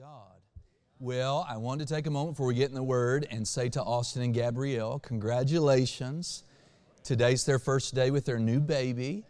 God. 0.00 0.40
Well, 0.98 1.46
I 1.46 1.58
wanted 1.58 1.86
to 1.86 1.94
take 1.94 2.06
a 2.06 2.10
moment 2.10 2.34
before 2.34 2.46
we 2.46 2.54
get 2.54 2.70
in 2.70 2.74
the 2.74 2.82
Word 2.82 3.26
and 3.30 3.46
say 3.46 3.68
to 3.68 3.82
Austin 3.82 4.22
and 4.22 4.32
Gabrielle, 4.32 4.98
congratulations. 4.98 6.44
Today's 7.04 7.44
their 7.44 7.58
first 7.58 7.94
day 7.94 8.10
with 8.10 8.24
their 8.24 8.38
new 8.38 8.60
baby. 8.60 9.24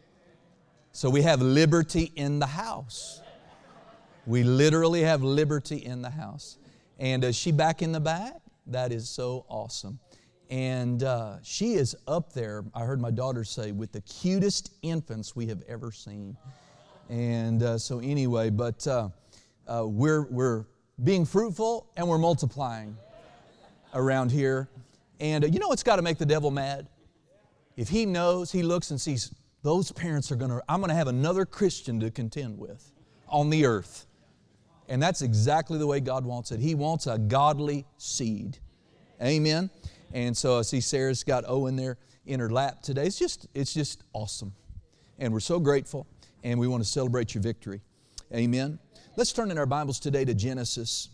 So 0.93 1.11
we 1.11 1.23
have 1.23 1.43
liberty 1.43 2.13
in 2.15 2.39
the 2.39 2.47
house. 2.47 3.21
We 4.27 4.45
literally 4.45 5.01
have 5.01 5.25
liberty 5.25 5.79
in 5.79 6.03
the 6.03 6.11
house. 6.11 6.57
And 7.01 7.25
is 7.25 7.35
she 7.35 7.51
back 7.51 7.83
in 7.83 7.91
the 7.91 7.99
back? 7.99 8.37
That 8.69 8.93
is 8.93 9.09
so 9.09 9.47
awesome. 9.49 9.99
And 10.51 11.03
uh, 11.03 11.39
she 11.43 11.75
is 11.75 11.97
up 12.07 12.33
there, 12.33 12.65
I 12.77 12.85
heard 12.85 13.01
my 13.01 13.11
daughter 13.11 13.43
say, 13.43 13.73
with 13.73 13.91
the 13.91 14.03
cutest 14.03 14.73
infants 14.83 15.35
we 15.35 15.47
have 15.47 15.63
ever 15.67 15.91
seen. 15.91 16.37
And 17.09 17.61
uh, 17.61 17.77
so, 17.77 17.99
anyway, 17.99 18.51
but 18.51 18.87
uh, 18.87 19.09
uh 19.71 19.87
we're, 19.87 20.23
we're 20.23 20.65
being 21.03 21.25
fruitful 21.25 21.87
and 21.97 22.07
we're 22.09 22.19
multiplying 22.19 22.97
around 23.95 24.31
here. 24.31 24.69
And 25.19 25.45
uh, 25.45 25.47
you 25.47 25.59
know 25.59 25.69
what's 25.69 25.83
got 25.83 25.97
to 25.97 26.03
make 26.03 26.19
the 26.19 26.27
devil 26.27 26.51
mad? 26.51 26.89
If 27.77 27.89
he 27.89 28.05
knows, 28.07 28.53
he 28.53 28.63
looks 28.63 28.91
and 28.91 29.01
sees, 29.01 29.35
those 29.63 29.93
parents 29.93 30.31
are 30.33 30.37
going 30.37 30.51
to, 30.51 30.63
I'm 30.69 30.81
going 30.81 30.91
to 30.91 30.95
have 30.95 31.09
another 31.09 31.45
Christian 31.47 32.01
to 32.01 32.11
contend 32.11 32.59
with 32.59 32.93
on 33.29 33.51
the 33.51 33.65
earth. 33.67 34.07
And 34.89 35.03
that's 35.03 35.23
exactly 35.23 35.79
the 35.79 35.87
way 35.87 36.01
God 36.01 36.25
wants 36.25 36.51
it. 36.51 36.61
He 36.61 36.75
wants 36.75 37.07
a 37.07 37.17
godly 37.17 37.87
seed. 37.97 38.59
Amen. 39.23 39.71
And 40.13 40.37
so 40.37 40.59
I 40.59 40.63
see 40.63 40.81
Sarah's 40.81 41.23
got 41.23 41.45
Owen 41.47 41.77
there 41.77 41.97
in 42.27 42.41
her 42.41 42.51
lap 42.51 42.83
today. 42.83 43.07
It's 43.07 43.19
just, 43.19 43.47
it's 43.55 43.73
just 43.73 44.03
awesome. 44.13 44.53
And 45.19 45.33
we're 45.33 45.41
so 45.41 45.61
grateful, 45.61 46.07
and 46.43 46.59
we 46.59 46.67
want 46.67 46.83
to 46.83 46.89
celebrate 46.89 47.35
your 47.35 47.43
victory. 47.43 47.83
Amen. 48.35 48.79
Let's 49.21 49.35
turn 49.35 49.51
in 49.51 49.59
our 49.59 49.67
Bibles 49.67 50.01
today 50.01 50.25
to 50.25 50.33
Genesis. 50.33 51.11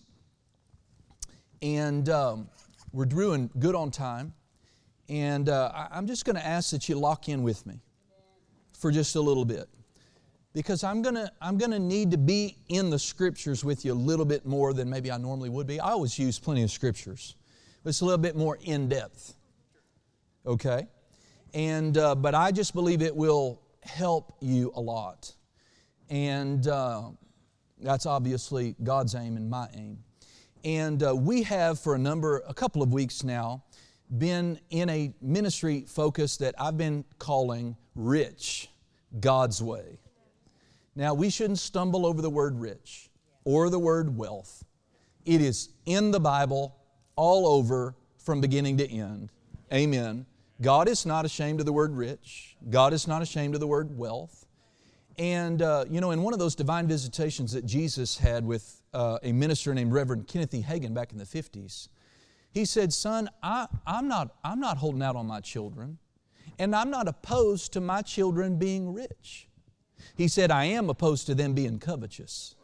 And 1.61 2.09
um, 2.09 2.49
we're 2.93 3.05
doing 3.05 3.51
good 3.59 3.75
on 3.75 3.91
time. 3.91 4.33
And 5.09 5.49
uh, 5.49 5.89
I'm 5.91 6.07
just 6.07 6.25
going 6.25 6.37
to 6.37 6.47
ask 6.47 6.71
that 6.71 6.89
you 6.89 6.95
lock 6.95 7.29
in 7.29 7.43
with 7.43 7.67
me 7.67 7.81
for 8.79 8.93
just 8.93 9.17
a 9.17 9.21
little 9.21 9.45
bit 9.45 9.69
because 10.53 10.85
I'm 10.85 11.03
gonna, 11.03 11.33
I'm 11.43 11.59
gonna 11.59 11.81
need 11.81 12.13
to 12.13 12.17
be 12.17 12.57
in 12.69 12.91
the 12.91 12.99
scriptures 13.01 13.65
with 13.65 13.85
you 13.85 13.93
a 13.93 13.95
little 13.95 14.25
bit 14.25 14.47
more 14.47 14.73
than 14.73 14.89
maybe 14.89 15.11
I 15.11 15.17
normally 15.17 15.49
would 15.49 15.67
be. 15.67 15.81
I 15.81 15.91
always 15.91 16.17
use 16.17 16.39
plenty 16.39 16.63
of 16.63 16.71
scriptures, 16.71 17.35
but 17.83 17.89
it's 17.89 18.03
a 18.03 18.05
little 18.05 18.19
bit 18.19 18.37
more 18.37 18.57
in 18.63 18.89
depth. 18.89 19.35
Okay? 20.47 20.87
And, 21.55 21.99
uh, 21.99 22.15
but 22.15 22.37
I 22.37 22.53
just 22.53 22.73
believe 22.73 23.03
it 23.03 23.17
will 23.17 23.61
help 23.83 24.37
you 24.41 24.71
a 24.77 24.81
lot. 24.81 25.35
And 26.09 26.69
uh, 26.69 27.09
that's 27.87 28.05
obviously 28.05 28.75
God's 28.83 29.15
aim 29.15 29.37
and 29.37 29.49
my 29.49 29.69
aim. 29.75 29.99
And 30.65 31.01
uh, 31.05 31.15
we 31.15 31.45
have 31.45 31.79
for 31.79 31.95
a 31.95 31.99
number, 31.99 32.43
a 32.49 32.53
couple 32.53 32.83
of 32.83 32.93
weeks 32.93 33.23
now, 33.23 33.63
been 34.19 34.59
in 34.71 34.89
a 34.91 35.15
ministry 35.23 35.85
focus 35.87 36.37
that 36.39 36.57
I've 36.59 36.77
been 36.77 37.05
calling 37.21 37.77
Rich 37.95 38.71
God's 39.21 39.63
Way. 39.63 40.01
Now, 40.97 41.15
we 41.15 41.31
shouldn't 41.31 41.61
stumble 41.61 42.07
over 42.07 42.21
the 42.21 42.31
word 42.31 42.59
rich 42.59 43.09
or 43.45 43.71
the 43.71 43.79
word 43.79 44.17
wealth. 44.17 44.65
It 45.25 45.41
is 45.41 45.69
in 45.85 46.11
the 46.11 46.21
Bible 46.21 46.75
all 47.15 47.47
over 47.47 47.95
from 48.19 48.41
beginning 48.41 48.79
to 48.79 48.91
end. 48.91 49.31
Amen. 49.73 50.27
God 50.61 50.89
is 50.89 51.07
not 51.07 51.25
ashamed 51.25 51.61
of 51.61 51.67
the 51.67 51.73
word 51.73 51.95
rich, 51.95 52.57
God 52.69 52.93
is 52.93 53.07
not 53.07 53.23
ashamed 53.23 53.55
of 53.55 53.61
the 53.61 53.67
word 53.69 53.97
wealth. 53.97 54.46
And, 55.19 55.63
uh, 55.63 55.87
you 55.91 56.01
know, 56.01 56.11
in 56.11 56.23
one 56.23 56.35
of 56.35 56.39
those 56.39 56.55
divine 56.55 56.87
visitations 56.87 57.53
that 57.53 57.65
Jesus 57.65 58.19
had 58.19 58.45
with 58.45 58.83
uh, 58.93 59.19
a 59.23 59.33
minister 59.33 59.73
named 59.75 59.93
Reverend 59.93 60.27
Kenneth 60.29 60.53
E. 60.53 60.63
Hagin 60.63 60.93
back 60.93 61.13
in 61.13 61.19
the 61.19 61.25
50s, 61.25 61.89
he 62.51 62.65
said, 62.65 62.93
Son, 62.93 63.29
I, 63.43 63.67
I'm, 63.87 64.09
not, 64.09 64.35
I'm 64.45 64.61
not 64.61 64.79
holding 64.79 65.03
out 65.03 65.17
on 65.17 65.27
my 65.27 65.41
children, 65.41 65.99
and 66.59 66.75
I'm 66.75 66.91
not 66.91 67.09
opposed 67.09 67.73
to 67.75 67.81
my 67.81 68.03
children 68.03 68.59
being 68.59 68.93
rich. 68.93 69.49
He 70.15 70.29
said, 70.29 70.51
I 70.51 70.65
am 70.65 70.91
opposed 70.91 71.27
to 71.27 71.35
them 71.35 71.55
being 71.55 71.79
covetous, 71.79 72.55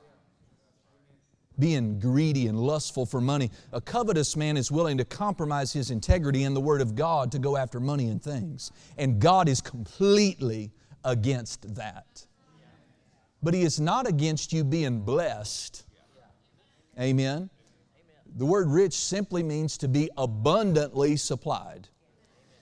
being 1.59 1.99
greedy 1.99 2.47
and 2.47 2.59
lustful 2.59 3.07
for 3.07 3.21
money. 3.21 3.51
A 3.73 3.81
covetous 3.81 4.37
man 4.37 4.57
is 4.57 4.71
willing 4.71 4.99
to 4.99 5.05
compromise 5.05 5.73
his 5.73 5.91
integrity 5.91 6.45
in 6.45 6.55
the 6.55 6.61
Word 6.61 6.81
of 6.81 6.95
God 6.95 7.33
to 7.33 7.39
go 7.39 7.57
after 7.57 7.81
money 7.81 8.09
and 8.09 8.23
things. 8.23 8.73
And 8.99 9.21
God 9.21 9.49
is 9.49 9.61
completely 9.61 10.71
against 11.05 11.75
that. 11.75 12.27
But 13.43 13.55
He 13.55 13.63
is 13.63 13.81
not 13.81 14.07
against 14.07 14.53
you 14.53 14.65
being 14.65 15.01
blessed. 15.01 15.85
Amen. 17.01 17.51
The 18.37 18.47
word 18.47 18.69
rich 18.69 18.95
simply 18.95 19.43
means 19.43 19.77
to 19.79 19.89
be 19.89 20.11
abundantly 20.17 21.17
supplied. 21.17 21.89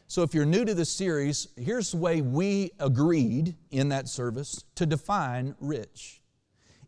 So, 0.08 0.22
if 0.22 0.34
you're 0.34 0.44
new 0.44 0.64
to 0.64 0.74
the 0.74 0.84
series, 0.84 1.48
here's 1.56 1.92
the 1.92 1.98
way 1.98 2.20
we 2.20 2.72
agreed 2.80 3.54
in 3.70 3.90
that 3.90 4.08
service 4.08 4.64
to 4.74 4.84
define 4.84 5.54
rich. 5.60 6.20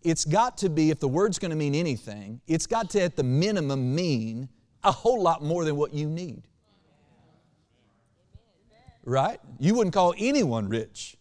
It's 0.02 0.24
got 0.24 0.58
to 0.58 0.68
be, 0.68 0.90
if 0.90 0.98
the 0.98 1.06
word's 1.06 1.38
going 1.38 1.50
to 1.50 1.56
mean 1.56 1.76
anything, 1.76 2.40
it's 2.48 2.66
got 2.66 2.90
to 2.90 3.02
at 3.02 3.14
the 3.14 3.22
minimum 3.22 3.94
mean 3.94 4.48
a 4.82 4.90
whole 4.90 5.22
lot 5.22 5.44
more 5.44 5.64
than 5.64 5.76
what 5.76 5.94
you 5.94 6.08
need. 6.08 6.42
Right? 9.04 9.38
You 9.60 9.76
wouldn't 9.76 9.94
call 9.94 10.14
anyone 10.18 10.68
rich 10.68 11.16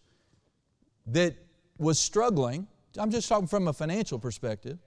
that 1.06 1.36
was 1.78 1.98
struggling, 1.98 2.66
I'm 2.98 3.10
just 3.10 3.28
talking 3.28 3.46
from 3.46 3.68
a 3.68 3.72
financial 3.72 4.18
perspective, 4.18 4.78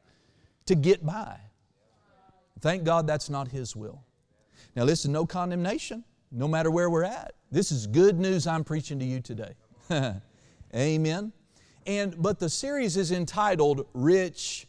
to 0.65 0.75
get 0.75 1.05
by. 1.05 1.37
Thank 2.59 2.83
God 2.83 3.07
that's 3.07 3.29
not 3.29 3.49
His 3.49 3.75
will. 3.75 4.03
Now, 4.75 4.83
listen, 4.83 5.11
no 5.11 5.25
condemnation 5.25 6.03
no 6.31 6.47
matter 6.47 6.69
where 6.69 6.89
we're 6.89 7.03
at. 7.03 7.33
This 7.51 7.71
is 7.71 7.87
good 7.87 8.19
news 8.19 8.47
I'm 8.47 8.63
preaching 8.63 8.99
to 8.99 9.05
you 9.05 9.21
today. 9.21 9.53
Amen. 10.75 11.31
And 11.87 12.21
but 12.21 12.39
the 12.39 12.49
series 12.49 12.97
is 12.97 13.11
entitled 13.11 13.87
Rich 13.93 14.67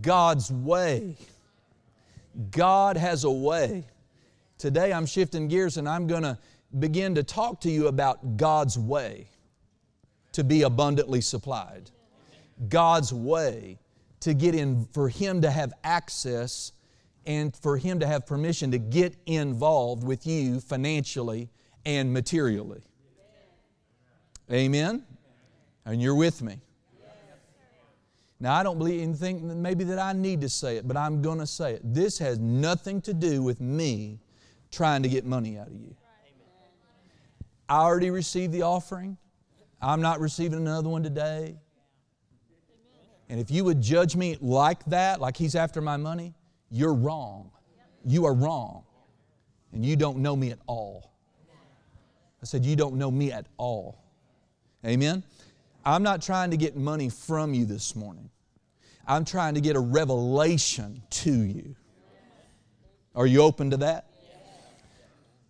God's 0.00 0.52
Way. 0.52 1.16
God 2.50 2.96
has 2.96 3.24
a 3.24 3.30
way. 3.30 3.84
Today 4.58 4.92
I'm 4.92 5.06
shifting 5.06 5.48
gears 5.48 5.76
and 5.76 5.88
I'm 5.88 6.06
going 6.06 6.22
to 6.22 6.38
begin 6.78 7.14
to 7.16 7.22
talk 7.22 7.60
to 7.62 7.70
you 7.70 7.88
about 7.88 8.36
God's 8.36 8.78
way 8.78 9.28
to 10.32 10.44
be 10.44 10.62
abundantly 10.62 11.20
supplied. 11.20 11.90
God's 12.68 13.12
way 13.12 13.78
to 14.20 14.34
get 14.34 14.54
in 14.54 14.86
for 14.92 15.08
him 15.08 15.42
to 15.42 15.50
have 15.50 15.72
access 15.84 16.72
and 17.26 17.54
for 17.56 17.76
Him 17.76 18.00
to 18.00 18.06
have 18.06 18.26
permission 18.26 18.70
to 18.72 18.78
get 18.78 19.14
involved 19.26 20.04
with 20.04 20.26
you 20.26 20.60
financially 20.60 21.50
and 21.84 22.12
materially. 22.12 22.82
Amen? 24.50 25.04
And 25.84 26.02
you're 26.02 26.14
with 26.14 26.42
me. 26.42 26.60
Now, 28.40 28.54
I 28.54 28.64
don't 28.64 28.76
believe 28.76 29.02
and 29.02 29.16
think 29.16 29.40
maybe 29.40 29.84
that 29.84 30.00
I 30.00 30.12
need 30.12 30.40
to 30.40 30.48
say 30.48 30.76
it, 30.76 30.88
but 30.88 30.96
I'm 30.96 31.22
going 31.22 31.38
to 31.38 31.46
say 31.46 31.74
it. 31.74 31.80
This 31.84 32.18
has 32.18 32.40
nothing 32.40 33.00
to 33.02 33.14
do 33.14 33.40
with 33.40 33.60
me 33.60 34.18
trying 34.72 35.04
to 35.04 35.08
get 35.08 35.24
money 35.24 35.58
out 35.58 35.68
of 35.68 35.74
you. 35.74 35.94
I 37.68 37.76
already 37.76 38.10
received 38.10 38.52
the 38.52 38.62
offering. 38.62 39.16
I'm 39.82 40.00
not 40.00 40.20
receiving 40.20 40.60
another 40.60 40.88
one 40.88 41.02
today. 41.02 41.56
And 43.28 43.40
if 43.40 43.50
you 43.50 43.64
would 43.64 43.80
judge 43.80 44.14
me 44.14 44.36
like 44.40 44.84
that, 44.86 45.20
like 45.20 45.36
he's 45.36 45.56
after 45.56 45.80
my 45.80 45.96
money, 45.96 46.34
you're 46.70 46.94
wrong. 46.94 47.50
You 48.04 48.26
are 48.26 48.34
wrong. 48.34 48.84
And 49.72 49.84
you 49.84 49.96
don't 49.96 50.18
know 50.18 50.36
me 50.36 50.50
at 50.50 50.58
all. 50.66 51.12
I 52.42 52.44
said, 52.44 52.64
You 52.64 52.76
don't 52.76 52.94
know 52.94 53.10
me 53.10 53.32
at 53.32 53.46
all. 53.56 54.04
Amen? 54.84 55.22
I'm 55.84 56.02
not 56.02 56.22
trying 56.22 56.50
to 56.52 56.56
get 56.56 56.76
money 56.76 57.08
from 57.08 57.54
you 57.54 57.64
this 57.64 57.96
morning. 57.96 58.30
I'm 59.06 59.24
trying 59.24 59.54
to 59.54 59.60
get 59.60 59.74
a 59.74 59.80
revelation 59.80 61.02
to 61.10 61.32
you. 61.32 61.74
Are 63.14 63.26
you 63.26 63.42
open 63.42 63.70
to 63.70 63.76
that? 63.78 64.06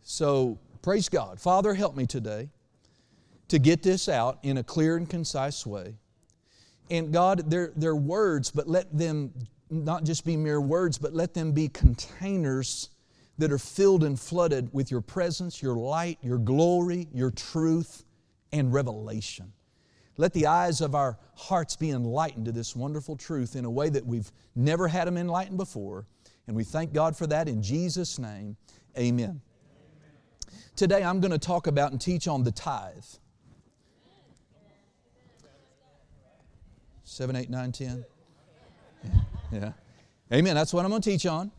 So, 0.03 0.59
praise 0.81 1.09
God. 1.09 1.39
Father, 1.39 1.75
help 1.75 1.95
me 1.95 2.07
today 2.07 2.49
to 3.53 3.59
get 3.59 3.83
this 3.83 4.09
out 4.09 4.39
in 4.43 4.57
a 4.57 4.65
clear 4.65 4.97
and 4.97 5.11
concise 5.11 5.67
way. 5.67 5.95
And 6.91 7.13
God, 7.13 7.51
they're, 7.51 7.71
they're 7.77 7.95
words, 7.95 8.51
but 8.51 8.67
let 8.67 8.97
them 8.97 9.31
not 9.69 10.05
just 10.05 10.25
be 10.25 10.39
mere 10.39 10.59
words, 10.59 10.97
but 10.97 11.13
let 11.13 11.35
them 11.35 11.53
be 11.53 11.69
containers 11.69 12.89
that 13.37 13.53
are 13.53 13.59
filled 13.59 14.05
and 14.05 14.19
flooded 14.19 14.73
with 14.73 14.91
your 14.91 15.03
presence, 15.03 15.61
your 15.61 15.77
light, 15.77 16.17
your 16.23 16.39
glory, 16.39 17.09
your 17.13 17.31
truth, 17.31 18.05
and 18.53 18.73
revelation. 18.73 19.53
Let 20.17 20.33
the 20.33 20.47
eyes 20.47 20.81
of 20.81 20.95
our 20.95 21.19
hearts 21.35 21.77
be 21.77 21.91
enlightened 21.91 22.47
to 22.47 22.53
this 22.53 22.75
wonderful 22.75 23.17
truth 23.17 23.55
in 23.55 23.67
a 23.67 23.71
way 23.71 23.91
that 23.91 24.07
we've 24.07 24.33
never 24.57 24.89
had 24.89 25.07
them 25.07 25.19
enlightened 25.19 25.59
before. 25.59 26.07
And 26.47 26.57
we 26.57 26.65
thank 26.65 26.95
God 26.95 27.15
for 27.19 27.27
that 27.27 27.51
in 27.51 27.63
Jesus' 27.63 28.19
name. 28.19 28.57
Amen. 28.97 29.43
Today 30.75 31.05
I'm 31.05 31.21
going 31.21 31.33
to 31.33 31.39
talk 31.39 31.67
about 31.67 31.93
and 31.93 32.01
teach 32.01 32.27
on 32.27 32.45
the 32.45 32.53
tithe. 32.53 33.05
7, 37.13 37.37
8, 37.37 37.51
9, 37.51 37.73
10. 37.73 38.05
Yeah. 39.53 39.73
Amen. 40.33 40.55
That's 40.55 40.73
what 40.73 40.83
I'm 40.85 40.91
going 40.91 41.03
to 41.03 41.11
teach 41.11 41.27
on. 41.27 41.51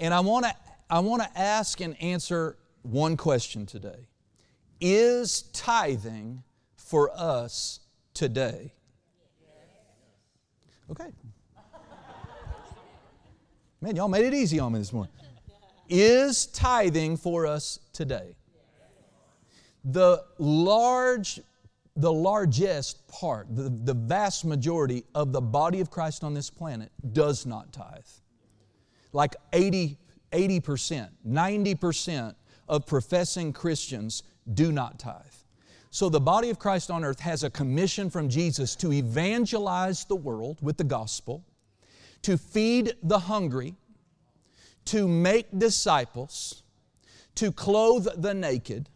And 0.00 0.12
I 0.12 0.18
want 0.18 0.46
to 0.46 0.54
I 0.90 0.98
want 0.98 1.22
to 1.22 1.38
ask 1.38 1.80
and 1.80 2.00
answer 2.02 2.56
one 2.82 3.16
question 3.16 3.66
today. 3.66 4.08
Is 4.80 5.42
tithing 5.52 6.42
for 6.76 7.10
us 7.14 7.80
today? 8.14 8.72
Okay. 10.90 11.10
Man, 13.80 13.94
y'all 13.94 14.08
made 14.08 14.24
it 14.24 14.34
easy 14.34 14.58
on 14.58 14.72
me 14.72 14.80
this 14.80 14.92
morning. 14.92 15.12
Is 15.88 16.46
tithing 16.46 17.16
for 17.16 17.46
us 17.46 17.78
today? 17.92 18.34
The 19.84 20.24
large 20.38 21.40
the 21.96 22.12
largest 22.12 23.08
part, 23.08 23.46
the, 23.54 23.70
the 23.84 23.94
vast 23.94 24.44
majority 24.44 25.04
of 25.14 25.32
the 25.32 25.40
body 25.40 25.80
of 25.80 25.90
Christ 25.90 26.22
on 26.22 26.34
this 26.34 26.50
planet 26.50 26.92
does 27.12 27.46
not 27.46 27.72
tithe. 27.72 28.04
Like 29.12 29.34
80, 29.52 29.96
80%, 30.30 31.08
90% 31.26 32.34
of 32.68 32.86
professing 32.86 33.52
Christians 33.52 34.22
do 34.52 34.72
not 34.72 34.98
tithe. 34.98 35.22
So 35.90 36.10
the 36.10 36.20
body 36.20 36.50
of 36.50 36.58
Christ 36.58 36.90
on 36.90 37.04
earth 37.04 37.20
has 37.20 37.42
a 37.42 37.48
commission 37.48 38.10
from 38.10 38.28
Jesus 38.28 38.76
to 38.76 38.92
evangelize 38.92 40.04
the 40.04 40.16
world 40.16 40.58
with 40.60 40.76
the 40.76 40.84
gospel, 40.84 41.42
to 42.22 42.36
feed 42.36 42.92
the 43.02 43.20
hungry, 43.20 43.74
to 44.86 45.08
make 45.08 45.46
disciples, 45.58 46.62
to 47.36 47.50
clothe 47.50 48.08
the 48.18 48.34
naked, 48.34 48.90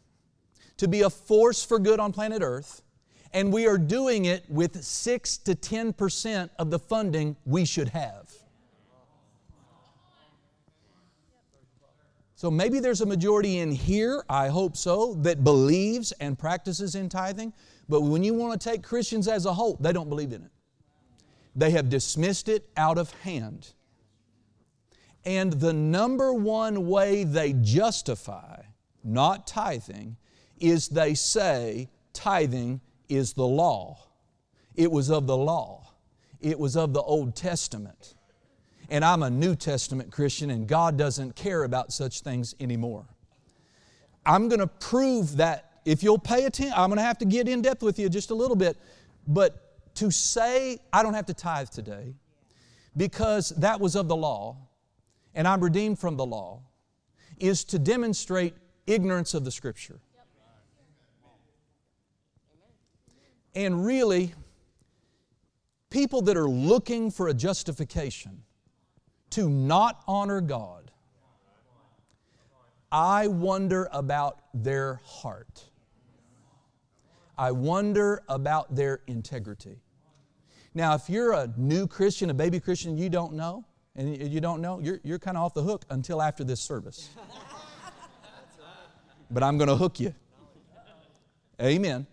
to 0.76 0.88
be 0.88 1.00
a 1.00 1.11
force 1.11 1.64
for 1.64 1.79
good 1.79 2.00
on 2.00 2.12
planet 2.12 2.43
earth, 2.43 2.82
and 3.32 3.53
we 3.53 3.67
are 3.67 3.79
doing 3.79 4.25
it 4.25 4.44
with 4.49 4.82
6 4.82 5.37
to 5.38 5.55
10% 5.55 6.50
of 6.59 6.71
the 6.71 6.79
funding 6.79 7.37
we 7.44 7.65
should 7.65 7.88
have. 7.91 8.31
So 12.35 12.50
maybe 12.50 12.81
there's 12.81 13.03
a 13.03 13.06
majority 13.06 13.59
in 13.59 13.71
here, 13.71 14.25
I 14.29 14.49
hope 14.49 14.75
so, 14.75 15.12
that 15.17 15.44
believes 15.44 16.12
and 16.12 16.38
practices 16.38 16.94
in 16.94 17.11
tithing, 17.11 17.53
but 17.87 18.00
when 18.00 18.25
you 18.25 18.32
want 18.32 18.59
to 18.59 18.71
take 18.71 18.82
Christians 18.82 19.29
as 19.29 19.44
a 19.44 19.53
whole, 19.53 19.77
they 19.79 19.93
don't 19.93 20.09
believe 20.09 20.32
in 20.32 20.44
it. 20.44 20.50
They 21.55 21.71
have 21.73 21.91
dismissed 21.91 22.49
it 22.49 22.67
out 22.79 22.97
of 22.97 23.12
hand. 23.21 23.75
And 25.25 25.53
the 25.53 25.75
number 25.75 26.32
one 26.32 26.87
way 26.87 27.25
they 27.25 27.53
justify 27.53 28.62
not 29.05 29.47
tithing 29.47 30.17
is 30.59 30.88
they 30.88 31.12
say 31.12 31.91
tithing 32.15 32.81
is 33.11 33.35
the 33.35 33.47
law. 33.47 33.99
It 34.75 34.91
was 34.91 35.11
of 35.11 35.27
the 35.27 35.37
law, 35.37 35.93
it 36.41 36.59
was 36.59 36.77
of 36.77 36.93
the 36.93 37.03
Old 37.03 37.37
Testament. 37.37 38.15
And 38.93 39.05
I'm 39.05 39.23
a 39.23 39.31
New 39.31 39.55
Testament 39.55 40.11
Christian, 40.11 40.51
and 40.51 40.67
God 40.67 40.97
doesn't 40.97 41.37
care 41.37 41.62
about 41.62 41.93
such 41.93 42.23
things 42.23 42.57
anymore. 42.59 43.07
I'm 44.27 44.49
going 44.49 44.59
to 44.59 44.67
prove 44.67 45.37
that 45.37 45.83
if 45.85 46.03
you'll 46.03 46.19
pay 46.19 46.45
attention, 46.45 46.75
I'm 46.77 46.89
going 46.89 46.99
to 46.99 47.05
have 47.05 47.19
to 47.19 47.25
get 47.25 47.49
in 47.49 47.62
depth 47.62 47.85
with 47.85 48.01
you 48.01 48.09
just 48.09 48.31
a 48.31 48.35
little 48.35 48.57
bit. 48.57 48.77
But 49.29 49.95
to 49.97 50.11
say 50.11 50.79
I 50.93 51.03
don't 51.03 51.15
have 51.15 51.27
to 51.27 51.35
tithe 51.35 51.69
today 51.69 52.15
because 52.97 53.51
that 53.51 53.81
was 53.81 53.97
of 53.97 54.09
the 54.09 54.17
law 54.17 54.56
and 55.35 55.47
I'm 55.47 55.61
redeemed 55.61 55.99
from 55.99 56.17
the 56.17 56.27
law 56.27 56.63
is 57.39 57.65
to 57.65 57.79
demonstrate 57.79 58.55
ignorance 58.87 59.35
of 59.35 59.45
the 59.45 59.51
Scripture. 59.51 60.01
And 63.55 63.85
really, 63.85 64.32
people 65.91 66.23
that 66.23 66.37
are 66.37 66.49
looking 66.49 67.11
for 67.11 67.29
a 67.29 67.35
justification 67.35 68.43
to 69.31 69.49
not 69.49 70.02
honor 70.06 70.41
God, 70.41 70.91
I 72.93 73.26
wonder 73.26 73.88
about 73.93 74.41
their 74.55 75.00
heart. 75.05 75.64
I 77.37 77.52
wonder 77.52 78.23
about 78.29 78.75
their 78.75 79.00
integrity. 79.06 79.81
Now, 80.75 80.94
if 80.94 81.08
you're 81.08 81.32
a 81.32 81.53
new 81.56 81.87
Christian, 81.87 82.31
a 82.31 82.35
baby 82.35 82.61
Christian, 82.61 82.96
you 82.96 83.08
don't 83.08 83.32
know, 83.32 83.64
and 83.96 84.17
you 84.31 84.41
don't 84.41 84.61
know, 84.61 84.79
you're, 84.81 85.00
you're 85.03 85.19
kind 85.19 85.37
of 85.37 85.44
off 85.44 85.55
the 85.55 85.62
hook 85.62 85.85
until 85.91 86.23
after 86.23 86.44
this 86.44 86.61
service. 86.61 87.11
But 89.32 89.44
I'm 89.44 89.58
going 89.58 89.69
to 89.69 89.76
hook 89.76 90.00
you. 90.00 90.12
Amen 91.62 92.05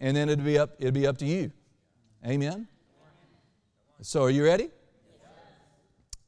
and 0.00 0.16
then 0.16 0.28
it'll 0.28 0.44
be 0.44 0.58
up, 0.58 0.76
it'll 0.78 0.92
be 0.92 1.06
up 1.06 1.18
to 1.18 1.26
you. 1.26 1.52
Amen? 2.26 2.68
So 4.00 4.22
are 4.22 4.30
you 4.30 4.44
ready? 4.44 4.70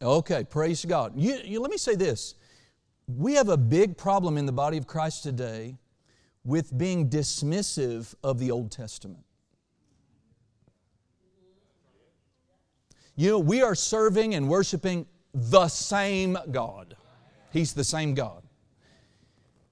Okay, 0.02 0.44
praise 0.44 0.84
God. 0.84 1.12
You, 1.16 1.38
you, 1.44 1.60
let 1.60 1.70
me 1.70 1.76
say 1.76 1.94
this. 1.94 2.34
We 3.06 3.34
have 3.34 3.48
a 3.48 3.56
big 3.56 3.96
problem 3.96 4.38
in 4.38 4.46
the 4.46 4.52
body 4.52 4.78
of 4.78 4.86
Christ 4.86 5.22
today 5.22 5.76
with 6.44 6.76
being 6.76 7.10
dismissive 7.10 8.14
of 8.22 8.38
the 8.38 8.50
Old 8.50 8.70
Testament. 8.70 9.24
You 13.16 13.30
know, 13.30 13.38
we 13.38 13.62
are 13.62 13.74
serving 13.74 14.34
and 14.34 14.48
worshiping 14.48 15.06
the 15.34 15.68
same 15.68 16.38
God. 16.50 16.96
He's 17.52 17.74
the 17.74 17.84
same 17.84 18.14
God. 18.14 18.39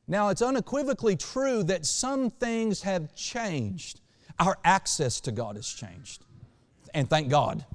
Now, 0.08 0.30
it's 0.30 0.40
unequivocally 0.40 1.16
true 1.16 1.62
that 1.64 1.84
some 1.84 2.30
things 2.30 2.82
have 2.82 3.14
changed. 3.14 4.00
Our 4.40 4.56
access 4.64 5.20
to 5.20 5.32
God 5.32 5.56
has 5.56 5.68
changed. 5.68 6.24
And 6.94 7.10
thank 7.10 7.28
God. 7.28 7.66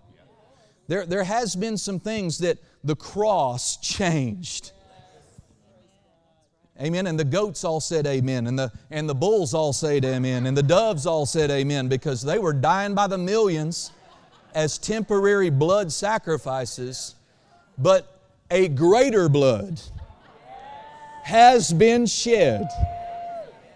There, 0.87 1.05
there 1.05 1.23
has 1.23 1.55
been 1.55 1.77
some 1.77 1.99
things 1.99 2.39
that 2.39 2.57
the 2.83 2.95
cross 2.95 3.77
changed. 3.77 4.71
Amen. 6.81 7.05
And 7.05 7.19
the 7.19 7.23
goats 7.23 7.63
all 7.63 7.79
said 7.79 8.07
amen. 8.07 8.47
And 8.47 8.57
the, 8.57 8.71
and 8.89 9.07
the 9.07 9.13
bulls 9.13 9.53
all 9.53 9.71
said 9.71 10.03
amen. 10.03 10.47
And 10.47 10.57
the 10.57 10.63
doves 10.63 11.05
all 11.05 11.27
said 11.27 11.51
amen 11.51 11.87
because 11.87 12.23
they 12.23 12.39
were 12.39 12.51
dying 12.51 12.95
by 12.95 13.05
the 13.05 13.17
millions 13.17 13.91
as 14.55 14.79
temporary 14.79 15.51
blood 15.51 15.91
sacrifices. 15.91 17.13
But 17.77 18.19
a 18.49 18.69
greater 18.69 19.29
blood 19.29 19.79
has 21.23 21.73
been 21.73 22.05
shed, 22.05 22.67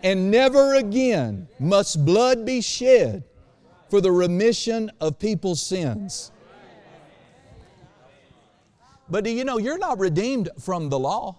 and 0.04 0.30
never 0.30 0.76
again 0.76 1.48
must 1.60 2.06
blood 2.06 2.46
be 2.46 2.62
shed 2.62 3.24
for 3.90 4.02
the 4.02 4.12
remission 4.12 4.92
of 5.00 5.18
people's 5.18 5.62
sins. 5.62 6.32
But 9.10 9.24
do 9.24 9.30
you 9.30 9.46
know 9.46 9.58
you're 9.58 9.78
not 9.78 10.00
redeemed 10.00 10.50
from 10.60 10.90
the 10.90 11.00
law? 11.00 11.38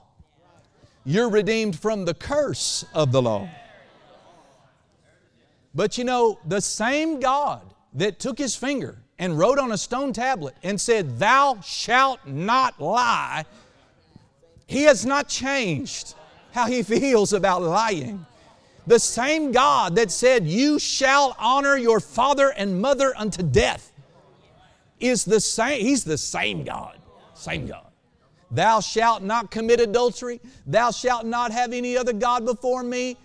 You're 1.05 1.29
redeemed 1.29 1.79
from 1.79 2.05
the 2.05 2.15
curse 2.15 2.85
of 2.95 3.13
the 3.13 3.21
law. 3.21 3.49
But 5.75 5.99
you 5.99 6.05
know, 6.05 6.39
the 6.47 6.61
same 6.61 7.21
God 7.21 7.75
that 7.95 8.19
took 8.19 8.39
his 8.39 8.57
finger 8.57 8.99
and 9.19 9.39
wrote 9.39 9.59
on 9.59 9.73
a 9.73 9.79
stone 9.79 10.13
tablet 10.13 10.55
and 10.63 10.81
said, 10.81 11.19
Thou 11.19 11.61
shalt 11.61 12.27
not 12.27 12.81
lie, 12.81 13.45
he 14.69 14.83
has 14.83 15.07
not 15.07 15.29
changed 15.29 16.15
how 16.53 16.67
He 16.67 16.83
feels 16.83 17.33
about 17.33 17.63
lying. 17.63 18.25
The 18.87 18.99
same 18.99 19.51
God 19.51 19.97
that 19.97 20.11
said, 20.11 20.47
You 20.47 20.79
shall 20.79 21.35
honor 21.39 21.77
your 21.77 22.01
father 22.01 22.51
and 22.51 22.81
mother 22.81 23.15
unto 23.17 23.43
death, 23.43 23.91
is 25.01 25.25
the 25.25 25.41
same. 25.41 25.81
He's 25.81 26.05
the 26.05 26.19
same 26.19 26.65
God. 26.65 26.99
Same 27.33 27.67
God. 27.67 27.87
Thou 28.51 28.81
shalt 28.81 29.23
not 29.23 29.51
commit 29.51 29.81
adultery. 29.81 30.39
Thou 30.67 30.91
shalt 30.91 31.25
not 31.25 31.51
have 31.51 31.73
any 31.73 31.97
other 31.97 32.13
God 32.13 32.45
before 32.45 32.83
me. 32.83 33.17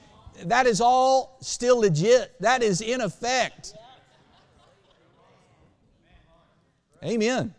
That 0.46 0.66
is 0.66 0.80
all 0.80 1.38
still 1.42 1.80
legit. 1.82 2.34
That 2.40 2.64
is 2.64 2.80
in 2.80 3.02
effect. 3.02 3.74
Amen. 7.04 7.54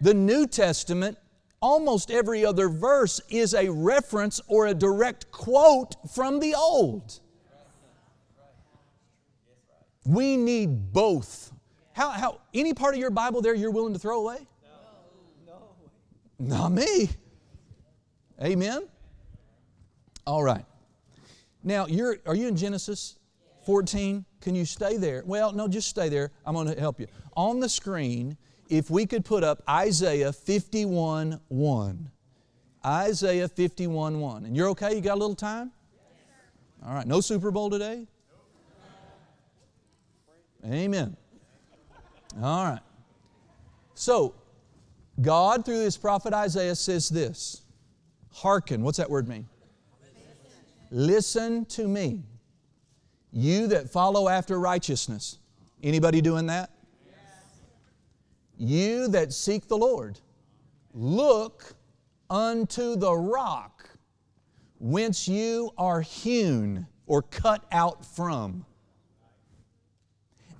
The 0.00 0.14
New 0.14 0.46
Testament 0.46 1.18
almost 1.60 2.10
every 2.10 2.44
other 2.44 2.68
verse 2.68 3.20
is 3.28 3.54
a 3.54 3.68
reference 3.68 4.40
or 4.46 4.66
a 4.66 4.74
direct 4.74 5.30
quote 5.30 5.96
from 6.14 6.40
the 6.40 6.54
Old. 6.54 7.20
We 10.04 10.36
need 10.36 10.92
both. 10.92 11.52
How, 11.92 12.10
how, 12.10 12.40
any 12.54 12.72
part 12.72 12.94
of 12.94 13.00
your 13.00 13.10
Bible 13.10 13.42
there 13.42 13.54
you're 13.54 13.70
willing 13.70 13.92
to 13.92 13.98
throw 13.98 14.20
away? 14.20 14.38
No. 15.46 15.56
no. 16.38 16.56
Not 16.56 16.72
me. 16.72 17.10
Amen? 18.42 18.88
All 20.26 20.42
right. 20.42 20.64
Now, 21.62 21.86
you're, 21.86 22.16
are 22.24 22.34
you 22.34 22.48
in 22.48 22.56
Genesis 22.56 23.18
14? 23.66 24.24
Can 24.40 24.54
you 24.54 24.64
stay 24.64 24.96
there? 24.96 25.22
Well, 25.26 25.52
no, 25.52 25.68
just 25.68 25.88
stay 25.88 26.08
there. 26.08 26.30
I'm 26.46 26.54
going 26.54 26.72
to 26.72 26.80
help 26.80 27.00
you. 27.00 27.06
On 27.36 27.60
the 27.60 27.68
screen 27.68 28.38
if 28.68 28.90
we 28.90 29.06
could 29.06 29.24
put 29.24 29.44
up 29.44 29.62
Isaiah 29.68 30.32
51 30.32 31.40
1. 31.48 32.10
Isaiah 32.84 33.48
51 33.48 34.20
1. 34.20 34.44
And 34.44 34.56
you're 34.56 34.68
okay? 34.70 34.94
You 34.94 35.00
got 35.00 35.14
a 35.14 35.20
little 35.20 35.34
time? 35.34 35.72
All 36.84 36.94
right. 36.94 37.06
No 37.06 37.20
Super 37.20 37.50
Bowl 37.50 37.70
today? 37.70 38.06
Amen. 40.64 41.16
All 42.42 42.64
right. 42.64 42.80
So, 43.94 44.34
God, 45.20 45.64
through 45.64 45.80
his 45.80 45.96
prophet 45.96 46.32
Isaiah, 46.32 46.74
says 46.74 47.08
this 47.08 47.62
Hearken, 48.30 48.82
what's 48.82 48.98
that 48.98 49.10
word 49.10 49.28
mean? 49.28 49.48
Listen 50.90 51.64
to 51.66 51.86
me, 51.86 52.22
you 53.32 53.66
that 53.68 53.90
follow 53.90 54.28
after 54.28 54.58
righteousness. 54.58 55.38
Anybody 55.82 56.20
doing 56.20 56.46
that? 56.46 56.70
You 58.58 59.08
that 59.08 59.32
seek 59.32 59.68
the 59.68 59.78
Lord, 59.78 60.18
look 60.92 61.74
unto 62.28 62.96
the 62.96 63.14
rock 63.14 63.88
whence 64.80 65.28
you 65.28 65.72
are 65.78 66.00
hewn 66.00 66.86
or 67.06 67.22
cut 67.22 67.64
out 67.72 68.04
from, 68.04 68.66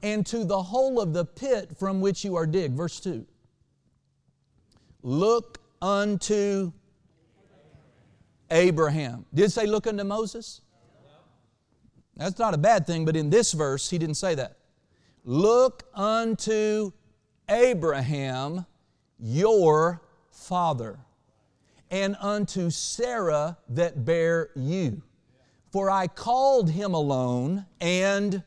and 0.03 0.25
to 0.27 0.45
the 0.45 0.63
hole 0.63 1.01
of 1.01 1.13
the 1.13 1.25
pit 1.25 1.77
from 1.77 2.01
which 2.01 2.25
you 2.25 2.37
are 2.37 2.47
digged. 2.47 2.77
Verse 2.77 3.01
2. 3.01 3.27
Look 5.03 5.61
unto 5.83 6.73
Abraham. 8.51 9.27
Did 9.35 9.47
it 9.47 9.51
say 9.51 9.67
look 9.67 9.87
unto 9.87 10.05
Moses? 10.05 10.63
That's 12.17 12.39
not 12.39 12.55
a 12.55 12.59
bad 12.59 12.87
thing, 12.87 13.05
but 13.05 13.17
in 13.17 13.31
this 13.31 13.53
verse, 13.53 13.91
he 13.91 13.99
didn't 13.99 14.17
say 14.17 14.35
that. 14.37 14.57
Look 15.25 15.85
unto 15.95 16.93
Abraham, 17.49 18.67
your 19.19 20.01
father, 20.31 20.99
and 21.91 22.17
unto 22.21 22.71
Sarah 22.71 23.57
that 23.71 24.05
bare 24.05 24.51
you. 24.55 25.03
For 25.73 25.91
I 25.91 26.07
called 26.07 26.71
him 26.71 26.95
alone 26.95 27.67
and 27.81 28.43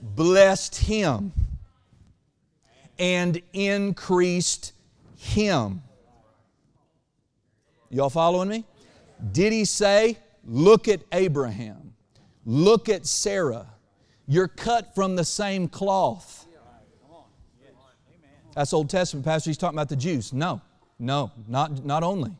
blessed 0.00 0.76
him 0.76 1.32
and 2.98 3.40
increased 3.52 4.72
him. 5.16 5.82
Y'all 7.90 8.10
following 8.10 8.48
me? 8.48 8.64
Did 9.32 9.52
he 9.52 9.64
say, 9.64 10.18
Look 10.44 10.88
at 10.88 11.02
Abraham, 11.12 11.94
look 12.44 12.88
at 12.88 13.06
Sarah? 13.06 13.66
You're 14.26 14.48
cut 14.48 14.94
from 14.94 15.16
the 15.16 15.24
same 15.24 15.68
cloth. 15.68 16.39
That's 18.54 18.72
Old 18.72 18.90
Testament, 18.90 19.24
Pastor. 19.24 19.50
He's 19.50 19.58
talking 19.58 19.78
about 19.78 19.88
the 19.88 19.96
Jews. 19.96 20.32
No, 20.32 20.60
no, 20.98 21.30
not, 21.46 21.84
not 21.84 22.02
only. 22.02 22.32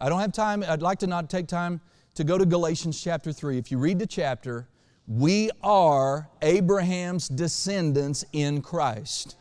I 0.00 0.08
don't 0.08 0.20
have 0.20 0.32
time. 0.32 0.64
I'd 0.66 0.82
like 0.82 0.98
to 1.00 1.06
not 1.06 1.28
take 1.30 1.46
time 1.46 1.80
to 2.14 2.24
go 2.24 2.38
to 2.38 2.46
Galatians 2.46 3.02
chapter 3.02 3.32
3. 3.32 3.58
If 3.58 3.70
you 3.70 3.78
read 3.78 3.98
the 3.98 4.06
chapter, 4.06 4.68
we 5.08 5.50
are 5.62 6.28
Abraham's 6.42 7.28
descendants 7.28 8.24
in 8.32 8.62
Christ. 8.62 9.36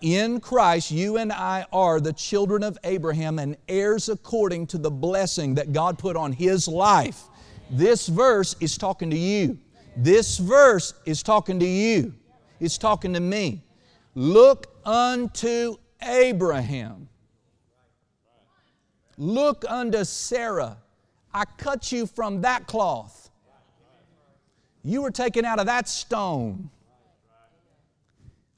In 0.00 0.40
Christ, 0.40 0.90
you 0.90 1.16
and 1.16 1.32
I 1.32 1.64
are 1.72 2.00
the 2.00 2.12
children 2.12 2.62
of 2.62 2.76
Abraham 2.82 3.38
and 3.38 3.56
heirs 3.68 4.08
according 4.08 4.66
to 4.68 4.78
the 4.78 4.90
blessing 4.90 5.54
that 5.54 5.72
God 5.72 5.98
put 5.98 6.16
on 6.16 6.32
his 6.32 6.66
life. 6.66 7.22
This 7.70 8.08
verse 8.08 8.56
is 8.60 8.76
talking 8.76 9.10
to 9.10 9.16
you. 9.16 9.58
This 9.96 10.38
verse 10.38 10.94
is 11.06 11.22
talking 11.22 11.60
to 11.60 11.66
you. 11.66 12.14
It's 12.58 12.78
talking 12.78 13.12
to 13.14 13.20
me. 13.20 13.62
Look 14.14 14.71
unto 14.84 15.76
Abraham. 16.02 17.08
Look 19.16 19.64
unto 19.68 20.04
Sarah. 20.04 20.78
I 21.32 21.44
cut 21.56 21.92
you 21.92 22.06
from 22.06 22.40
that 22.42 22.66
cloth. 22.66 23.30
You 24.82 25.02
were 25.02 25.10
taken 25.10 25.44
out 25.44 25.58
of 25.58 25.66
that 25.66 25.88
stone. 25.88 26.70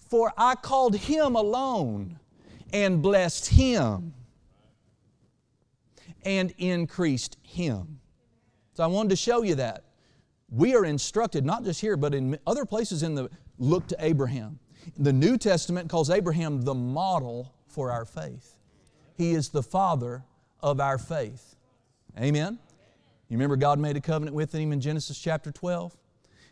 For 0.08 0.32
I 0.36 0.54
called 0.54 0.96
him 0.96 1.34
alone 1.34 2.18
and 2.72 3.02
blessed 3.02 3.46
him 3.48 4.14
and 6.24 6.54
increased 6.58 7.36
him. 7.42 8.00
So 8.74 8.82
I 8.82 8.86
wanted 8.86 9.10
to 9.10 9.16
show 9.16 9.42
you 9.42 9.56
that. 9.56 9.84
We 10.50 10.74
are 10.74 10.84
instructed, 10.84 11.44
not 11.44 11.64
just 11.64 11.80
here, 11.80 11.96
but 11.96 12.14
in 12.14 12.38
other 12.46 12.64
places 12.64 13.02
in 13.02 13.14
the 13.14 13.28
look 13.58 13.86
to 13.88 13.96
Abraham. 13.98 14.58
The 14.98 15.12
New 15.12 15.38
Testament 15.38 15.88
calls 15.88 16.10
Abraham 16.10 16.62
the 16.62 16.74
model 16.74 17.54
for 17.66 17.90
our 17.90 18.04
faith. 18.04 18.56
He 19.16 19.32
is 19.32 19.48
the 19.48 19.62
father 19.62 20.24
of 20.60 20.80
our 20.80 20.98
faith. 20.98 21.56
Amen? 22.18 22.58
You 23.28 23.36
remember 23.36 23.56
God 23.56 23.78
made 23.78 23.96
a 23.96 24.00
covenant 24.00 24.34
with 24.34 24.54
him 24.54 24.72
in 24.72 24.80
Genesis 24.80 25.18
chapter 25.18 25.50
12? 25.50 25.96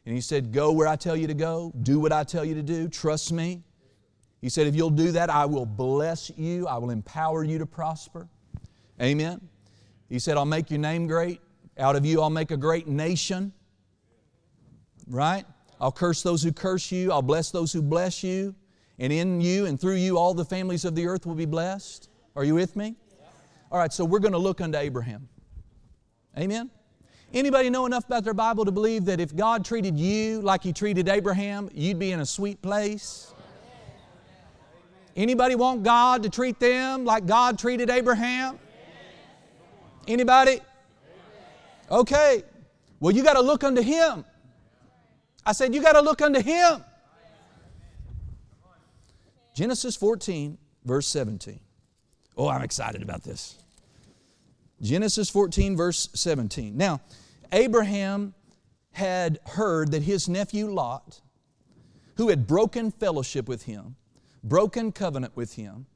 And 0.04 0.14
He 0.14 0.20
said, 0.20 0.52
Go 0.52 0.72
where 0.72 0.88
I 0.88 0.96
tell 0.96 1.16
you 1.16 1.26
to 1.26 1.34
go, 1.34 1.72
do 1.82 2.00
what 2.00 2.12
I 2.12 2.24
tell 2.24 2.44
you 2.44 2.54
to 2.54 2.62
do, 2.62 2.88
trust 2.88 3.32
me. 3.32 3.62
He 4.40 4.48
said, 4.48 4.66
If 4.66 4.74
you'll 4.74 4.90
do 4.90 5.12
that, 5.12 5.30
I 5.30 5.44
will 5.44 5.66
bless 5.66 6.30
you, 6.36 6.66
I 6.66 6.76
will 6.78 6.90
empower 6.90 7.44
you 7.44 7.58
to 7.58 7.66
prosper. 7.66 8.28
Amen? 9.00 9.40
He 10.08 10.18
said, 10.18 10.36
I'll 10.36 10.44
make 10.44 10.70
your 10.70 10.80
name 10.80 11.06
great. 11.06 11.40
Out 11.78 11.96
of 11.96 12.04
you, 12.04 12.20
I'll 12.20 12.30
make 12.30 12.50
a 12.50 12.56
great 12.56 12.86
nation. 12.86 13.52
Right? 15.08 15.44
I'll 15.82 15.90
curse 15.90 16.22
those 16.22 16.44
who 16.44 16.52
curse 16.52 16.92
you, 16.92 17.10
I'll 17.10 17.22
bless 17.22 17.50
those 17.50 17.72
who 17.72 17.82
bless 17.82 18.22
you. 18.22 18.54
And 19.00 19.12
in 19.12 19.40
you 19.40 19.66
and 19.66 19.80
through 19.80 19.96
you, 19.96 20.16
all 20.16 20.32
the 20.32 20.44
families 20.44 20.84
of 20.84 20.94
the 20.94 21.08
earth 21.08 21.26
will 21.26 21.34
be 21.34 21.44
blessed. 21.44 22.08
Are 22.36 22.44
you 22.44 22.54
with 22.54 22.76
me? 22.76 22.94
All 23.72 23.80
right, 23.80 23.92
so 23.92 24.04
we're 24.04 24.20
going 24.20 24.32
to 24.32 24.38
look 24.38 24.60
unto 24.60 24.78
Abraham. 24.78 25.28
Amen? 26.38 26.70
Anybody 27.34 27.68
know 27.68 27.84
enough 27.84 28.06
about 28.06 28.22
their 28.22 28.32
Bible 28.32 28.64
to 28.64 28.70
believe 28.70 29.06
that 29.06 29.18
if 29.18 29.34
God 29.34 29.64
treated 29.64 29.98
you 29.98 30.40
like 30.40 30.62
He 30.62 30.72
treated 30.72 31.08
Abraham, 31.08 31.68
you'd 31.74 31.98
be 31.98 32.12
in 32.12 32.20
a 32.20 32.26
sweet 32.26 32.62
place? 32.62 33.34
Anybody 35.16 35.56
want 35.56 35.82
God 35.82 36.22
to 36.22 36.30
treat 36.30 36.60
them 36.60 37.04
like 37.04 37.26
God 37.26 37.58
treated 37.58 37.90
Abraham? 37.90 38.56
Anybody? 40.06 40.60
Okay. 41.90 42.44
Well, 43.00 43.12
you 43.12 43.24
got 43.24 43.34
to 43.34 43.42
look 43.42 43.64
unto 43.64 43.82
Him. 43.82 44.24
I 45.44 45.52
said, 45.52 45.74
You 45.74 45.82
got 45.82 45.92
to 45.92 46.00
look 46.00 46.22
unto 46.22 46.40
Him. 46.40 46.84
Genesis 49.54 49.96
14, 49.96 50.56
verse 50.84 51.06
17. 51.06 51.60
Oh, 52.36 52.48
I'm 52.48 52.62
excited 52.62 53.02
about 53.02 53.22
this. 53.22 53.58
Genesis 54.80 55.28
14, 55.28 55.76
verse 55.76 56.08
17. 56.14 56.76
Now, 56.76 57.00
Abraham 57.52 58.34
had 58.92 59.38
heard 59.46 59.92
that 59.92 60.02
his 60.02 60.28
nephew 60.28 60.70
Lot, 60.70 61.20
who 62.16 62.28
had 62.28 62.46
broken 62.46 62.90
fellowship 62.90 63.48
with 63.48 63.64
him, 63.64 63.96
broken 64.42 64.90
covenant 64.90 65.36
with 65.36 65.54
him, 65.54 65.86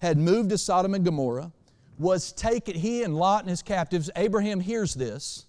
had 0.00 0.18
moved 0.18 0.50
to 0.50 0.58
Sodom 0.58 0.94
and 0.94 1.04
Gomorrah, 1.04 1.52
was 1.98 2.32
taken, 2.32 2.74
he 2.74 3.02
and 3.02 3.16
Lot 3.16 3.42
and 3.42 3.50
his 3.50 3.62
captives, 3.62 4.10
Abraham 4.16 4.60
hears 4.60 4.94
this, 4.94 5.46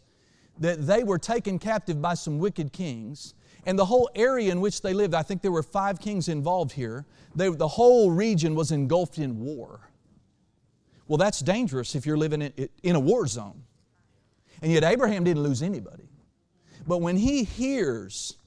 that 0.59 0.85
they 0.85 1.03
were 1.03 1.17
taken 1.17 1.59
captive 1.59 2.01
by 2.01 2.13
some 2.13 2.37
wicked 2.39 2.71
kings 2.71 3.33
and 3.65 3.77
the 3.77 3.85
whole 3.85 4.09
area 4.15 4.51
in 4.51 4.61
which 4.61 4.81
they 4.81 4.93
lived, 4.93 5.13
I 5.13 5.23
think 5.23 5.41
there 5.41 5.51
were 5.51 5.63
five 5.63 5.99
kings 5.99 6.27
involved 6.27 6.71
here, 6.71 7.05
they, 7.35 7.49
the 7.49 7.67
whole 7.67 8.11
region 8.11 8.55
was 8.55 8.71
engulfed 8.71 9.17
in 9.17 9.39
war. 9.39 9.79
Well, 11.07 11.17
that's 11.17 11.39
dangerous 11.39 11.95
if 11.95 12.05
you're 12.05 12.17
living 12.17 12.41
in, 12.41 12.69
in 12.83 12.95
a 12.95 12.99
war 12.99 13.27
zone. 13.27 13.63
And 14.61 14.71
yet, 14.71 14.83
Abraham 14.83 15.23
didn't 15.23 15.43
lose 15.43 15.61
anybody. 15.61 16.07
But 16.87 16.99
when 16.99 17.17
he 17.17 17.43
hears 17.43 18.37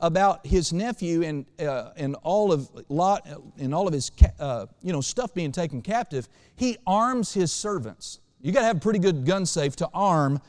about 0.00 0.46
his 0.46 0.72
nephew 0.72 1.22
and, 1.22 1.46
uh, 1.58 1.90
and 1.96 2.14
all 2.22 2.52
of 2.52 2.70
Lot 2.88 3.28
and 3.58 3.74
all 3.74 3.86
of 3.86 3.92
his 3.92 4.10
uh, 4.38 4.66
you 4.82 4.92
know, 4.92 5.00
stuff 5.00 5.34
being 5.34 5.52
taken 5.52 5.82
captive, 5.82 6.28
he 6.56 6.78
arms 6.86 7.34
his 7.34 7.52
servants. 7.52 8.20
You 8.40 8.52
got 8.52 8.60
to 8.60 8.66
have 8.66 8.80
pretty 8.80 9.00
good 9.00 9.26
gun 9.26 9.44
safe 9.44 9.76
to 9.76 9.88
arm 9.92 10.40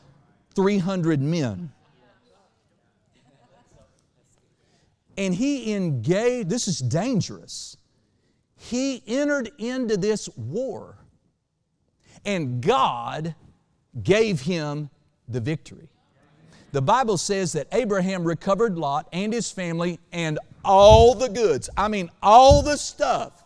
300 0.56 1.22
men. 1.22 1.72
And 5.20 5.36
he 5.36 5.76
engaged, 5.76 6.50
this 6.50 6.70
is 6.70 6.80
dangerous. 6.80 7.76
He 8.56 9.04
entered 9.06 9.52
into 9.58 9.98
this 9.98 10.30
war, 10.38 10.98
and 12.26 12.62
God 12.62 13.36
gave 14.02 14.40
him 14.40 14.90
the 15.28 15.42
victory. 15.42 15.90
The 16.72 16.82
Bible 16.82 17.18
says 17.18 17.52
that 17.52 17.68
Abraham 17.74 18.24
recovered 18.24 18.78
Lot 18.78 19.10
and 19.12 19.34
his 19.34 19.52
family 19.52 20.00
and 20.14 20.40
all 20.64 21.14
the 21.16 21.28
goods. 21.28 21.70
I 21.76 21.90
mean, 21.90 22.10
all 22.24 22.62
the 22.62 22.78
stuff. 22.78 23.44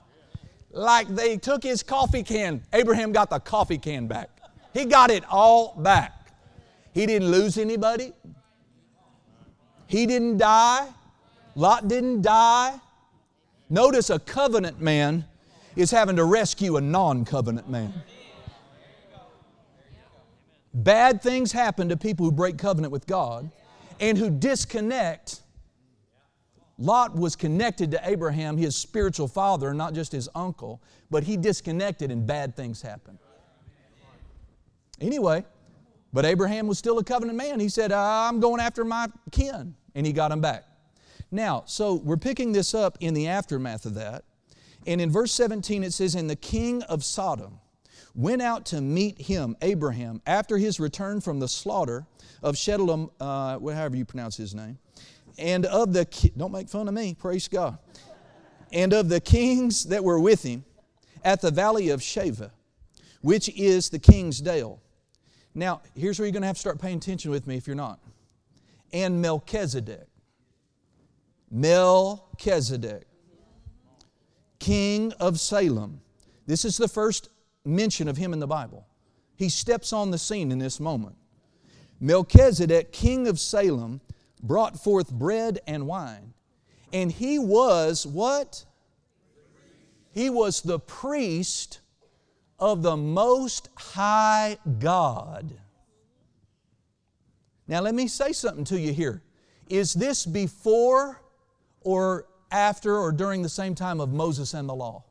Like 0.72 1.08
they 1.08 1.38
took 1.38 1.64
his 1.64 1.82
coffee 1.82 2.24
can, 2.24 2.62
Abraham 2.72 3.12
got 3.12 3.32
the 3.32 3.40
coffee 3.40 3.80
can 3.80 4.06
back. 4.06 4.30
He 4.74 4.86
got 4.86 5.10
it 5.10 5.24
all 5.28 5.74
back. 5.80 6.28
He 6.94 7.08
didn't 7.08 7.32
lose 7.32 7.58
anybody, 7.58 8.14
he 9.88 10.06
didn't 10.06 10.38
die. 10.38 10.88
Lot 11.56 11.88
didn't 11.88 12.22
die. 12.22 12.80
Notice 13.70 14.10
a 14.10 14.20
covenant 14.20 14.82
man 14.82 15.26
is 15.76 15.92
having 15.92 16.16
to 16.16 16.26
rescue 16.26 16.78
a 16.78 16.82
non 16.82 17.26
covenant 17.26 17.70
man. 17.70 17.94
Bad 20.74 21.22
things 21.22 21.52
happen 21.52 21.90
to 21.90 21.98
people 21.98 22.26
who 22.26 22.32
break 22.32 22.58
covenant 22.58 22.92
with 22.92 23.06
God 23.06 23.52
and 24.00 24.18
who 24.18 24.30
disconnect 24.30 25.44
Lot 26.80 27.16
was 27.16 27.36
connected 27.36 27.92
to 27.92 28.10
Abraham, 28.10 28.58
his 28.58 28.76
spiritual 28.76 29.28
father, 29.28 29.74
not 29.74 29.94
just 29.94 30.12
his 30.12 30.28
uncle, 30.34 30.82
but 31.12 31.24
he 31.24 31.38
disconnected 31.38 32.12
and 32.12 32.26
bad 32.26 32.56
things 32.56 32.82
happened. 32.82 33.20
Anyway, 35.00 35.46
but 36.12 36.26
Abraham 36.26 36.68
was 36.68 36.80
still 36.80 36.98
a 36.98 37.04
covenant 37.04 37.38
man. 37.38 37.60
He 37.60 37.70
said, 37.70 37.92
I'm 37.92 38.40
going 38.40 38.60
after 38.60 38.84
my 38.84 39.08
kin, 39.32 39.76
and 39.96 40.06
he 40.06 40.14
got 40.14 40.32
him 40.32 40.42
back. 40.42 40.66
Now, 41.34 41.64
so 41.66 41.96
we're 41.96 42.18
picking 42.18 42.52
this 42.52 42.76
up 42.76 42.96
in 43.00 43.16
the 43.16 43.28
aftermath 43.28 43.88
of 43.88 43.96
that. 43.96 44.24
And 44.86 45.02
in 45.02 45.10
verse 45.10 45.32
17 45.32 45.84
it 45.84 45.92
says, 45.92 46.14
And 46.14 46.30
the 46.30 46.36
king 46.36 46.84
of 46.84 47.04
Sodom 47.04 47.60
went 48.14 48.44
out 48.44 48.68
to 48.68 48.82
meet 48.82 49.20
him, 49.20 49.58
Abraham, 49.64 50.22
after 50.28 50.60
his 50.60 50.80
return 50.80 51.22
from 51.22 51.40
the 51.40 51.48
slaughter 51.48 52.06
of 52.44 52.54
Shedlam, 52.54 53.10
uh, 53.20 53.58
however 53.58 53.96
you 53.96 54.06
pronounce 54.06 54.38
his 54.38 54.54
name, 54.54 54.78
and 55.40 55.66
of 55.66 55.92
the, 55.92 56.06
don't 56.38 56.52
make 56.52 56.70
fun 56.70 56.88
of 56.88 56.94
me, 56.94 57.16
praise 57.16 57.48
God, 57.48 57.80
and 58.72 58.94
of 58.94 59.10
the 59.10 59.20
kings 59.20 59.86
that 59.86 60.04
were 60.04 60.20
with 60.20 60.44
him 60.44 60.64
at 61.24 61.42
the 61.42 61.50
valley 61.50 61.90
of 61.90 62.02
Shaveh, 62.02 62.52
which 63.22 63.50
is 63.50 63.90
the 63.90 63.98
king's 63.98 64.40
dale. 64.40 64.80
Now, 65.56 65.82
here's 65.96 66.20
where 66.20 66.28
you're 66.28 66.34
going 66.34 66.42
to 66.42 66.48
have 66.48 66.58
to 66.58 66.62
start 66.62 66.80
paying 66.80 66.98
attention 66.98 67.32
with 67.32 67.48
me 67.48 67.58
if 67.58 67.66
you're 67.66 67.76
not. 67.76 68.00
And 68.92 69.20
Melchizedek. 69.20 70.13
Melchizedek, 71.54 73.06
king 74.58 75.14
of 75.20 75.40
Salem. 75.40 76.02
This 76.48 76.66
is 76.66 76.78
the 76.78 76.88
first 76.88 77.30
mention 77.64 78.08
of 78.08 78.18
him 78.18 78.34
in 78.34 78.40
the 78.40 78.48
Bible. 78.48 78.88
He 79.36 79.50
steps 79.50 79.94
on 79.94 80.10
the 80.10 80.18
scene 80.18 80.52
in 80.52 80.58
this 80.58 80.80
moment. 80.80 81.16
Melchizedek, 82.00 82.92
king 82.92 83.28
of 83.28 83.40
Salem, 83.40 84.02
brought 84.42 84.84
forth 84.84 85.12
bread 85.12 85.60
and 85.68 85.86
wine. 85.86 86.34
And 86.92 87.12
he 87.12 87.38
was 87.38 88.08
what? 88.08 88.66
He 90.12 90.32
was 90.32 90.62
the 90.62 90.80
priest 90.80 91.82
of 92.58 92.82
the 92.82 92.98
Most 92.98 93.70
High 93.76 94.58
God. 94.80 95.54
Now, 97.68 97.82
let 97.82 97.94
me 97.94 98.08
say 98.08 98.32
something 98.32 98.66
to 98.66 98.80
you 98.80 98.92
here. 98.92 99.22
Is 99.70 99.94
this 99.94 100.26
before 100.26 101.23
or 101.84 102.26
after 102.52 102.98
or 102.98 103.12
during 103.12 103.42
the 103.42 103.50
same 103.50 103.76
time 103.76 104.00
of 104.00 104.14
Moses 104.14 104.54
and 104.54 104.68
the 104.68 104.76
law? 104.76 105.04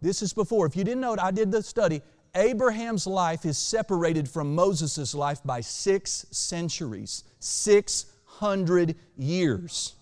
This 0.00 0.22
is 0.22 0.32
before. 0.32 0.66
If 0.66 0.76
you 0.76 0.84
didn't 0.84 1.00
know 1.00 1.14
it, 1.14 1.20
I 1.20 1.30
did 1.30 1.50
the 1.50 1.62
study. 1.62 2.02
Abraham's 2.34 3.06
life 3.06 3.44
is 3.44 3.56
separated 3.56 4.28
from 4.28 4.54
Moses' 4.54 5.14
life 5.14 5.40
by 5.44 5.60
six 5.60 6.26
centuries, 6.30 7.24
600 7.38 8.96
years. 9.16 9.94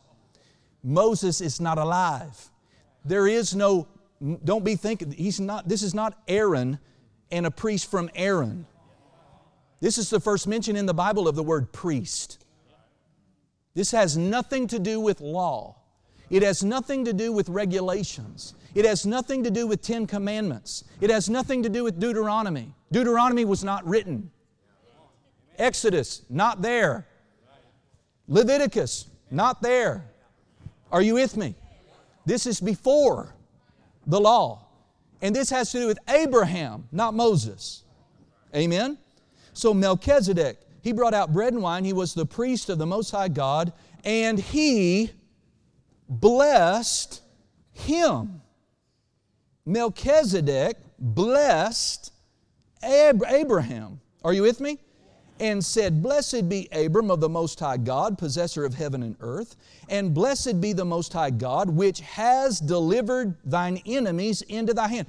Moses 0.82 1.40
is 1.40 1.60
not 1.60 1.78
alive. 1.78 2.50
There 3.04 3.28
is 3.28 3.54
no, 3.54 3.86
don't 4.44 4.64
be 4.64 4.76
thinking, 4.76 5.12
he's 5.12 5.38
not, 5.38 5.68
this 5.68 5.82
is 5.82 5.94
not 5.94 6.18
Aaron 6.26 6.78
and 7.30 7.46
a 7.46 7.50
priest 7.50 7.90
from 7.90 8.10
Aaron. 8.14 8.66
This 9.80 9.98
is 9.98 10.10
the 10.10 10.20
first 10.20 10.46
mention 10.46 10.76
in 10.76 10.86
the 10.86 10.94
Bible 10.94 11.28
of 11.28 11.34
the 11.34 11.42
word 11.42 11.72
priest. 11.72 12.41
This 13.74 13.90
has 13.92 14.16
nothing 14.16 14.66
to 14.68 14.78
do 14.78 15.00
with 15.00 15.20
law. 15.20 15.76
It 16.30 16.42
has 16.42 16.62
nothing 16.64 17.04
to 17.04 17.12
do 17.12 17.32
with 17.32 17.48
regulations. 17.48 18.54
It 18.74 18.84
has 18.84 19.04
nothing 19.04 19.44
to 19.44 19.50
do 19.50 19.66
with 19.66 19.82
Ten 19.82 20.06
Commandments. 20.06 20.84
It 21.00 21.10
has 21.10 21.28
nothing 21.28 21.62
to 21.62 21.68
do 21.68 21.84
with 21.84 22.00
Deuteronomy. 22.00 22.74
Deuteronomy 22.90 23.44
was 23.44 23.62
not 23.62 23.86
written. 23.86 24.30
Exodus, 25.58 26.22
not 26.30 26.62
there. 26.62 27.06
Leviticus, 28.28 29.06
not 29.30 29.60
there. 29.62 30.06
Are 30.90 31.02
you 31.02 31.14
with 31.14 31.36
me? 31.36 31.54
This 32.24 32.46
is 32.46 32.60
before 32.60 33.34
the 34.06 34.20
law. 34.20 34.66
And 35.20 35.36
this 35.36 35.50
has 35.50 35.70
to 35.72 35.80
do 35.80 35.86
with 35.86 35.98
Abraham, 36.08 36.88
not 36.92 37.14
Moses. 37.14 37.84
Amen? 38.54 38.98
So 39.52 39.72
Melchizedek, 39.74 40.58
he 40.82 40.92
brought 40.92 41.14
out 41.14 41.32
bread 41.32 41.52
and 41.52 41.62
wine. 41.62 41.84
He 41.84 41.92
was 41.92 42.12
the 42.12 42.26
priest 42.26 42.68
of 42.68 42.78
the 42.78 42.86
Most 42.86 43.10
High 43.10 43.28
God, 43.28 43.72
and 44.04 44.38
he 44.38 45.10
blessed 46.08 47.22
him. 47.72 48.42
Melchizedek 49.64 50.76
blessed 50.98 52.12
Abraham. 52.82 54.00
Are 54.24 54.32
you 54.32 54.42
with 54.42 54.60
me? 54.60 54.78
And 55.40 55.64
said, 55.64 56.02
Blessed 56.02 56.48
be 56.48 56.68
Abram 56.72 57.10
of 57.10 57.20
the 57.20 57.28
Most 57.28 57.58
High 57.58 57.76
God, 57.76 58.18
possessor 58.18 58.64
of 58.64 58.74
heaven 58.74 59.02
and 59.02 59.16
earth, 59.20 59.56
and 59.88 60.12
blessed 60.12 60.60
be 60.60 60.72
the 60.72 60.84
Most 60.84 61.12
High 61.12 61.30
God, 61.30 61.70
which 61.70 62.00
has 62.00 62.60
delivered 62.60 63.36
thine 63.44 63.80
enemies 63.86 64.42
into 64.42 64.74
thy 64.74 64.88
hand. 64.88 65.06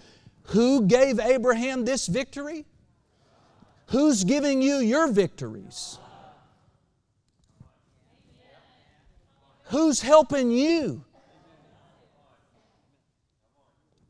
Who 0.47 0.85
gave 0.85 1.19
Abraham 1.19 1.85
this 1.85 2.07
victory? 2.07 2.65
Who's 3.87 4.23
giving 4.23 4.61
you 4.61 4.77
your 4.77 5.07
victories? 5.07 5.99
Who's 9.65 10.01
helping 10.01 10.51
you? 10.51 11.03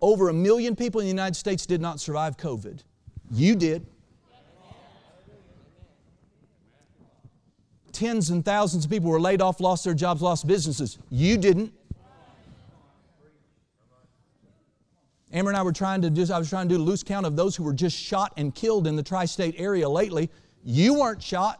Over 0.02 0.28
a 0.28 0.34
million 0.34 0.76
people 0.76 1.00
in 1.00 1.06
the 1.06 1.10
United 1.12 1.36
States 1.36 1.66
did 1.66 1.80
not 1.80 2.00
survive 2.00 2.36
COVID. 2.36 2.82
You 3.32 3.56
did. 3.56 3.86
Tens 7.94 8.30
and 8.32 8.44
thousands 8.44 8.86
of 8.86 8.92
people 8.92 9.10
were 9.10 9.22
laid 9.22 9.42
off, 9.42 9.62
lost 9.62 9.86
their 9.86 9.94
jobs, 9.94 10.22
lost 10.22 10.48
businesses. 10.48 10.98
You 11.10 11.38
didn't. 11.38 11.74
Amber 15.34 15.50
and 15.50 15.58
I 15.58 15.64
were 15.64 15.74
trying 15.74 16.04
to 16.04 16.12
just, 16.12 16.32
I 16.32 16.38
was 16.38 16.48
trying 16.48 16.70
to 16.70 16.76
do 16.76 16.82
a 16.82 16.86
loose 16.86 17.02
count 17.02 17.26
of 17.26 17.36
those 17.36 17.56
who 17.56 17.64
were 17.64 17.74
just 17.74 17.98
shot 17.98 18.34
and 18.38 18.54
killed 18.54 18.86
in 18.86 18.96
the 18.96 19.02
tri 19.02 19.26
state 19.26 19.56
area 19.58 19.90
lately. 19.90 20.30
You 20.64 20.94
weren't 20.94 21.22
shot. 21.22 21.60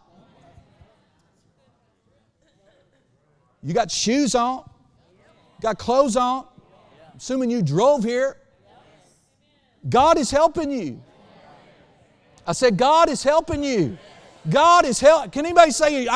You 3.64 3.74
got 3.74 3.90
shoes 3.90 4.36
on, 4.36 4.70
got 5.62 5.80
clothes 5.80 6.16
on. 6.16 6.46
I'm 7.10 7.18
Assuming 7.18 7.50
you 7.50 7.62
drove 7.62 8.04
here. 8.04 8.38
God 9.90 10.18
is 10.18 10.30
helping 10.30 10.70
you. 10.70 11.02
I 12.46 12.52
said, 12.52 12.78
God 12.78 13.10
is 13.10 13.24
helping 13.24 13.64
you. 13.64 13.98
God 14.50 14.86
is 14.86 15.00
help. 15.00 15.32
Can 15.32 15.46
anybody 15.46 15.72
say, 15.72 16.08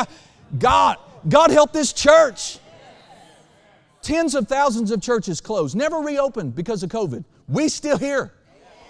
God, 0.60 0.98
God 1.28 1.52
help 1.52 1.72
this 1.72 1.92
church? 1.92 2.60
Tens 4.02 4.36
of 4.36 4.48
thousands 4.48 4.92
of 4.92 5.02
churches 5.02 5.42
closed, 5.42 5.76
never 5.76 5.98
reopened 5.98 6.54
because 6.54 6.84
of 6.84 6.90
COVID. 6.90 7.24
We 7.48 7.70
still 7.70 7.98
here. 7.98 8.34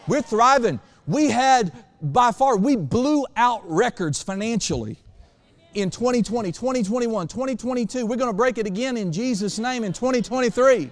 We're 0.08 0.22
thriving. 0.22 0.80
We 1.06 1.30
had 1.30 1.72
by 2.02 2.32
far, 2.32 2.58
we 2.58 2.76
blew 2.76 3.26
out 3.36 3.62
records 3.70 4.22
financially 4.22 4.98
in 5.74 5.90
2020, 5.90 6.52
2021, 6.52 7.28
2022. 7.28 8.06
We're 8.06 8.16
going 8.16 8.30
to 8.30 8.38
break 8.38 8.58
it 8.58 8.68
again 8.68 8.98
in 8.98 9.12
Jesus' 9.12 9.58
name 9.60 9.84
in 9.84 9.94
2023. 9.94 10.92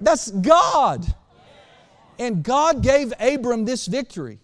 That's 0.00 0.30
God. 0.30 1.06
And 2.18 2.42
God 2.42 2.82
gave 2.82 3.12
Abram 3.20 3.64
this 3.64 3.86
victory. 3.86 4.38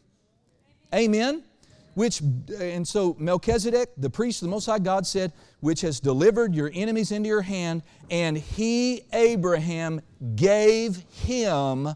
Amen. 0.94 1.42
Which, 1.94 2.22
and 2.58 2.88
so 2.88 3.14
Melchizedek, 3.18 3.90
the 3.98 4.08
priest 4.08 4.42
of 4.42 4.46
the 4.46 4.50
Most 4.50 4.66
High 4.66 4.78
God, 4.78 5.06
said, 5.06 5.32
which 5.60 5.82
has 5.82 6.00
delivered 6.00 6.54
your 6.54 6.70
enemies 6.74 7.12
into 7.12 7.28
your 7.28 7.42
hand, 7.42 7.82
and 8.10 8.36
he, 8.36 9.02
Abraham, 9.12 10.00
gave 10.34 11.04
him 11.10 11.94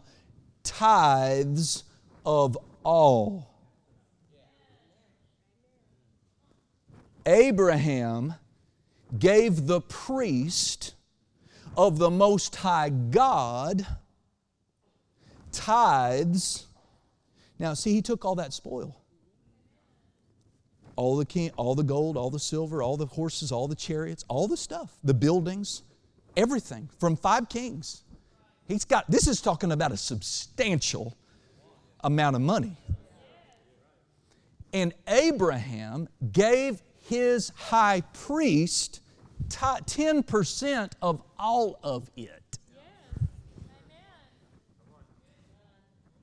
tithes 0.63 1.83
of 2.25 2.57
all. 2.83 3.49
Abraham 7.25 8.35
gave 9.17 9.65
the 9.65 9.81
priest 9.81 10.93
of 11.75 11.97
the 11.97 12.09
Most 12.09 12.55
High 12.55 12.89
God 12.89 13.85
tithes. 15.51 16.67
Now, 17.59 17.73
see, 17.73 17.93
he 17.93 18.01
took 18.01 18.23
all 18.23 18.35
that 18.35 18.53
spoil. 18.53 18.95
All 20.97 21.15
the, 21.15 21.25
king, 21.25 21.51
all 21.55 21.75
the 21.75 21.83
gold, 21.83 22.17
all 22.17 22.29
the 22.29 22.39
silver, 22.39 22.83
all 22.83 22.97
the 22.97 23.05
horses, 23.05 23.51
all 23.51 23.67
the 23.67 23.75
chariots, 23.75 24.25
all 24.27 24.47
the 24.47 24.57
stuff, 24.57 24.97
the 25.03 25.13
buildings, 25.13 25.83
everything 26.35 26.89
from 26.99 27.15
five 27.15 27.47
kings. 27.47 28.03
He's 28.67 28.83
got, 28.83 29.09
this 29.09 29.27
is 29.27 29.39
talking 29.39 29.71
about 29.71 29.93
a 29.93 29.97
substantial 29.97 31.15
amount 32.03 32.35
of 32.35 32.41
money. 32.41 32.75
And 34.73 34.93
Abraham 35.07 36.09
gave 36.33 36.81
his 36.99 37.51
high 37.55 38.01
priest 38.13 39.01
10% 39.49 40.91
of 41.01 41.21
all 41.39 41.79
of 41.83 42.09
it. 42.17 42.59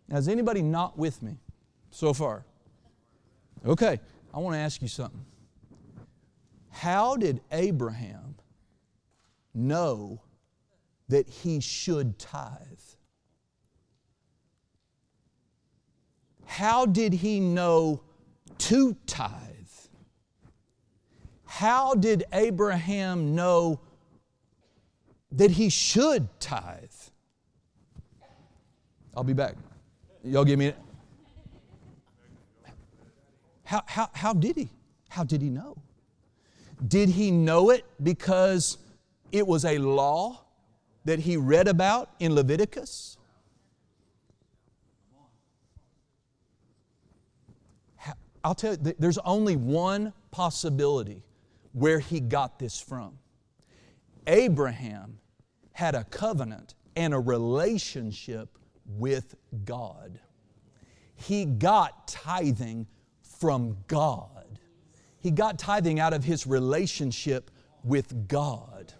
Now, 0.08 0.18
is 0.18 0.28
anybody 0.28 0.62
not 0.62 0.98
with 0.98 1.22
me 1.22 1.38
so 1.90 2.12
far? 2.12 2.44
Okay, 3.66 3.98
I 4.34 4.40
want 4.40 4.54
to 4.54 4.58
ask 4.58 4.82
you 4.82 4.88
something. 4.88 5.24
How 6.70 7.16
did 7.16 7.40
Abraham 7.52 8.34
know 9.54 10.20
that 11.08 11.28
he 11.28 11.60
should 11.60 12.18
tithe? 12.18 12.58
How 16.46 16.84
did 16.84 17.12
he 17.12 17.38
know 17.38 18.02
to 18.58 18.96
tithe? 19.06 19.30
How 21.44 21.94
did 21.94 22.24
Abraham 22.32 23.36
know 23.36 23.80
that 25.30 25.52
he 25.52 25.68
should 25.68 26.28
tithe? 26.40 26.90
I'll 29.16 29.22
be 29.22 29.32
back. 29.32 29.54
Y'all 30.24 30.44
give 30.44 30.58
me 30.58 30.66
it. 30.66 30.76
How, 33.74 33.82
how, 33.86 34.08
how 34.12 34.32
did 34.32 34.56
he? 34.56 34.70
How 35.08 35.24
did 35.24 35.42
he 35.42 35.50
know? 35.50 35.76
Did 36.86 37.08
he 37.08 37.32
know 37.32 37.70
it 37.70 37.84
because 38.00 38.78
it 39.32 39.44
was 39.44 39.64
a 39.64 39.78
law 39.78 40.44
that 41.04 41.18
he 41.18 41.36
read 41.36 41.66
about 41.66 42.10
in 42.20 42.36
Leviticus? 42.36 43.16
I'll 48.44 48.54
tell 48.54 48.76
you, 48.76 48.94
there's 48.96 49.18
only 49.18 49.56
one 49.56 50.12
possibility 50.30 51.24
where 51.72 51.98
he 51.98 52.20
got 52.20 52.60
this 52.60 52.78
from. 52.78 53.18
Abraham 54.28 55.18
had 55.72 55.96
a 55.96 56.04
covenant 56.04 56.74
and 56.94 57.12
a 57.12 57.18
relationship 57.18 58.56
with 58.86 59.34
God. 59.64 60.20
He 61.16 61.44
got 61.44 62.06
tithing 62.06 62.86
from 63.38 63.76
God. 63.86 64.58
He 65.18 65.30
got 65.30 65.58
tithing 65.58 66.00
out 66.00 66.12
of 66.12 66.24
his 66.24 66.46
relationship 66.46 67.50
with 67.82 68.28
God. 68.28 68.92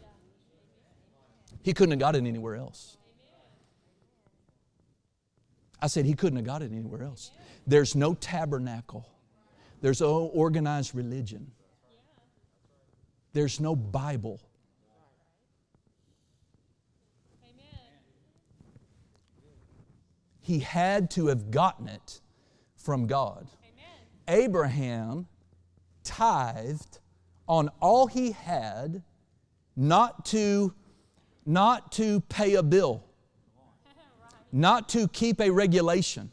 He 1.62 1.72
couldn't 1.72 1.92
have 1.92 2.00
got 2.00 2.16
it 2.16 2.26
anywhere 2.26 2.56
else. 2.56 2.96
I 5.80 5.86
said 5.86 6.06
he 6.06 6.14
couldn't 6.14 6.36
have 6.36 6.46
got 6.46 6.62
it 6.62 6.72
anywhere 6.72 7.02
else. 7.02 7.30
There's 7.66 7.94
no 7.94 8.14
tabernacle. 8.14 9.06
There's 9.80 10.00
no 10.00 10.26
organized 10.26 10.94
religion. 10.94 11.50
There's 13.34 13.60
no 13.60 13.76
Bible. 13.76 14.40
He 20.40 20.58
had 20.58 21.10
to 21.12 21.26
have 21.28 21.50
gotten 21.50 21.88
it 21.88 22.20
from 22.76 23.06
God. 23.06 23.46
Abraham 24.28 25.26
tithed 26.02 26.98
on 27.48 27.70
all 27.80 28.06
he 28.06 28.32
had 28.32 29.02
not 29.76 30.24
to 30.26 30.72
not 31.46 31.92
to 31.92 32.20
pay 32.20 32.54
a 32.54 32.62
bill 32.62 33.04
not 34.52 34.88
to 34.88 35.08
keep 35.08 35.40
a 35.40 35.50
regulation 35.50 36.30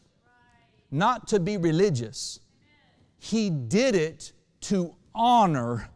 not 0.89 1.27
to 1.27 1.39
be 1.39 1.57
religious 1.57 2.39
he 3.19 3.49
did 3.49 3.93
it 3.93 4.33
to 4.61 4.95
honor 5.13 5.89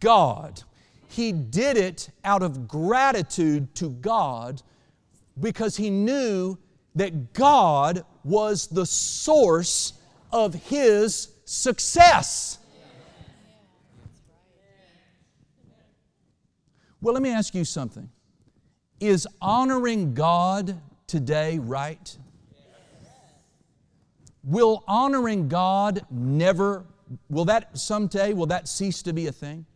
God. 0.00 0.62
He 1.08 1.32
did 1.32 1.76
it 1.76 2.10
out 2.24 2.42
of 2.42 2.68
gratitude 2.68 3.74
to 3.76 3.90
God 3.90 4.62
because 5.40 5.76
he 5.76 5.90
knew 5.90 6.58
that 6.94 7.32
God 7.32 8.04
was 8.24 8.66
the 8.66 8.84
source 8.84 9.92
of 10.32 10.54
his 10.54 11.28
success. 11.44 12.58
Well, 17.00 17.14
let 17.14 17.22
me 17.22 17.30
ask 17.30 17.54
you 17.54 17.64
something. 17.64 18.10
Is 19.00 19.26
honoring 19.40 20.14
God 20.14 20.80
today 21.06 21.58
right? 21.58 22.16
Will 24.42 24.82
honoring 24.88 25.48
God 25.48 26.04
never, 26.10 26.84
will 27.28 27.44
that 27.44 27.76
someday, 27.78 28.32
will 28.32 28.46
that 28.46 28.66
cease 28.66 29.02
to 29.02 29.12
be 29.12 29.26
a 29.26 29.32
thing? 29.32 29.66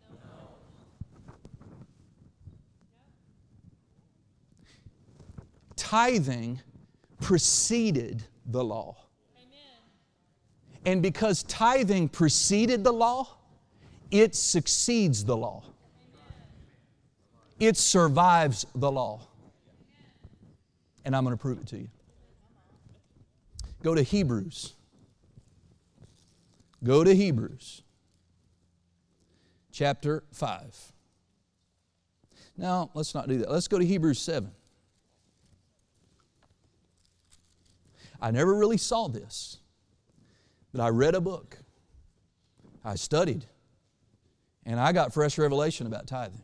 Tithing 5.76 6.60
preceded 7.20 8.24
the 8.46 8.64
law. 8.64 8.96
And 10.84 11.02
because 11.02 11.42
tithing 11.44 12.08
preceded 12.08 12.84
the 12.84 12.92
law, 12.92 13.28
it 14.10 14.34
succeeds 14.34 15.24
the 15.24 15.36
law. 15.36 15.62
It 17.60 17.76
survives 17.76 18.66
the 18.74 18.90
law. 18.90 19.20
And 21.04 21.14
I'm 21.14 21.24
going 21.24 21.36
to 21.36 21.40
prove 21.40 21.58
it 21.58 21.66
to 21.68 21.78
you. 21.78 21.88
Go 23.82 23.94
to 23.94 24.02
Hebrews. 24.02 24.74
Go 26.82 27.04
to 27.04 27.14
Hebrews 27.14 27.82
chapter 29.72 30.22
5. 30.32 30.92
Now, 32.56 32.90
let's 32.94 33.14
not 33.14 33.26
do 33.28 33.38
that. 33.38 33.50
Let's 33.50 33.66
go 33.66 33.78
to 33.78 33.84
Hebrews 33.84 34.20
7. 34.20 34.50
I 38.20 38.30
never 38.30 38.54
really 38.54 38.76
saw 38.76 39.08
this, 39.08 39.58
but 40.72 40.80
I 40.80 40.88
read 40.88 41.14
a 41.14 41.20
book, 41.20 41.58
I 42.85 42.94
studied, 42.94 43.44
and 44.64 44.80
I 44.80 44.92
got 44.92 45.12
fresh 45.12 45.38
revelation 45.38 45.87
about 45.87 46.06
tithing. 46.06 46.42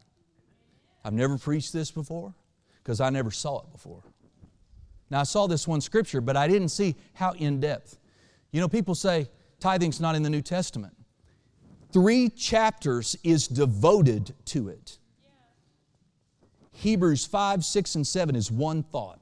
I've 1.05 1.14
never 1.14 1.38
preached 1.38 1.73
this 1.73 1.91
before 1.91 2.35
because 2.83 3.01
I 3.01 3.11
never 3.11 3.31
saw 3.31 3.61
it 3.61 3.73
before. 3.73 4.03
Now, 5.11 5.21
I 5.21 5.23
saw 5.23 5.47
this 5.47 5.67
one 5.67 5.81
scripture, 5.81 6.21
but 6.21 6.37
I 6.37 6.49
didn't 6.49 6.69
see 6.69 6.97
how 7.14 7.33
in 7.33 7.61
depth. 7.61 7.99
You 8.51 8.61
know, 8.61 8.69
people 8.69 8.95
say 8.95 9.31
tithing's 9.61 10.01
not 10.01 10.14
in 10.14 10.23
the 10.23 10.31
New 10.31 10.43
Testament. 10.43 10.95
Three 11.93 12.29
chapters 12.29 13.17
is 13.25 13.49
devoted 13.49 14.35
to 14.47 14.69
it. 14.69 14.99
Hebrews 16.73 17.25
5, 17.25 17.64
6, 17.64 17.95
and 17.95 18.07
7 18.07 18.37
is 18.37 18.53
one 18.53 18.83
thought. 18.83 19.21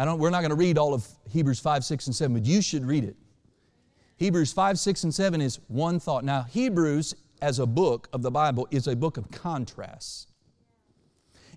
I 0.00 0.06
don't, 0.06 0.18
we're 0.18 0.30
not 0.30 0.40
going 0.40 0.48
to 0.48 0.56
read 0.56 0.78
all 0.78 0.94
of 0.94 1.06
Hebrews 1.28 1.60
5, 1.60 1.84
6, 1.84 2.06
and 2.06 2.16
7, 2.16 2.32
but 2.32 2.46
you 2.46 2.62
should 2.62 2.86
read 2.86 3.04
it. 3.04 3.16
Hebrews 4.16 4.50
5, 4.50 4.78
6, 4.78 5.04
and 5.04 5.14
7 5.14 5.42
is 5.42 5.60
one 5.68 6.00
thought. 6.00 6.24
Now, 6.24 6.44
Hebrews, 6.44 7.14
as 7.42 7.58
a 7.58 7.66
book 7.66 8.08
of 8.14 8.22
the 8.22 8.30
Bible, 8.30 8.66
is 8.70 8.86
a 8.86 8.96
book 8.96 9.18
of 9.18 9.30
contrasts. 9.30 10.26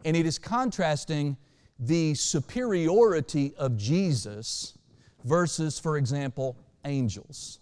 And 0.03 0.17
it 0.17 0.25
is 0.25 0.37
contrasting 0.37 1.37
the 1.79 2.15
superiority 2.15 3.53
of 3.57 3.77
Jesus 3.77 4.77
versus, 5.23 5.79
for 5.79 5.95
example, 5.95 6.57
angels. 6.83 7.59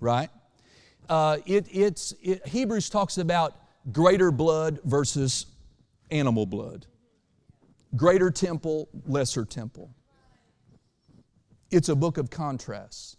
Right? 0.00 0.30
Uh, 1.10 1.36
it, 1.44 1.66
it's, 1.70 2.14
it, 2.22 2.48
Hebrews 2.48 2.88
talks 2.88 3.18
about 3.18 3.54
greater 3.92 4.30
blood 4.30 4.80
versus 4.84 5.44
animal 6.10 6.46
blood, 6.46 6.86
greater 7.96 8.30
temple, 8.30 8.88
lesser 9.06 9.44
temple. 9.44 9.90
It's 11.70 11.88
a 11.88 11.96
book 11.96 12.18
of 12.18 12.30
contrasts. 12.30 13.16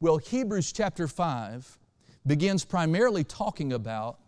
Well, 0.00 0.18
Hebrews 0.18 0.72
chapter 0.72 1.08
5 1.08 1.78
begins 2.26 2.64
primarily 2.64 3.24
talking 3.24 3.72
about 3.72 4.18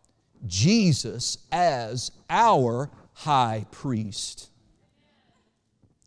Jesus 0.46 1.38
as 1.52 2.10
our 2.30 2.90
high 3.12 3.66
priest. 3.70 4.50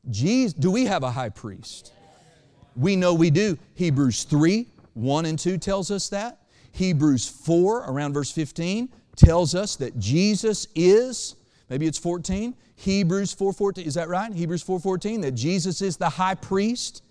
Jesus, 0.09 0.53
do 0.53 0.71
we 0.71 0.85
have 0.85 1.03
a 1.03 1.11
high 1.11 1.29
priest? 1.29 1.93
We 2.75 2.95
know 2.95 3.13
we 3.13 3.29
do. 3.29 3.57
Hebrews 3.75 4.23
3, 4.23 4.67
1 4.93 5.25
and 5.25 5.37
2 5.37 5.57
tells 5.57 5.91
us 5.91 6.09
that. 6.09 6.39
Hebrews 6.71 7.27
4, 7.27 7.85
around 7.89 8.13
verse 8.13 8.31
15, 8.31 8.89
tells 9.15 9.53
us 9.53 9.75
that 9.75 9.99
Jesus 9.99 10.67
is, 10.73 11.35
maybe 11.71 11.87
it's 11.87 11.97
14, 11.97 12.53
Hebrews 12.75 13.33
4:14, 13.33 13.85
is 13.85 13.93
that 13.93 14.09
right? 14.09 14.33
Hebrews 14.33 14.61
4:14, 14.61 15.21
that 15.21 15.31
Jesus 15.31 15.81
is 15.81 15.95
the 15.95 16.09
high 16.09 16.35
priest. 16.35 17.01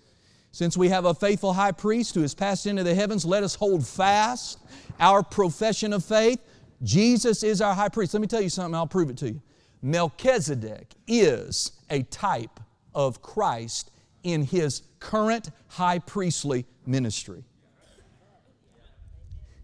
Since 0.51 0.77
we 0.77 0.89
have 0.89 1.05
a 1.05 1.15
faithful 1.15 1.53
high 1.53 1.71
priest 1.71 2.13
who 2.13 2.21
has 2.21 2.35
passed 2.35 2.67
into 2.67 2.83
the 2.83 2.93
heavens, 2.93 3.25
let 3.25 3.43
us 3.43 3.55
hold 3.55 3.87
fast 3.87 4.59
our 4.99 5.23
profession 5.23 5.93
of 5.93 6.05
faith. 6.05 6.39
Jesus 6.83 7.41
is 7.41 7.59
our 7.59 7.73
high 7.73 7.89
priest. 7.89 8.13
Let 8.13 8.21
me 8.21 8.27
tell 8.27 8.41
you 8.41 8.49
something, 8.49 8.75
I'll 8.75 8.85
prove 8.85 9.09
it 9.09 9.17
to 9.17 9.29
you. 9.29 9.41
Melchizedek 9.81 10.93
is 11.07 11.71
a 11.89 12.03
type 12.03 12.59
of 12.93 13.23
Christ 13.23 13.89
in 14.21 14.43
his 14.43 14.83
current 14.99 15.49
high 15.69 15.97
priestly 15.97 16.67
ministry. 16.85 17.43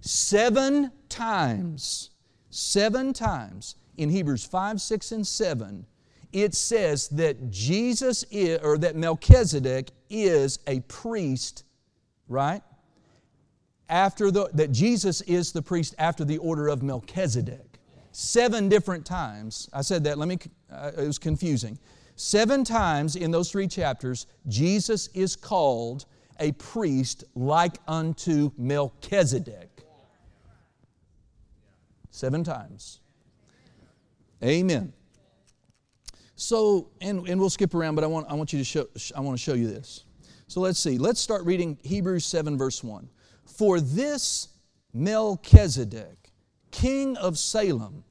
Seven 0.01 0.91
times, 1.07 2.09
seven 2.49 3.13
times 3.13 3.75
in 3.97 4.09
Hebrews 4.09 4.45
5, 4.45 4.79
6, 4.79 5.11
and 5.11 5.27
7, 5.27 5.85
it 6.33 6.53
says 6.53 7.07
that 7.09 7.49
Jesus 7.49 8.23
is, 8.31 8.59
or 8.61 8.77
that 8.77 8.95
Melchizedek 8.95 9.91
is 10.09 10.59
a 10.67 10.81
priest, 10.81 11.63
right? 12.27 12.61
After 13.89 14.31
the, 14.31 14.49
that 14.53 14.71
Jesus 14.71 15.21
is 15.21 15.51
the 15.51 15.61
priest 15.61 15.95
after 15.97 16.25
the 16.25 16.37
order 16.37 16.67
of 16.67 16.83
Melchizedek. 16.83 17.79
seven 18.11 18.67
different 18.67 19.05
times. 19.05 19.69
I 19.73 19.81
said 19.81 20.03
that, 20.05 20.17
let 20.17 20.27
me, 20.27 20.39
uh, 20.71 20.91
it 20.97 21.05
was 21.05 21.19
confusing. 21.19 21.77
Seven 22.15 22.63
times 22.63 23.15
in 23.15 23.29
those 23.29 23.51
three 23.51 23.67
chapters, 23.67 24.25
Jesus 24.47 25.07
is 25.13 25.35
called 25.35 26.05
a 26.39 26.51
priest 26.53 27.23
like 27.35 27.77
unto 27.87 28.51
Melchizedek. 28.57 29.83
Seven 32.09 32.43
times. 32.43 33.01
Amen. 34.43 34.93
So, 36.35 36.89
and, 37.01 37.27
and 37.27 37.39
we'll 37.39 37.49
skip 37.49 37.73
around, 37.73 37.95
but 37.95 38.03
I 38.03 38.07
want, 38.07 38.27
I 38.29 38.35
want 38.35 38.53
you 38.53 38.59
to 38.59 38.65
show, 38.65 38.87
I 39.15 39.21
want 39.21 39.37
to 39.37 39.43
show 39.43 39.53
you 39.55 39.67
this. 39.67 40.05
So 40.47 40.61
let's 40.61 40.79
see. 40.79 40.97
Let's 40.97 41.19
start 41.19 41.43
reading 41.45 41.77
Hebrews 41.81 42.25
7, 42.25 42.57
verse 42.57 42.83
1. 42.83 43.09
For 43.45 43.81
this 43.81 44.49
Melchizedek, 44.93 46.31
king 46.71 47.17
of 47.17 47.37
Salem, 47.37 48.03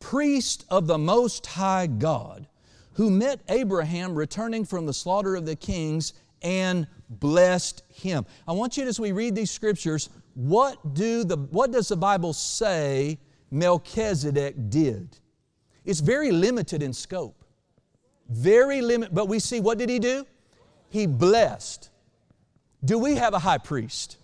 priest 0.00 0.64
of 0.70 0.86
the 0.86 0.98
Most 0.98 1.46
High 1.46 1.86
God, 1.86 2.48
who 2.94 3.10
met 3.10 3.40
Abraham 3.48 4.14
returning 4.14 4.64
from 4.64 4.86
the 4.86 4.94
slaughter 4.94 5.36
of 5.36 5.44
the 5.44 5.54
kings 5.54 6.14
and 6.42 6.86
blessed 7.10 7.82
him. 7.88 8.24
I 8.48 8.52
want 8.52 8.76
you 8.76 8.86
as 8.86 8.98
we 8.98 9.12
read 9.12 9.34
these 9.34 9.50
scriptures, 9.50 10.08
what, 10.34 10.94
do 10.94 11.24
the, 11.24 11.36
what 11.36 11.72
does 11.72 11.88
the 11.88 11.96
Bible 11.96 12.32
say 12.32 13.18
Melchizedek 13.50 14.70
did? 14.70 15.18
It's 15.86 16.00
very 16.00 16.32
limited 16.32 16.82
in 16.82 16.92
scope. 16.92 17.44
Very 18.28 18.82
limited, 18.82 19.14
but 19.14 19.28
we 19.28 19.38
see 19.38 19.60
what 19.60 19.78
did 19.78 19.88
he 19.88 20.00
do? 20.00 20.26
He 20.90 21.06
blessed. 21.06 21.90
Do 22.84 22.98
we 22.98 23.14
have 23.14 23.34
a 23.34 23.38
high 23.38 23.58
priest? 23.58 24.18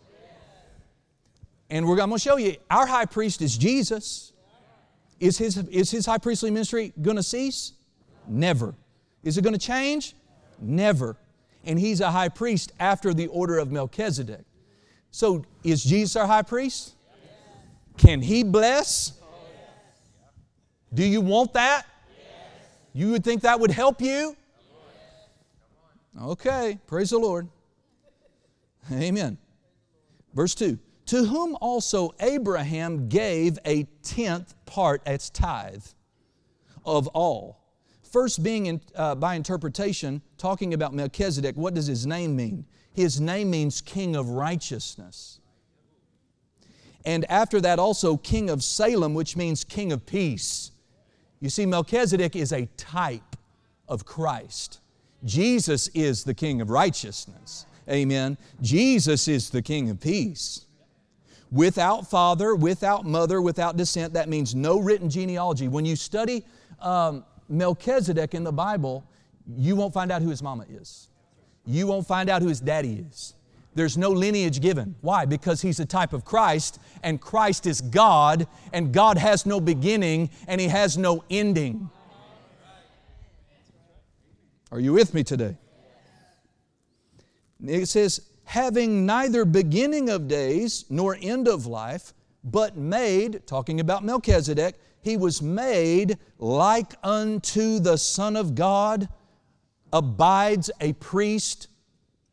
And 1.71 1.87
we're, 1.87 2.01
I'm 2.01 2.09
going 2.09 2.19
to 2.19 2.19
show 2.19 2.37
you, 2.37 2.57
our 2.71 2.87
high 2.87 3.07
priest 3.07 3.41
is 3.41 3.57
Jesus. 3.57 4.33
Is 5.21 5.39
his, 5.39 5.57
is 5.57 5.91
his 5.91 6.05
high 6.05 6.19
priestly 6.19 6.51
ministry 6.51 6.93
going 7.01 7.17
to 7.17 7.23
cease? 7.23 7.73
Never. 8.27 8.75
Is 9.23 9.39
it 9.39 9.43
going 9.43 9.55
to 9.55 9.59
change? 9.59 10.15
Never. 10.61 11.17
And 11.65 11.79
he's 11.79 12.01
a 12.01 12.11
high 12.11 12.29
priest 12.29 12.73
after 12.81 13.15
the 13.15 13.29
order 13.29 13.59
of 13.59 13.71
Melchizedek. 13.71 14.45
So, 15.13 15.45
is 15.63 15.85
Jesus 15.85 16.17
our 16.17 16.27
high 16.27 16.43
priest? 16.43 16.97
Can 17.97 18.21
he 18.21 18.43
bless? 18.43 19.13
Do 20.95 21.05
you 21.05 21.21
want 21.21 21.55
that? 21.55 21.87
You 22.93 23.13
would 23.13 23.25
think 23.25 23.43
that 23.43 23.59
would 23.59 23.71
help 23.71 24.01
you? 24.01 24.37
Okay, 26.21 26.79
praise 26.87 27.11
the 27.11 27.19
Lord. 27.19 27.49
Amen. 28.91 29.39
Verse 30.35 30.55
2 30.55 30.79
To 31.07 31.25
whom 31.25 31.57
also 31.61 32.15
Abraham 32.21 33.09
gave 33.09 33.59
a 33.65 33.85
tenth 34.03 34.55
part 34.67 35.03
as 35.07 35.31
tithe 35.31 35.85
of 36.85 37.07
all. 37.09 37.59
First, 38.03 38.43
being 38.43 38.67
in, 38.67 38.81
uh, 38.95 39.15
by 39.15 39.37
interpretation, 39.37 40.21
talking 40.37 40.75
about 40.75 40.93
Melchizedek, 40.93 41.57
what 41.57 41.73
does 41.73 41.87
his 41.87 42.07
name 42.07 42.37
mean? 42.37 42.67
His 42.93 43.19
name 43.19 43.51
means 43.51 43.81
King 43.81 44.17
of 44.17 44.29
Righteousness. 44.29 45.41
And 47.07 47.25
after 47.31 47.59
that, 47.63 47.79
also 47.79 48.19
King 48.19 48.51
of 48.51 48.63
Salem, 48.63 49.15
which 49.15 49.35
means 49.35 49.65
King 49.65 49.93
of 49.93 50.05
Peace. 50.05 50.72
You 51.43 51.51
see, 51.51 51.67
Melchizedek 51.67 52.37
is 52.37 52.53
a 52.53 52.67
type 52.77 53.35
of 53.89 54.07
Christ. 54.07 54.79
Jesus 55.25 55.89
is 55.89 56.23
the 56.23 56.35
King 56.35 56.61
of 56.61 56.71
righteousness. 56.71 57.67
Amen. 57.91 58.39
Jesus 58.61 59.27
is 59.27 59.51
the 59.51 59.61
King 59.61 59.91
of 59.91 60.01
peace. 60.01 60.67
Without 61.51 62.09
father, 62.09 62.55
without 62.55 63.05
mother, 63.05 63.43
without 63.43 63.77
descent, 63.77 64.13
that 64.13 64.29
means 64.29 64.55
no 64.55 64.79
written 64.79 65.11
genealogy. 65.11 65.67
When 65.67 65.85
you 65.85 65.97
study 65.97 66.45
um, 66.81 67.25
Melchizedek 67.49 68.35
in 68.35 68.45
the 68.45 68.53
Bible, 68.53 69.05
you 69.57 69.75
won't 69.75 69.93
find 69.93 70.13
out 70.13 70.23
who 70.23 70.31
his 70.31 70.45
mama 70.45 70.65
is. 70.71 71.09
You 71.67 71.89
won't 71.89 72.07
find 72.07 72.31
out 72.31 72.41
who 72.41 72.49
his 72.49 72.61
daddy 72.61 73.05
is. 73.11 73.35
There's 73.75 73.97
no 73.97 74.11
lineage 74.11 74.61
given. 74.61 74.95
Why? 75.01 75.25
Because 75.25 75.63
he's 75.63 75.81
a 75.81 75.87
type 75.87 76.13
of 76.13 76.25
Christ, 76.25 76.79
and 77.03 77.21
Christ 77.21 77.67
is 77.67 77.81
God, 77.81 78.47
and 78.73 78.93
God 78.93 79.19
has 79.19 79.47
no 79.47 79.61
beginning, 79.61 80.31
and 80.47 80.61
he 80.61 80.69
has 80.69 80.99
no 80.99 81.25
ending. 81.31 81.89
Are 84.71 84.81
you 84.81 84.93
with 84.93 85.15
me 85.15 85.25
today? 85.25 85.57
It 87.65 87.87
says, 87.87 88.21
having 88.45 89.07
neither 89.07 89.45
beginning 89.45 90.11
of 90.11 90.29
days 90.29 90.85
nor 90.91 91.17
end 91.21 91.49
of 91.49 91.67
life, 91.67 92.13
but 92.45 92.77
made, 92.77 93.47
talking 93.47 93.81
about 93.81 94.05
Melchizedek, 94.05 94.75
he 95.03 95.17
was 95.17 95.43
made 95.43 96.19
like 96.39 96.95
unto 97.03 97.79
the 97.79 97.97
Son 97.97 98.37
of 98.37 98.55
God, 98.55 99.09
abides 99.93 100.71
a 100.81 100.93
priest 100.95 101.69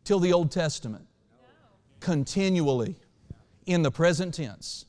till 0.04 0.20
the 0.20 0.34
Old 0.34 0.52
Testament, 0.52 1.06
continually 2.00 2.96
in 3.66 3.82
the 3.82 3.92
present 3.92 4.34
tense. 4.34 4.86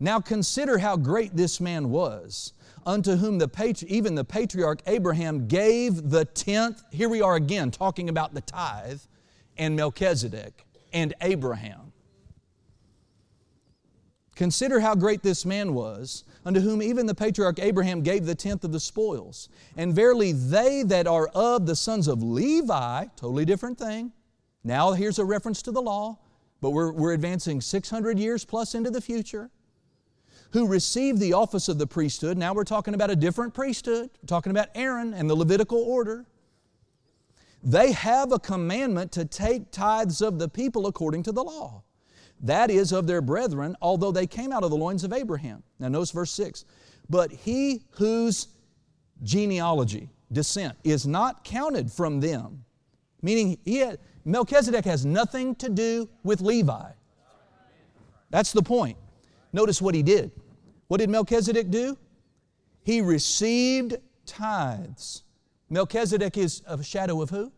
Now 0.00 0.20
consider 0.20 0.78
how 0.78 0.96
great 0.96 1.36
this 1.36 1.60
man 1.60 1.90
was 1.90 2.52
unto 2.86 3.16
whom 3.16 3.38
the 3.38 3.48
patri- 3.48 3.88
even 3.88 4.14
the 4.14 4.24
patriarch 4.24 4.80
Abraham 4.86 5.46
gave 5.46 6.10
the 6.10 6.24
tenth. 6.24 6.82
Here 6.90 7.08
we 7.08 7.20
are 7.20 7.36
again 7.36 7.70
talking 7.70 8.08
about 8.08 8.32
the 8.32 8.40
tithe 8.40 9.00
and 9.56 9.74
Melchizedek 9.76 10.64
and 10.92 11.14
Abraham. 11.20 11.92
Consider 14.36 14.78
how 14.78 14.94
great 14.94 15.24
this 15.24 15.44
man 15.44 15.74
was, 15.74 16.22
unto 16.44 16.60
whom 16.60 16.80
even 16.80 17.06
the 17.06 17.14
patriarch 17.14 17.58
Abraham 17.58 18.02
gave 18.02 18.24
the 18.24 18.36
tenth 18.36 18.62
of 18.62 18.70
the 18.70 18.78
spoils. 18.78 19.48
And 19.76 19.92
verily, 19.92 20.30
they 20.30 20.84
that 20.84 21.08
are 21.08 21.26
of 21.34 21.66
the 21.66 21.74
sons 21.74 22.06
of 22.06 22.22
Levi, 22.22 23.06
totally 23.16 23.44
different 23.44 23.78
thing. 23.78 24.12
Now, 24.64 24.92
here's 24.92 25.18
a 25.18 25.24
reference 25.24 25.62
to 25.62 25.70
the 25.70 25.82
law, 25.82 26.18
but 26.60 26.70
we're, 26.70 26.92
we're 26.92 27.12
advancing 27.12 27.60
600 27.60 28.18
years 28.18 28.44
plus 28.44 28.74
into 28.74 28.90
the 28.90 29.00
future 29.00 29.50
who 30.52 30.66
received 30.66 31.20
the 31.20 31.32
office 31.32 31.68
of 31.68 31.78
the 31.78 31.86
priesthood. 31.86 32.38
Now 32.38 32.54
we're 32.54 32.64
talking 32.64 32.94
about 32.94 33.10
a 33.10 33.16
different 33.16 33.54
priesthood. 33.54 34.10
We're 34.22 34.26
talking 34.26 34.50
about 34.50 34.68
Aaron 34.74 35.12
and 35.14 35.28
the 35.28 35.34
Levitical 35.34 35.78
order. 35.78 36.24
They 37.62 37.92
have 37.92 38.32
a 38.32 38.38
commandment 38.38 39.12
to 39.12 39.24
take 39.24 39.70
tithes 39.70 40.22
of 40.22 40.38
the 40.38 40.48
people 40.48 40.86
according 40.86 41.24
to 41.24 41.32
the 41.32 41.42
law. 41.42 41.82
That 42.40 42.70
is 42.70 42.92
of 42.92 43.06
their 43.06 43.20
brethren, 43.20 43.76
although 43.82 44.12
they 44.12 44.26
came 44.26 44.52
out 44.52 44.62
of 44.62 44.70
the 44.70 44.76
loins 44.76 45.04
of 45.04 45.12
Abraham. 45.12 45.62
Now 45.78 45.88
notice 45.88 46.12
verse 46.12 46.30
6. 46.30 46.64
But 47.10 47.32
he 47.32 47.82
whose 47.92 48.48
genealogy, 49.22 50.08
descent, 50.30 50.76
is 50.84 51.06
not 51.06 51.42
counted 51.42 51.90
from 51.90 52.20
them, 52.20 52.64
meaning 53.22 53.58
he 53.64 53.78
had, 53.78 53.98
Melchizedek 54.24 54.84
has 54.84 55.04
nothing 55.06 55.54
to 55.56 55.68
do 55.68 56.08
with 56.22 56.40
Levi. 56.40 56.90
That's 58.30 58.52
the 58.52 58.62
point. 58.62 58.96
Notice 59.52 59.80
what 59.80 59.94
he 59.94 60.02
did. 60.02 60.30
What 60.88 60.98
did 60.98 61.10
Melchizedek 61.10 61.70
do? 61.70 61.96
He 62.82 63.00
received 63.00 63.96
tithes. 64.26 65.22
Melchizedek 65.70 66.36
is 66.36 66.62
a 66.66 66.82
shadow 66.82 67.22
of 67.22 67.30
who? 67.30 67.52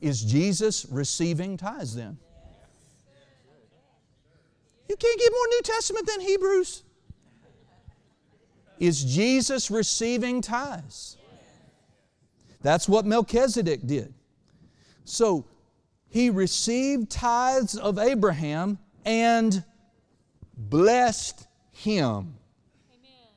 Is 0.00 0.22
Jesus 0.22 0.86
receiving 0.90 1.56
tithes 1.56 1.94
then? 1.94 2.18
You 4.88 4.96
can't 4.96 5.18
get 5.18 5.32
more 5.32 5.46
New 5.48 5.62
Testament 5.62 6.06
than 6.06 6.20
Hebrews. 6.20 6.82
Is 8.78 9.02
Jesus 9.04 9.70
receiving 9.70 10.40
tithes? 10.40 11.16
That's 12.66 12.88
what 12.88 13.06
Melchizedek 13.06 13.86
did. 13.86 14.12
So 15.04 15.46
he 16.08 16.30
received 16.30 17.08
tithes 17.08 17.76
of 17.76 17.96
Abraham 17.96 18.80
and 19.04 19.62
blessed 20.56 21.46
him. 21.70 22.34
Amen. 22.92 23.28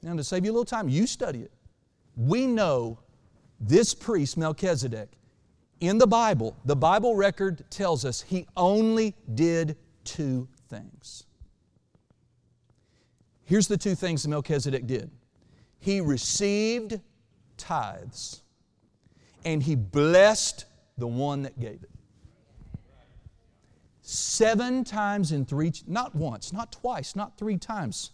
Now, 0.00 0.16
to 0.16 0.24
save 0.24 0.46
you 0.46 0.52
a 0.52 0.54
little 0.54 0.64
time, 0.64 0.88
you 0.88 1.06
study 1.06 1.40
it. 1.40 1.52
We 2.16 2.46
know 2.46 2.98
this 3.60 3.92
priest, 3.92 4.38
Melchizedek, 4.38 5.10
in 5.80 5.98
the 5.98 6.06
Bible, 6.06 6.56
the 6.64 6.76
Bible 6.76 7.14
record 7.14 7.62
tells 7.68 8.06
us 8.06 8.22
he 8.22 8.46
only 8.56 9.14
did 9.34 9.76
two 10.04 10.48
things. 10.70 11.24
Here's 13.44 13.68
the 13.68 13.76
two 13.76 13.94
things 13.94 14.26
Melchizedek 14.26 14.86
did 14.86 15.10
he 15.78 16.00
received 16.00 16.98
tithes, 17.58 18.42
and 19.44 19.62
he 19.62 19.74
blessed 19.74 20.64
the 20.96 21.06
one 21.06 21.42
that 21.42 21.58
gave 21.60 21.82
it. 21.82 21.90
Seven 24.00 24.84
times 24.84 25.32
in 25.32 25.44
three, 25.44 25.72
not 25.86 26.14
once, 26.14 26.52
not 26.52 26.72
twice, 26.72 27.14
not 27.14 27.36
three 27.36 27.58
times. 27.58 28.12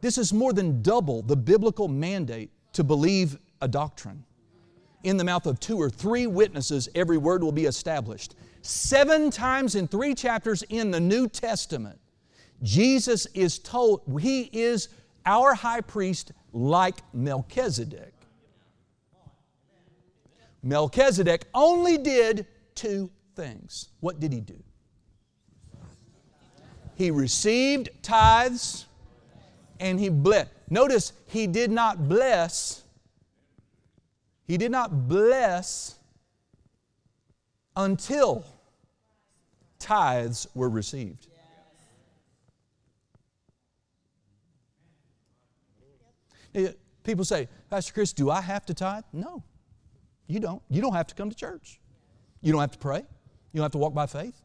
This 0.00 0.18
is 0.18 0.32
more 0.32 0.52
than 0.52 0.82
double 0.82 1.22
the 1.22 1.36
biblical 1.36 1.86
mandate 1.86 2.50
to 2.72 2.82
believe 2.82 3.38
a 3.62 3.68
doctrine. 3.68 4.24
In 5.04 5.16
the 5.16 5.24
mouth 5.24 5.46
of 5.46 5.60
two 5.60 5.78
or 5.78 5.88
three 5.88 6.26
witnesses, 6.26 6.88
every 6.94 7.18
word 7.18 7.44
will 7.44 7.52
be 7.52 7.66
established. 7.66 8.34
Seven 8.62 9.30
times 9.30 9.74
in 9.74 9.86
three 9.86 10.14
chapters 10.14 10.62
in 10.64 10.90
the 10.90 10.98
New 10.98 11.28
Testament, 11.28 12.00
Jesus 12.62 13.26
is 13.34 13.58
told, 13.58 14.02
He 14.20 14.50
is 14.52 14.88
our 15.26 15.54
high 15.54 15.82
priest 15.82 16.32
like 16.52 16.96
Melchizedek. 17.12 18.13
Melchizedek 20.64 21.44
only 21.52 21.98
did 21.98 22.46
two 22.74 23.10
things. 23.36 23.90
What 24.00 24.18
did 24.18 24.32
he 24.32 24.40
do? 24.40 24.62
He 26.96 27.10
received 27.10 27.90
tithes 28.02 28.86
and 29.78 30.00
he 30.00 30.08
blessed. 30.08 30.50
Notice 30.70 31.12
he 31.26 31.46
did 31.46 31.70
not 31.70 32.08
bless, 32.08 32.82
he 34.46 34.56
did 34.56 34.70
not 34.70 35.06
bless 35.08 35.98
until 37.76 38.44
tithes 39.78 40.46
were 40.54 40.70
received. 40.70 41.26
People 47.02 47.24
say, 47.24 47.48
Pastor 47.68 47.92
Chris, 47.92 48.12
do 48.12 48.30
I 48.30 48.40
have 48.40 48.64
to 48.66 48.74
tithe? 48.74 49.04
No, 49.12 49.42
you 50.26 50.40
don't. 50.40 50.62
You 50.70 50.80
don't 50.80 50.94
have 50.94 51.06
to 51.08 51.14
come 51.14 51.30
to 51.30 51.36
church. 51.36 51.80
You 52.40 52.52
don't 52.52 52.60
have 52.60 52.72
to 52.72 52.78
pray. 52.78 52.98
You 53.52 53.58
don't 53.58 53.64
have 53.64 53.72
to 53.72 53.78
walk 53.78 53.94
by 53.94 54.06
faith. 54.06 54.40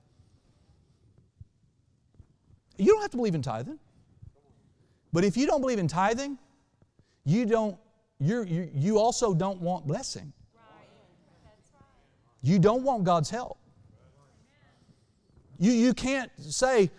You 2.77 2.93
don't 2.93 3.01
have 3.01 3.11
to 3.11 3.17
believe 3.17 3.35
in 3.35 3.41
tithing. 3.41 3.79
But 5.11 5.23
if 5.23 5.35
you 5.35 5.47
don't 5.47 5.61
believe 5.61 5.79
in 5.79 5.87
tithing, 5.87 6.37
you 7.25 7.45
don't 7.45 7.77
you 8.19 8.43
you 8.43 8.69
you 8.73 8.99
also 8.99 9.33
don't 9.33 9.61
want 9.61 9.87
blessing. 9.87 10.33
You 12.41 12.59
don't 12.59 12.83
want 12.83 13.03
God's 13.03 13.29
help. 13.29 13.57
You, 15.57 15.73
you 15.73 15.93
can't 15.93 16.31
say, 16.39 16.89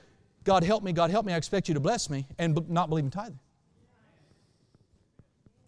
God 0.44 0.62
help 0.62 0.82
me, 0.82 0.92
God 0.92 1.10
help 1.10 1.24
me, 1.24 1.32
I 1.32 1.36
expect 1.36 1.66
you 1.66 1.74
to 1.74 1.80
bless 1.80 2.10
me, 2.10 2.26
and 2.38 2.68
not 2.68 2.90
believe 2.90 3.04
in 3.04 3.10
tithing. 3.10 3.38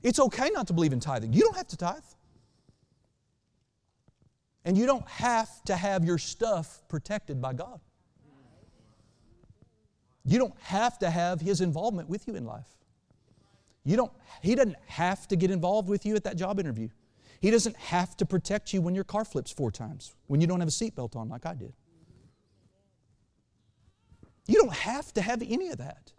It's 0.02 0.18
okay 0.18 0.50
not 0.50 0.66
to 0.66 0.72
believe 0.74 0.92
in 0.92 1.00
tithing. 1.00 1.32
You 1.32 1.42
don't 1.42 1.56
have 1.56 1.68
to 1.68 1.76
tithe. 1.76 2.02
And 4.64 4.76
you 4.78 4.86
don't 4.86 5.06
have 5.08 5.62
to 5.64 5.76
have 5.76 6.04
your 6.04 6.18
stuff 6.18 6.82
protected 6.88 7.40
by 7.40 7.52
God. 7.52 7.80
You 10.24 10.38
don't 10.38 10.54
have 10.62 10.98
to 11.00 11.10
have 11.10 11.40
His 11.40 11.60
involvement 11.60 12.08
with 12.08 12.28
you 12.28 12.36
in 12.36 12.44
life. 12.44 12.68
You 13.84 13.96
don't, 13.96 14.12
he 14.42 14.54
doesn't 14.54 14.76
have 14.86 15.26
to 15.28 15.36
get 15.36 15.50
involved 15.50 15.88
with 15.88 16.06
you 16.06 16.14
at 16.14 16.24
that 16.24 16.36
job 16.36 16.60
interview. 16.60 16.88
He 17.40 17.50
doesn't 17.50 17.76
have 17.76 18.16
to 18.18 18.26
protect 18.26 18.72
you 18.72 18.80
when 18.80 18.94
your 18.94 19.02
car 19.02 19.24
flips 19.24 19.50
four 19.50 19.72
times, 19.72 20.14
when 20.28 20.40
you 20.40 20.46
don't 20.46 20.60
have 20.60 20.68
a 20.68 20.72
seatbelt 20.72 21.16
on 21.16 21.28
like 21.28 21.44
I 21.44 21.54
did. 21.54 21.72
You 24.46 24.60
don't 24.60 24.72
have 24.72 25.12
to 25.14 25.22
have 25.22 25.42
any 25.42 25.70
of 25.70 25.78
that. 25.78 26.12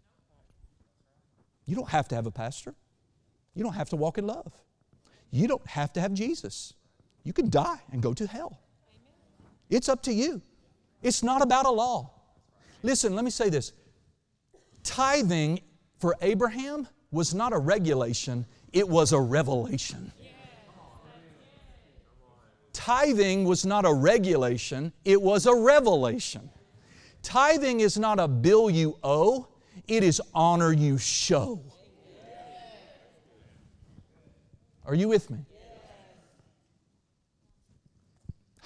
You 1.66 1.76
don't 1.76 1.90
have 1.90 2.10
to 2.10 2.16
have 2.16 2.26
a 2.26 2.32
pastor. 2.32 2.76
You 3.56 3.64
don't 3.64 3.74
have 3.74 3.90
to 3.90 3.96
walk 3.96 4.18
in 4.18 4.28
love. 4.28 4.52
You 5.32 5.48
don't 5.48 5.66
have 5.68 5.94
to 5.94 6.02
have 6.02 6.14
Jesus. 6.14 6.74
You 7.24 7.34
can 7.34 7.50
die 7.50 7.80
and 7.92 8.02
go 8.02 8.14
to 8.14 8.28
hell. 8.28 8.60
It's 9.70 9.90
up 9.90 10.04
to 10.04 10.14
you. 10.14 10.42
It's 11.02 11.24
not 11.24 11.42
about 11.42 11.66
a 11.66 11.72
law. 11.72 12.12
Listen, 12.82 13.16
let 13.16 13.26
me 13.26 13.32
say 13.32 13.50
this 13.50 13.74
Tithing 14.84 15.62
for 16.00 16.16
Abraham 16.22 16.88
was 17.12 17.34
not 17.34 17.54
a 17.54 17.58
regulation, 17.58 18.46
it 18.72 18.88
was 18.88 19.14
a 19.14 19.20
revelation. 19.20 20.12
Tithing 22.74 23.46
was 23.46 23.66
not 23.66 23.86
a 23.86 23.94
regulation, 23.94 24.92
it 25.06 25.22
was 25.22 25.46
a 25.46 25.56
revelation. 25.56 26.50
Tithing 27.22 27.80
is 27.80 27.98
not 27.98 28.20
a 28.20 28.28
bill 28.28 28.70
you 28.70 28.98
owe, 29.04 29.48
it 29.88 30.04
is 30.04 30.22
honor 30.34 30.74
you 30.74 30.98
show. 30.98 31.62
Are 34.86 34.96
you 34.96 35.08
with 35.08 35.30
me? 35.30 35.46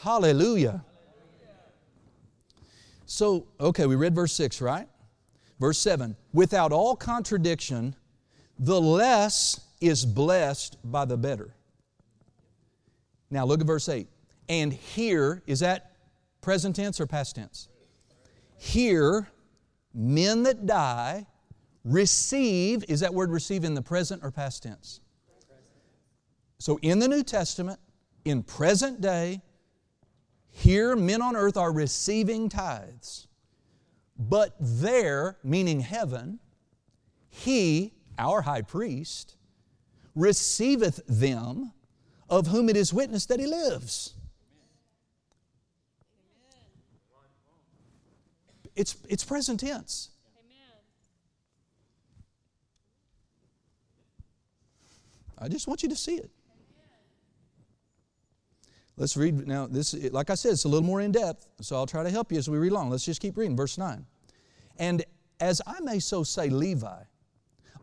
Hallelujah. 0.02 0.84
So, 3.06 3.48
okay, 3.60 3.86
we 3.86 3.96
read 3.96 4.14
verse 4.14 4.34
6, 4.34 4.62
right? 4.62 4.88
Verse 5.60 5.80
7 5.80 6.16
Without 6.34 6.72
all 6.72 6.96
contradiction, 6.96 7.96
the 8.60 8.80
less 8.80 9.62
is 9.82 10.06
blessed 10.06 10.78
by 10.84 11.06
the 11.06 11.18
better. 11.18 11.56
Now 13.30 13.46
look 13.46 13.62
at 13.62 13.68
verse 13.68 13.90
8. 13.90 14.08
And 14.50 14.72
here, 14.72 15.42
is 15.48 15.60
that 15.60 15.94
present 16.42 16.76
tense 16.76 17.00
or 17.02 17.08
past 17.08 17.36
tense? 17.36 17.68
Here, 18.58 19.28
men 19.94 20.44
that 20.44 20.66
die 20.66 21.26
receive, 21.84 22.86
is 22.88 23.00
that 23.02 23.14
word 23.14 23.32
receive 23.32 23.64
in 23.64 23.74
the 23.74 23.82
present 23.82 24.24
or 24.24 24.32
past 24.32 24.64
tense? 24.64 25.02
So 26.60 26.80
in 26.82 27.00
the 27.00 27.08
New 27.08 27.24
Testament, 27.24 27.80
in 28.26 28.44
present 28.44 29.02
day, 29.02 29.42
here 30.58 30.96
men 30.96 31.22
on 31.22 31.36
earth 31.36 31.56
are 31.56 31.72
receiving 31.72 32.50
tithes. 32.50 33.28
But 34.18 34.56
there, 34.60 35.38
meaning 35.44 35.82
heaven, 35.82 36.40
he, 37.30 37.94
our 38.18 38.42
high 38.42 38.64
priest, 38.64 39.36
receiveth 40.16 41.00
them 41.08 41.74
of 42.28 42.48
whom 42.48 42.70
it 42.70 42.76
is 42.76 42.92
witnessed 42.92 43.30
that 43.30 43.40
he 43.40 43.46
lives. 43.46 44.16
It's, 48.76 48.98
it's 49.08 49.24
present 49.24 49.60
tense. 49.60 50.10
I 55.38 55.48
just 55.50 55.68
want 55.68 55.84
you 55.84 55.90
to 55.90 55.96
see 55.96 56.16
it. 56.16 56.32
Let's 58.98 59.16
read 59.16 59.48
now. 59.48 59.68
This, 59.68 59.94
like 60.12 60.32
I 60.32 60.36
said, 60.36 60.54
it's 60.54 60.64
a 60.64 60.68
little 60.68 60.86
more 60.86 61.02
in 61.02 61.12
depth, 61.12 61.48
so 61.62 61.76
I'll 61.76 61.86
try 61.86 62.04
to 62.04 62.10
help 62.10 62.32
you 62.32 62.40
as 62.40 62.50
we 62.50 62.58
read 62.58 62.72
along. 62.72 62.90
Let's 62.90 63.06
just 63.06 63.22
keep 63.22 63.38
reading. 63.38 63.56
Verse 63.56 63.78
9. 63.78 64.06
And 64.78 65.06
as 65.40 65.62
I 65.68 65.80
may 65.82 66.00
so 66.00 66.24
say, 66.24 66.50
Levi, 66.50 67.04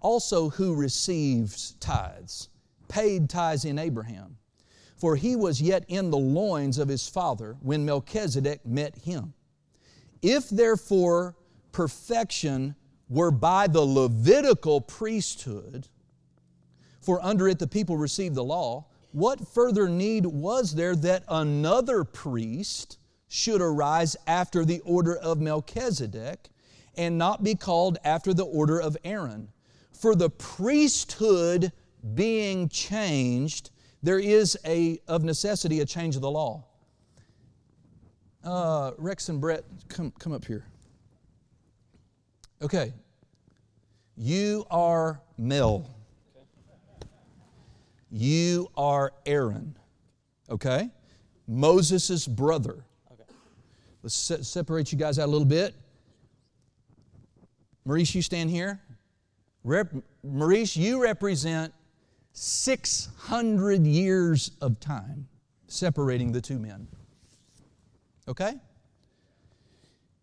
also 0.00 0.50
who 0.50 0.74
receives 0.74 1.76
tithes, 1.78 2.48
paid 2.88 3.30
tithes 3.30 3.64
in 3.64 3.78
Abraham, 3.78 4.36
for 4.96 5.14
he 5.14 5.36
was 5.36 5.62
yet 5.62 5.84
in 5.88 6.10
the 6.10 6.18
loins 6.18 6.78
of 6.78 6.88
his 6.88 7.08
father 7.08 7.56
when 7.60 7.84
Melchizedek 7.84 8.66
met 8.66 8.96
him. 8.96 9.34
If 10.20 10.48
therefore 10.48 11.36
perfection 11.70 12.74
were 13.08 13.30
by 13.30 13.68
the 13.68 13.82
Levitical 13.82 14.80
priesthood, 14.80 15.88
for 17.00 17.22
under 17.22 17.48
it 17.48 17.58
the 17.58 17.66
people 17.66 17.96
received 17.96 18.34
the 18.34 18.44
law, 18.44 18.86
what 19.14 19.46
further 19.46 19.88
need 19.88 20.26
was 20.26 20.74
there 20.74 20.96
that 20.96 21.22
another 21.28 22.02
priest 22.02 22.98
should 23.28 23.60
arise 23.60 24.16
after 24.26 24.64
the 24.64 24.80
order 24.80 25.16
of 25.16 25.40
Melchizedek 25.40 26.48
and 26.96 27.16
not 27.16 27.44
be 27.44 27.54
called 27.54 27.96
after 28.02 28.34
the 28.34 28.44
order 28.44 28.80
of 28.80 28.96
Aaron? 29.04 29.52
For 29.92 30.16
the 30.16 30.30
priesthood 30.30 31.70
being 32.16 32.68
changed, 32.68 33.70
there 34.02 34.18
is 34.18 34.58
a, 34.66 34.98
of 35.06 35.22
necessity 35.22 35.78
a 35.78 35.86
change 35.86 36.16
of 36.16 36.22
the 36.22 36.30
law. 36.30 36.64
Uh, 38.42 38.90
Rex 38.98 39.28
and 39.28 39.40
Brett, 39.40 39.62
come, 39.86 40.12
come 40.18 40.32
up 40.32 40.44
here. 40.44 40.66
Okay. 42.60 42.92
You 44.16 44.66
are 44.72 45.20
Mel. 45.38 45.93
You 48.16 48.70
are 48.76 49.12
Aaron, 49.26 49.76
okay? 50.48 50.88
Moses' 51.48 52.28
brother. 52.28 52.84
Okay. 53.10 53.24
Let's 54.04 54.14
se- 54.14 54.42
separate 54.42 54.92
you 54.92 54.98
guys 54.98 55.18
out 55.18 55.26
a 55.26 55.32
little 55.32 55.44
bit. 55.44 55.74
Maurice, 57.84 58.14
you 58.14 58.22
stand 58.22 58.50
here. 58.50 58.80
Rep- 59.64 59.92
Maurice, 60.22 60.76
you 60.76 61.02
represent 61.02 61.74
600 62.34 63.84
years 63.84 64.52
of 64.60 64.78
time 64.78 65.26
separating 65.66 66.30
the 66.30 66.40
two 66.40 66.60
men. 66.60 66.86
Okay? 68.28 68.54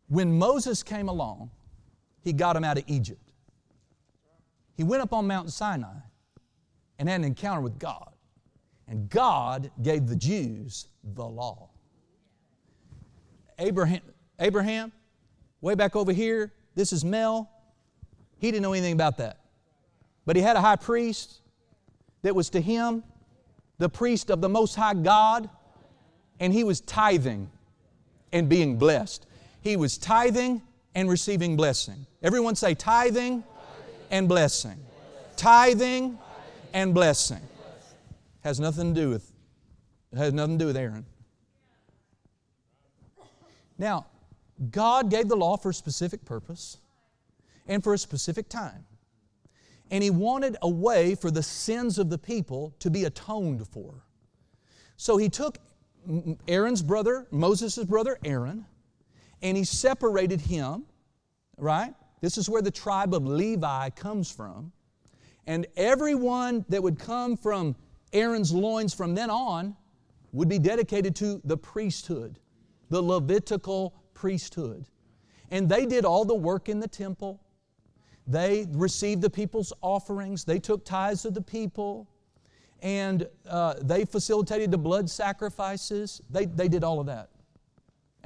When 0.08 0.40
Moses 0.40 0.82
came 0.82 1.10
along, 1.10 1.52
he 2.24 2.32
got 2.32 2.56
him 2.56 2.64
out 2.64 2.78
of 2.78 2.86
Egypt. 2.88 3.34
He 4.78 4.86
went 4.86 5.04
up 5.04 5.12
on 5.12 5.28
Mount 5.28 5.52
Sinai 5.52 5.98
and 7.02 7.10
had 7.10 7.20
an 7.22 7.26
encounter 7.26 7.62
with 7.62 7.80
God. 7.80 8.14
And 8.88 9.10
God 9.10 9.72
gave 9.82 10.06
the 10.06 10.16
Jews 10.16 10.86
the 11.16 11.26
law. 11.26 11.72
Abraham, 13.58 14.02
Abraham, 14.40 14.92
way 15.62 15.74
back 15.74 15.96
over 15.96 16.12
here, 16.14 16.54
this 16.76 16.94
is 16.94 17.04
Mel. 17.04 17.50
He 18.38 18.52
didn't 18.52 18.62
know 18.62 18.74
anything 18.74 18.94
about 18.94 19.18
that. 19.18 19.40
But 20.28 20.36
he 20.36 20.44
had 20.44 20.56
a 20.56 20.62
high 20.62 20.76
priest 20.76 21.42
that 22.22 22.36
was 22.36 22.52
to 22.52 22.62
him 22.62 23.04
the 23.80 23.90
priest 23.90 24.30
of 24.30 24.40
the 24.40 24.50
Most 24.50 24.76
High 24.76 24.94
God, 24.94 25.50
and 26.40 26.54
he 26.54 26.64
was 26.64 26.82
tithing 26.82 27.50
and 28.32 28.48
being 28.48 28.78
blessed. 28.78 29.26
He 29.62 29.76
was 29.76 29.98
tithing 29.98 30.62
and 30.94 31.10
receiving 31.10 31.58
blessing. 31.58 32.06
Everyone 32.22 32.54
say 32.54 32.76
tithing 32.76 33.44
and 34.12 34.28
blessing. 34.28 34.78
Tithing 35.36 36.20
and 36.74 36.94
blessing. 36.94 37.42
Has 38.44 38.60
nothing 38.60 38.94
to 38.94 39.02
do 39.02 39.10
with 39.10 39.32
has 40.16 40.34
nothing 40.34 40.58
to 40.58 40.64
do 40.64 40.68
with 40.68 40.78
Aaron. 40.78 41.06
Now, 43.78 44.08
God 44.70 45.10
gave 45.10 45.28
the 45.28 45.36
law 45.36 45.58
for 45.58 45.70
a 45.70 45.74
specific 45.74 46.26
purpose 46.26 46.78
and 47.68 47.84
for 47.84 47.94
a 47.94 47.98
specific 47.98 48.50
time. 48.50 48.86
And 49.90 50.04
He 50.04 50.10
wanted 50.10 50.58
a 50.62 50.70
way 50.70 51.16
for 51.16 51.32
the 51.32 51.44
sins 51.44 51.98
of 51.98 52.10
the 52.10 52.18
people 52.18 52.76
to 52.80 52.90
be 52.90 53.06
atoned 53.06 53.68
for. 53.68 54.06
So 54.98 55.18
He 55.18 55.30
took 55.30 55.58
Aaron's 56.48 56.84
brother, 56.84 57.28
Moses' 57.32 57.84
brother 57.86 58.18
Aaron, 58.24 58.66
and 59.42 59.58
He 59.58 59.64
separated 59.64 60.42
him, 60.42 60.86
right? 61.58 61.94
This 62.22 62.38
is 62.38 62.50
where 62.50 62.62
the 62.62 62.72
tribe 62.72 63.16
of 63.16 63.26
Levi 63.26 63.90
comes 63.92 64.32
from. 64.32 64.72
And 65.48 65.68
everyone 65.76 66.66
that 66.70 66.82
would 66.82 67.00
come 67.00 67.36
from 67.36 67.76
Aaron's 68.14 68.54
loins 68.54 68.94
from 68.94 69.16
then 69.16 69.30
on 69.30 69.76
would 70.32 70.48
be 70.48 70.60
dedicated 70.60 71.16
to 71.18 71.42
the 71.44 71.58
priesthood, 71.58 72.40
the 72.90 73.02
Levitical 73.02 73.94
priesthood. 74.14 74.86
And 75.50 75.68
they 75.68 75.86
did 75.86 76.06
all 76.06 76.24
the 76.24 76.36
work 76.36 76.70
in 76.70 76.80
the 76.80 76.88
temple. 76.88 77.42
They 78.28 78.68
received 78.72 79.22
the 79.22 79.30
people's 79.30 79.74
offerings. 79.82 80.46
They 80.46 80.60
took 80.60 80.86
tithes 80.86 81.26
of 81.26 81.34
the 81.34 81.42
people. 81.42 82.08
And 82.82 83.28
uh, 83.48 83.76
they 83.82 84.06
facilitated 84.06 84.72
the 84.72 84.78
blood 84.78 85.10
sacrifices. 85.10 86.22
They, 86.30 86.46
they 86.46 86.68
did 86.68 86.84
all 86.84 87.00
of 87.00 87.08
that. 87.08 87.30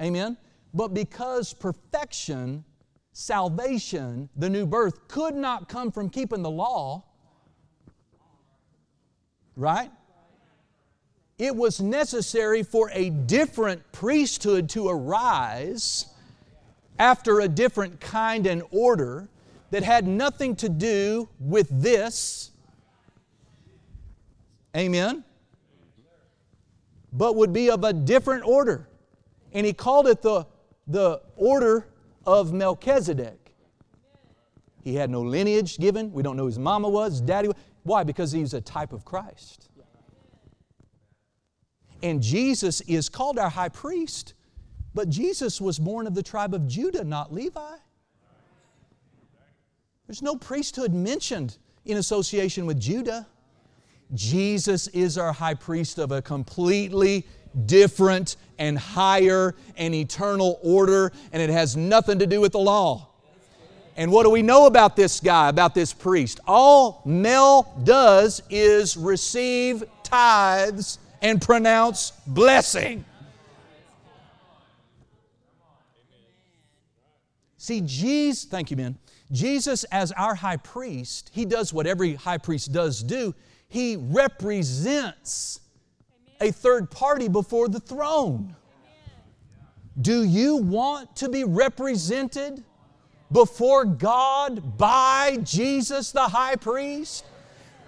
Amen? 0.00 0.36
But 0.72 0.94
because 0.94 1.52
perfection, 1.52 2.64
salvation, 3.16 4.28
the 4.36 4.50
new 4.50 4.66
birth, 4.66 5.08
could 5.08 5.34
not 5.34 5.70
come 5.70 5.90
from 5.90 6.10
keeping 6.10 6.42
the 6.42 6.50
law, 6.50 7.02
right? 9.56 9.90
It 11.38 11.56
was 11.56 11.80
necessary 11.80 12.62
for 12.62 12.90
a 12.92 13.08
different 13.08 13.90
priesthood 13.90 14.68
to 14.70 14.88
arise 14.88 16.04
after 16.98 17.40
a 17.40 17.48
different 17.48 18.00
kind 18.00 18.46
and 18.46 18.62
order 18.70 19.30
that 19.70 19.82
had 19.82 20.06
nothing 20.06 20.54
to 20.56 20.68
do 20.68 21.26
with 21.40 21.68
this. 21.70 22.50
Amen? 24.76 25.24
But 27.14 27.34
would 27.36 27.54
be 27.54 27.70
of 27.70 27.82
a 27.82 27.94
different 27.94 28.44
order. 28.46 28.90
And 29.54 29.64
he 29.64 29.72
called 29.72 30.06
it 30.06 30.20
the, 30.20 30.46
the 30.86 31.22
order 31.34 31.86
of 32.26 32.52
Melchizedek. 32.52 33.52
He 34.82 34.94
had 34.94 35.10
no 35.10 35.20
lineage 35.20 35.78
given. 35.78 36.12
We 36.12 36.22
don't 36.22 36.36
know 36.36 36.46
his 36.46 36.58
mama 36.58 36.88
was, 36.88 37.20
daddy 37.20 37.48
was. 37.48 37.56
Why? 37.82 38.04
Because 38.04 38.32
he's 38.32 38.54
a 38.54 38.60
type 38.60 38.92
of 38.92 39.04
Christ. 39.04 39.68
And 42.02 42.22
Jesus 42.22 42.80
is 42.82 43.08
called 43.08 43.38
our 43.38 43.48
high 43.48 43.68
priest, 43.68 44.34
but 44.94 45.08
Jesus 45.08 45.60
was 45.60 45.78
born 45.78 46.06
of 46.06 46.14
the 46.14 46.22
tribe 46.22 46.54
of 46.54 46.66
Judah, 46.66 47.04
not 47.04 47.32
Levi. 47.32 47.76
There's 50.06 50.22
no 50.22 50.36
priesthood 50.36 50.94
mentioned 50.94 51.58
in 51.84 51.96
association 51.96 52.66
with 52.66 52.78
Judah. 52.78 53.26
Jesus 54.14 54.86
is 54.88 55.18
our 55.18 55.32
high 55.32 55.54
priest 55.54 55.98
of 55.98 56.12
a 56.12 56.22
completely 56.22 57.26
different 57.66 58.36
and 58.58 58.78
higher 58.78 59.54
and 59.76 59.94
eternal 59.94 60.58
order, 60.62 61.12
and 61.32 61.42
it 61.42 61.50
has 61.50 61.76
nothing 61.76 62.18
to 62.18 62.26
do 62.26 62.40
with 62.40 62.52
the 62.52 62.58
law. 62.58 63.08
And 63.96 64.12
what 64.12 64.24
do 64.24 64.30
we 64.30 64.42
know 64.42 64.66
about 64.66 64.94
this 64.94 65.20
guy, 65.20 65.48
about 65.48 65.74
this 65.74 65.92
priest? 65.92 66.40
All 66.46 67.02
Mel 67.06 67.72
does 67.84 68.42
is 68.50 68.96
receive 68.96 69.84
tithes 70.02 70.98
and 71.22 71.40
pronounce 71.40 72.12
blessing. 72.26 73.04
See, 77.56 77.80
Jesus, 77.80 78.44
thank 78.44 78.70
you, 78.70 78.76
man. 78.76 78.98
Jesus, 79.32 79.84
as 79.84 80.12
our 80.12 80.34
high 80.34 80.58
priest, 80.58 81.30
he 81.32 81.44
does 81.44 81.72
what 81.72 81.86
every 81.86 82.14
high 82.14 82.38
priest 82.38 82.72
does 82.72 83.02
do. 83.02 83.34
He 83.68 83.96
represents 83.96 85.60
a 86.40 86.50
third 86.50 86.90
party 86.90 87.28
before 87.28 87.68
the 87.68 87.80
throne. 87.80 88.54
Do 90.00 90.24
you 90.24 90.56
want 90.56 91.16
to 91.16 91.28
be 91.28 91.44
represented 91.44 92.62
before 93.32 93.84
God 93.84 94.76
by 94.76 95.38
Jesus 95.42 96.12
the 96.12 96.28
high 96.28 96.56
priest? 96.56 97.24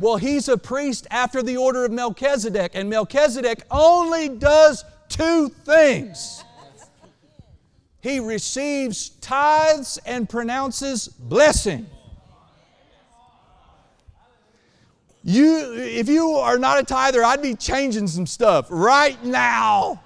Well, 0.01 0.17
he's 0.17 0.49
a 0.49 0.57
priest 0.57 1.07
after 1.11 1.43
the 1.43 1.57
order 1.57 1.85
of 1.85 1.93
Melchizedek, 1.93 2.73
and 2.75 2.89
Melchizedek 2.89 3.65
only 3.71 4.29
does 4.29 4.85
two 5.09 5.49
things 5.49 6.45
he 8.01 8.21
receives 8.21 9.09
tithes 9.09 9.99
and 10.07 10.29
pronounces 10.29 11.09
blessing. 11.09 11.87
You, 15.29 15.75
if 15.75 16.09
you 16.09 16.31
are 16.37 16.59
not 16.59 16.79
a 16.79 16.83
tither, 16.83 17.23
I'd 17.23 17.43
be 17.43 17.55
changing 17.55 18.07
some 18.07 18.25
stuff 18.25 18.67
right 18.71 19.23
now. 19.23 20.03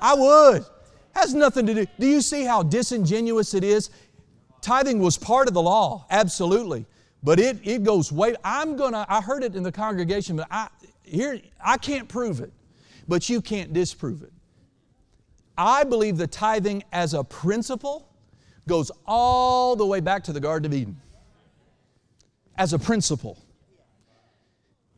I 0.00 0.14
would. 0.14 0.64
Has 1.12 1.34
nothing 1.34 1.66
to 1.66 1.74
do. 1.74 1.86
Do 1.98 2.06
you 2.06 2.20
see 2.20 2.44
how 2.44 2.62
disingenuous 2.62 3.52
it 3.54 3.64
is? 3.64 3.90
Tithing 4.60 5.00
was 5.00 5.18
part 5.18 5.48
of 5.48 5.54
the 5.54 5.60
law, 5.60 6.06
absolutely. 6.08 6.86
But 7.20 7.40
it, 7.40 7.58
it 7.64 7.82
goes 7.82 8.12
way, 8.12 8.36
I'm 8.44 8.76
gonna, 8.76 9.04
I 9.08 9.20
heard 9.20 9.42
it 9.42 9.56
in 9.56 9.64
the 9.64 9.72
congregation, 9.72 10.36
but 10.36 10.46
I, 10.52 10.68
here, 11.02 11.40
I 11.60 11.76
can't 11.76 12.08
prove 12.08 12.38
it. 12.38 12.52
But 13.08 13.28
you 13.28 13.42
can't 13.42 13.72
disprove 13.72 14.22
it. 14.22 14.32
I 15.58 15.82
believe 15.82 16.16
the 16.16 16.28
tithing 16.28 16.84
as 16.92 17.12
a 17.12 17.24
principle 17.24 18.08
goes 18.68 18.92
all 19.04 19.74
the 19.74 19.84
way 19.84 19.98
back 19.98 20.22
to 20.24 20.32
the 20.32 20.38
Garden 20.38 20.70
of 20.70 20.78
Eden. 20.78 20.96
As 22.56 22.72
a 22.72 22.78
principle. 22.78 23.36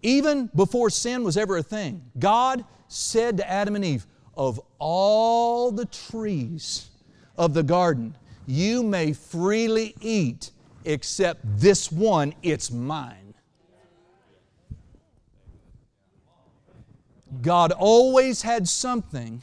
Even 0.03 0.50
before 0.55 0.90
sin 0.90 1.22
was 1.22 1.36
ever 1.36 1.57
a 1.57 1.62
thing, 1.62 2.03
God 2.18 2.64
said 2.88 3.36
to 3.36 3.48
Adam 3.48 3.76
and 3.76 3.84
Eve, 3.84 4.07
Of 4.36 4.61
all 4.78 5.70
the 5.70 5.86
trees 5.86 6.90
of 7.38 7.55
the 7.55 7.62
garden, 7.62 8.16
you 8.46 8.82
may 8.82 9.12
freely 9.12 9.94
eat 10.00 10.50
except 10.84 11.40
this 11.59 11.92
one, 11.92 12.34
it's 12.42 12.70
mine. 12.70 13.34
God 17.40 17.72
always 17.72 18.42
had 18.42 18.68
something 18.68 19.42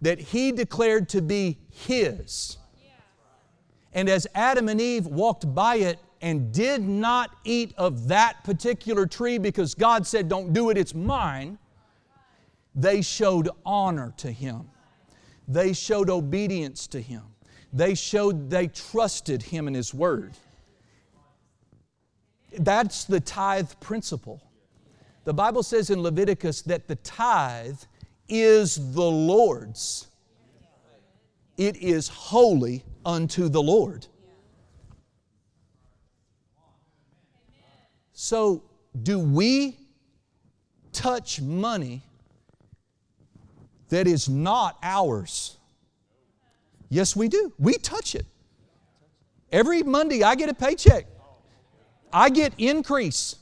that 0.00 0.18
He 0.18 0.52
declared 0.52 1.08
to 1.10 1.20
be 1.20 1.58
His. 1.70 2.56
And 3.92 4.08
as 4.08 4.26
Adam 4.34 4.68
and 4.68 4.80
Eve 4.80 5.06
walked 5.06 5.52
by 5.54 5.76
it 5.76 5.98
and 6.20 6.52
did 6.52 6.82
not 6.82 7.30
eat 7.44 7.74
of 7.76 8.08
that 8.08 8.42
particular 8.44 9.06
tree 9.06 9.38
because 9.38 9.74
God 9.74 10.06
said, 10.06 10.28
Don't 10.28 10.52
do 10.52 10.70
it, 10.70 10.78
it's 10.78 10.94
mine, 10.94 11.58
they 12.74 13.02
showed 13.02 13.48
honor 13.64 14.12
to 14.18 14.30
Him. 14.30 14.70
They 15.46 15.72
showed 15.72 16.10
obedience 16.10 16.86
to 16.88 17.00
Him. 17.00 17.22
They 17.72 17.94
showed 17.94 18.50
they 18.50 18.68
trusted 18.68 19.42
Him 19.42 19.66
and 19.66 19.76
His 19.76 19.92
Word. 19.92 20.32
That's 22.58 23.04
the 23.04 23.20
tithe 23.20 23.72
principle. 23.80 24.42
The 25.24 25.34
Bible 25.34 25.62
says 25.62 25.90
in 25.90 26.02
Leviticus 26.02 26.62
that 26.62 26.88
the 26.88 26.96
tithe 26.96 27.80
is 28.28 28.94
the 28.94 29.02
Lord's. 29.02 30.06
It 31.56 31.76
is 31.76 32.08
holy 32.08 32.84
unto 33.04 33.48
the 33.48 33.62
Lord. 33.62 34.06
So, 38.20 38.64
do 39.00 39.20
we 39.20 39.76
touch 40.92 41.40
money 41.40 42.02
that 43.90 44.08
is 44.08 44.28
not 44.28 44.76
ours? 44.82 45.56
Yes, 46.88 47.14
we 47.14 47.28
do. 47.28 47.52
We 47.60 47.74
touch 47.74 48.16
it. 48.16 48.26
Every 49.52 49.84
Monday, 49.84 50.24
I 50.24 50.34
get 50.34 50.48
a 50.48 50.54
paycheck, 50.54 51.06
I 52.12 52.28
get 52.30 52.54
increase. 52.58 53.36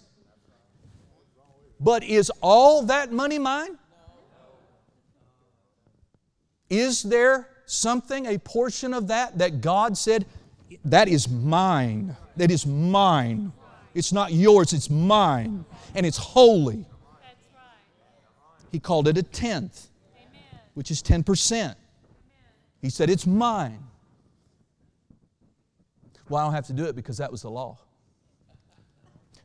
But 1.81 2.05
is 2.05 2.31
all 2.43 2.83
that 2.83 3.11
money 3.11 3.39
mine? 3.39 3.79
Is 6.69 7.03
there 7.03 7.49
something, 7.65 8.27
a 8.27 8.37
portion 8.37 8.93
of 8.93 9.09
that, 9.09 9.39
that 9.39 9.63
God 9.63 9.97
said, 9.97 10.27
that 10.85 11.09
is 11.09 11.31
mine? 11.31 12.15
That 12.37 12.51
is 12.51 12.67
mine. 12.67 13.53
It's 13.97 14.13
not 14.13 14.31
yours, 14.31 14.75
it's 14.75 14.91
mine. 14.91 15.65
And 15.95 16.05
it's 16.05 16.19
holy. 16.19 16.85
He 18.71 18.79
called 18.79 19.09
it 19.09 19.17
a 19.17 19.23
tenth, 19.23 19.89
which 20.75 20.91
is 20.91 21.03
10%. 21.03 21.75
He 22.83 22.91
said, 22.91 23.09
It's 23.09 23.27
mine. 23.27 23.83
Well, 26.29 26.43
I 26.43 26.45
don't 26.45 26.55
have 26.55 26.67
to 26.67 26.75
do 26.75 26.85
it 26.85 26.95
because 26.95 27.17
that 27.17 27.33
was 27.33 27.41
the 27.41 27.51
law. 27.51 27.79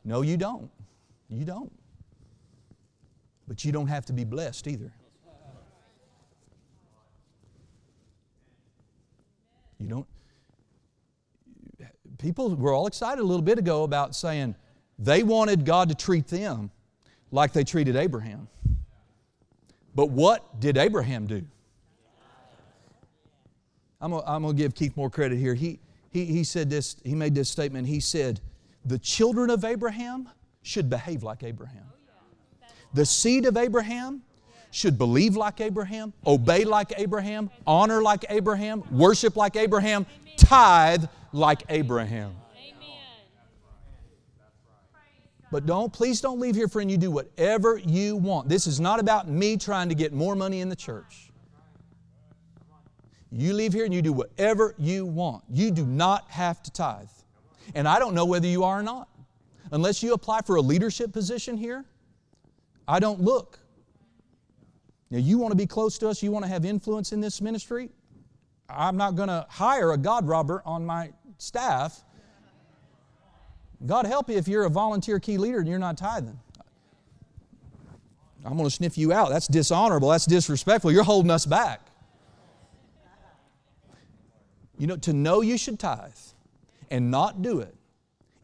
No, 0.03 0.21
you 0.21 0.35
don't. 0.35 0.69
You 1.29 1.45
don't. 1.45 1.71
But 3.47 3.63
you 3.63 3.71
don't 3.71 3.87
have 3.87 4.05
to 4.07 4.13
be 4.13 4.25
blessed 4.25 4.67
either. 4.67 4.91
You 9.79 9.87
don't. 9.87 10.07
People 12.21 12.55
were 12.55 12.73
all 12.73 12.85
excited 12.85 13.19
a 13.19 13.25
little 13.25 13.41
bit 13.41 13.57
ago 13.57 13.83
about 13.83 14.15
saying 14.15 14.55
they 14.99 15.23
wanted 15.23 15.65
God 15.65 15.89
to 15.89 15.95
treat 15.95 16.27
them 16.27 16.69
like 17.31 17.51
they 17.51 17.63
treated 17.63 17.95
Abraham. 17.95 18.47
But 19.95 20.11
what 20.11 20.59
did 20.59 20.77
Abraham 20.77 21.25
do? 21.25 21.43
I'm 23.99 24.11
going 24.11 24.43
to 24.43 24.53
give 24.53 24.75
Keith 24.75 24.95
more 24.95 25.09
credit 25.09 25.37
here. 25.37 25.53
He, 25.53 25.79
he, 26.11 26.25
he 26.25 26.43
said 26.43 26.69
this, 26.69 26.95
he 27.03 27.15
made 27.15 27.33
this 27.33 27.49
statement. 27.49 27.87
He 27.87 27.99
said, 27.99 28.39
The 28.85 28.99
children 28.99 29.49
of 29.49 29.65
Abraham 29.65 30.29
should 30.61 30.89
behave 30.89 31.23
like 31.23 31.43
Abraham. 31.43 31.85
The 32.93 33.05
seed 33.05 33.45
of 33.45 33.57
Abraham 33.57 34.21
should 34.69 34.97
believe 34.97 35.35
like 35.35 35.59
Abraham, 35.59 36.13
obey 36.25 36.65
like 36.65 36.93
Abraham, 36.97 37.49
honor 37.65 38.01
like 38.01 38.25
Abraham, 38.29 38.83
worship 38.91 39.35
like 39.35 39.55
Abraham, 39.55 40.05
tithe 40.37 41.05
like 41.33 41.63
Abraham. 41.69 42.35
But 45.51 45.65
don't, 45.65 45.91
please 45.91 46.21
don't 46.21 46.39
leave 46.39 46.55
here, 46.55 46.69
friend. 46.69 46.89
You 46.89 46.97
do 46.97 47.11
whatever 47.11 47.77
you 47.77 48.15
want. 48.15 48.47
This 48.47 48.67
is 48.67 48.79
not 48.79 49.01
about 49.01 49.27
me 49.27 49.57
trying 49.57 49.89
to 49.89 49.95
get 49.95 50.13
more 50.13 50.33
money 50.33 50.61
in 50.61 50.69
the 50.69 50.75
church. 50.75 51.29
You 53.33 53.53
leave 53.53 53.73
here 53.73 53.85
and 53.85 53.93
you 53.93 54.01
do 54.01 54.13
whatever 54.13 54.75
you 54.77 55.05
want. 55.05 55.43
You 55.49 55.71
do 55.71 55.85
not 55.85 56.29
have 56.31 56.63
to 56.63 56.71
tithe. 56.71 57.07
And 57.75 57.87
I 57.87 57.99
don't 57.99 58.13
know 58.13 58.25
whether 58.25 58.47
you 58.47 58.63
are 58.63 58.79
or 58.79 58.83
not. 58.83 59.09
Unless 59.71 60.03
you 60.03 60.13
apply 60.13 60.41
for 60.41 60.55
a 60.55 60.61
leadership 60.61 61.13
position 61.13 61.57
here, 61.57 61.85
I 62.87 62.99
don't 62.99 63.21
look. 63.21 63.59
Now, 65.09 65.19
you 65.19 65.37
want 65.37 65.51
to 65.51 65.57
be 65.57 65.67
close 65.67 65.97
to 65.99 66.09
us, 66.09 66.23
you 66.23 66.31
want 66.31 66.45
to 66.45 66.49
have 66.49 66.65
influence 66.65 67.11
in 67.11 67.19
this 67.19 67.41
ministry. 67.41 67.89
I'm 68.69 68.95
not 68.95 69.15
going 69.15 69.27
to 69.27 69.45
hire 69.49 69.91
a 69.91 69.97
God 69.97 70.25
robber 70.27 70.61
on 70.65 70.85
my 70.85 71.11
staff. 71.41 72.03
God 73.83 74.05
help 74.05 74.29
you 74.29 74.37
if 74.37 74.47
you're 74.47 74.65
a 74.65 74.69
volunteer 74.69 75.19
key 75.19 75.37
leader 75.37 75.57
and 75.57 75.67
you're 75.67 75.79
not 75.79 75.97
tithing. 75.97 76.39
I'm 78.45 78.53
going 78.53 78.65
to 78.65 78.69
sniff 78.69 78.97
you 78.97 79.11
out. 79.11 79.29
That's 79.29 79.47
dishonorable. 79.47 80.09
That's 80.09 80.25
disrespectful. 80.25 80.91
You're 80.91 81.03
holding 81.03 81.31
us 81.31 81.45
back. 81.45 81.81
You 84.77 84.87
know, 84.87 84.97
to 84.97 85.13
know 85.13 85.41
you 85.41 85.57
should 85.57 85.79
tithe 85.79 86.13
and 86.89 87.09
not 87.11 87.41
do 87.41 87.59
it 87.59 87.75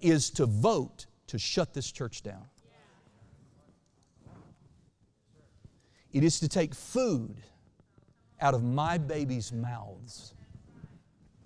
is 0.02 0.30
to 0.32 0.46
vote 0.46 1.06
to 1.28 1.38
shut 1.38 1.74
this 1.74 1.92
church 1.92 2.24
down. 2.24 2.46
It 6.14 6.24
is 6.24 6.40
to 6.40 6.48
take 6.48 6.74
food 6.74 7.36
out 8.42 8.54
of 8.54 8.64
my 8.64 8.98
baby's 8.98 9.52
mouths 9.52 10.34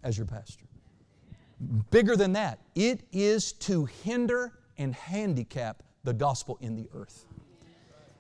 as 0.04 0.18
your 0.18 0.28
pastor. 0.28 0.66
Bigger 1.92 2.16
than 2.16 2.34
that, 2.34 2.60
it 2.76 3.02
is 3.12 3.52
to 3.54 3.86
hinder 3.86 4.54
and 4.78 4.96
handicap 4.96 5.84
the 6.04 6.14
gospel 6.14 6.58
in 6.62 6.76
the 6.76 6.90
earth. 6.96 7.26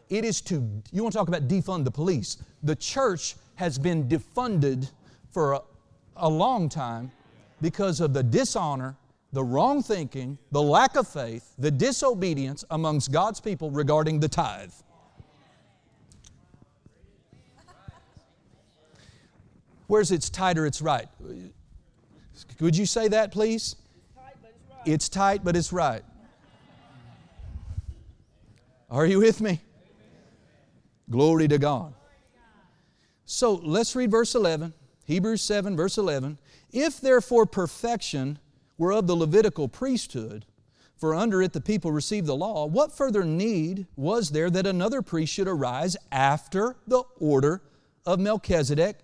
It 0.09 0.25
is 0.25 0.41
to, 0.41 0.55
you 0.91 1.01
want 1.01 1.13
to 1.13 1.17
talk 1.17 1.27
about 1.27 1.47
defund 1.47 1.85
the 1.85 1.91
police. 1.91 2.37
The 2.63 2.75
church 2.75 3.35
has 3.55 3.79
been 3.79 4.07
defunded 4.07 4.91
for 5.31 5.53
a, 5.53 5.61
a 6.17 6.29
long 6.29 6.69
time 6.69 7.11
because 7.61 7.99
of 7.99 8.13
the 8.13 8.21
dishonor, 8.21 8.95
the 9.33 9.43
wrong 9.43 9.81
thinking, 9.81 10.37
the 10.51 10.61
lack 10.61 10.95
of 10.95 11.07
faith, 11.07 11.53
the 11.57 11.71
disobedience 11.71 12.65
amongst 12.69 13.11
God's 13.11 13.39
people 13.39 13.71
regarding 13.71 14.19
the 14.19 14.27
tithe. 14.27 14.73
Where's 19.87 20.11
it's 20.11 20.29
tight 20.29 20.57
or 20.57 20.65
it's 20.65 20.81
right? 20.81 21.07
Would 22.61 22.77
you 22.77 22.85
say 22.85 23.07
that, 23.07 23.31
please? 23.31 23.75
It's 24.85 25.09
tight, 25.09 25.43
but 25.43 25.55
it's 25.55 25.73
right. 25.73 26.03
Are 28.89 29.05
you 29.05 29.19
with 29.19 29.41
me? 29.41 29.61
Glory 31.09 31.47
to 31.47 31.57
God. 31.57 31.93
So 33.25 33.53
let's 33.55 33.95
read 33.95 34.11
verse 34.11 34.35
11. 34.35 34.73
Hebrews 35.05 35.41
7, 35.41 35.75
verse 35.75 35.97
11. 35.97 36.37
If 36.71 37.01
therefore 37.01 37.45
perfection 37.45 38.37
were 38.77 38.91
of 38.91 39.07
the 39.07 39.15
Levitical 39.15 39.67
priesthood, 39.67 40.45
for 40.95 41.15
under 41.15 41.41
it 41.41 41.53
the 41.53 41.61
people 41.61 41.91
received 41.91 42.27
the 42.27 42.35
law, 42.35 42.67
what 42.67 42.95
further 42.95 43.23
need 43.23 43.87
was 43.95 44.29
there 44.29 44.51
that 44.51 44.67
another 44.67 45.01
priest 45.01 45.33
should 45.33 45.47
arise 45.47 45.97
after 46.11 46.75
the 46.85 47.03
order 47.19 47.63
of 48.05 48.19
Melchizedek 48.19 48.99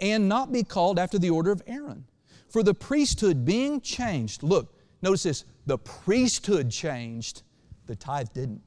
and 0.00 0.28
not 0.28 0.52
be 0.52 0.62
called 0.62 0.98
after 0.98 1.18
the 1.18 1.30
order 1.30 1.50
of 1.50 1.62
Aaron? 1.66 2.06
For 2.48 2.62
the 2.62 2.74
priesthood 2.74 3.44
being 3.44 3.80
changed, 3.80 4.42
look, 4.42 4.74
notice 5.02 5.22
this 5.24 5.44
the 5.66 5.78
priesthood 5.78 6.70
changed, 6.70 7.42
the 7.86 7.94
tithe 7.94 8.28
didn't. 8.32 8.62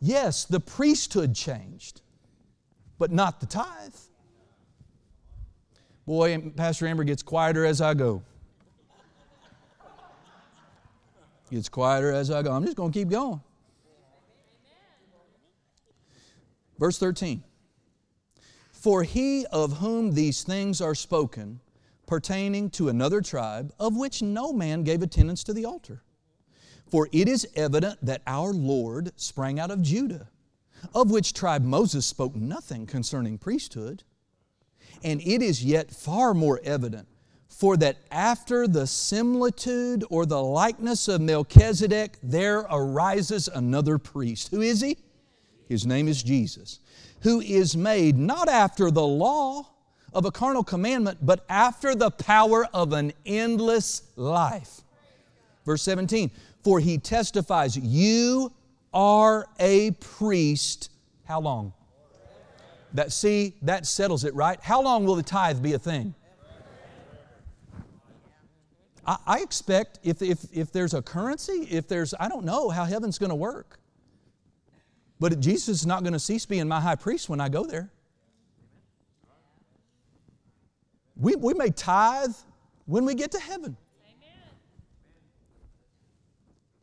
Yes, 0.00 0.44
the 0.44 0.60
priesthood 0.60 1.34
changed, 1.34 2.02
but 2.98 3.12
not 3.12 3.40
the 3.40 3.46
tithe. 3.46 3.94
Boy, 6.06 6.52
Pastor 6.56 6.86
Amber 6.86 7.04
gets 7.04 7.22
quieter 7.22 7.64
as 7.64 7.80
I 7.80 7.94
go. 7.94 8.22
Gets 11.50 11.68
quieter 11.68 12.12
as 12.12 12.30
I 12.30 12.42
go. 12.42 12.52
I'm 12.52 12.64
just 12.64 12.76
going 12.76 12.92
to 12.92 12.98
keep 12.98 13.08
going. 13.08 13.40
Verse 16.78 16.98
13 16.98 17.42
For 18.72 19.02
he 19.02 19.46
of 19.46 19.78
whom 19.78 20.12
these 20.12 20.42
things 20.42 20.80
are 20.80 20.94
spoken 20.94 21.60
pertaining 22.06 22.70
to 22.70 22.88
another 22.88 23.20
tribe, 23.20 23.72
of 23.78 23.96
which 23.96 24.22
no 24.22 24.52
man 24.52 24.82
gave 24.82 25.02
attendance 25.02 25.42
to 25.44 25.52
the 25.52 25.64
altar. 25.64 26.02
For 26.90 27.08
it 27.12 27.28
is 27.28 27.48
evident 27.56 27.98
that 28.04 28.22
our 28.26 28.52
Lord 28.52 29.12
sprang 29.16 29.58
out 29.58 29.70
of 29.70 29.82
Judah, 29.82 30.28
of 30.94 31.10
which 31.10 31.32
tribe 31.32 31.64
Moses 31.64 32.06
spoke 32.06 32.36
nothing 32.36 32.86
concerning 32.86 33.38
priesthood 33.38 34.04
and 35.02 35.20
it 35.22 35.42
is 35.42 35.64
yet 35.64 35.90
far 35.90 36.34
more 36.34 36.60
evident, 36.64 37.08
for 37.48 37.76
that 37.78 37.98
after 38.10 38.66
the 38.66 38.86
similitude 38.86 40.04
or 40.10 40.26
the 40.26 40.42
likeness 40.42 41.08
of 41.08 41.20
Melchizedek, 41.20 42.18
there 42.22 42.60
arises 42.70 43.48
another 43.48 43.98
priest. 43.98 44.48
Who 44.50 44.60
is 44.60 44.80
he? 44.80 44.98
His 45.68 45.86
name 45.86 46.08
is 46.08 46.22
Jesus, 46.22 46.80
who 47.22 47.40
is 47.40 47.76
made 47.76 48.16
not 48.18 48.48
after 48.48 48.90
the 48.90 49.06
law 49.06 49.68
of 50.16 50.24
a 50.24 50.30
carnal 50.30 50.64
commandment, 50.64 51.18
but 51.20 51.44
after 51.50 51.94
the 51.94 52.10
power 52.10 52.66
of 52.72 52.94
an 52.94 53.12
endless 53.26 54.02
life. 54.16 54.80
Verse 55.66 55.82
17, 55.82 56.30
for 56.64 56.80
he 56.80 56.96
testifies, 56.96 57.76
You 57.76 58.50
are 58.94 59.46
a 59.60 59.90
priest. 59.90 60.90
How 61.24 61.40
long? 61.40 61.74
That 62.94 63.12
see, 63.12 63.56
that 63.60 63.84
settles 63.84 64.24
it, 64.24 64.34
right? 64.34 64.58
How 64.62 64.80
long 64.80 65.04
will 65.04 65.16
the 65.16 65.22
tithe 65.22 65.62
be 65.62 65.74
a 65.74 65.78
thing? 65.78 66.14
I, 69.06 69.18
I 69.26 69.40
expect 69.40 69.98
if, 70.02 70.22
if, 70.22 70.46
if 70.50 70.72
there's 70.72 70.94
a 70.94 71.02
currency, 71.02 71.68
if 71.70 71.88
there's, 71.88 72.14
I 72.18 72.28
don't 72.28 72.46
know 72.46 72.70
how 72.70 72.86
heaven's 72.86 73.18
going 73.18 73.28
to 73.28 73.36
work. 73.36 73.80
But 75.20 75.40
Jesus 75.40 75.68
is 75.68 75.86
not 75.86 76.04
going 76.04 76.14
to 76.14 76.18
cease 76.18 76.46
being 76.46 76.68
my 76.68 76.80
high 76.80 76.96
priest 76.96 77.28
when 77.28 77.38
I 77.38 77.50
go 77.50 77.64
there. 77.66 77.90
We, 81.16 81.34
we 81.34 81.54
may 81.54 81.70
tithe 81.70 82.34
when 82.84 83.04
we 83.04 83.14
get 83.14 83.32
to 83.32 83.38
heaven. 83.40 83.76
Amen. 84.04 84.38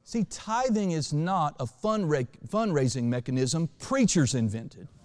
See, 0.04 0.26
tithing 0.26 0.92
is 0.92 1.14
not 1.14 1.56
a 1.60 1.66
fundraising 1.66 3.04
mechanism 3.04 3.70
preachers 3.80 4.36
invented. 4.36 4.88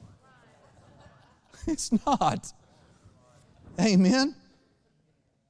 It's 1.67 1.93
not. 2.07 2.51
Amen. 3.79 4.35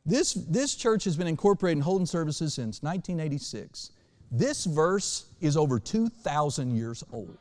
This, 0.05 0.35
this 0.35 0.75
church 0.75 1.05
has 1.05 1.17
been 1.17 1.29
incorporated 1.29 1.79
in 1.79 1.83
holding 1.83 2.07
services 2.07 2.55
since 2.55 2.83
1986. 2.83 3.93
This 4.33 4.65
verse 4.65 5.27
is 5.41 5.57
over 5.57 5.79
2,000 5.79 6.75
years 6.75 7.05
old. 7.13 7.39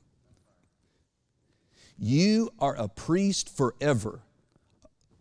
you 2.01 2.51
are 2.59 2.75
a 2.75 2.89
priest 2.89 3.57
forever 3.57 4.23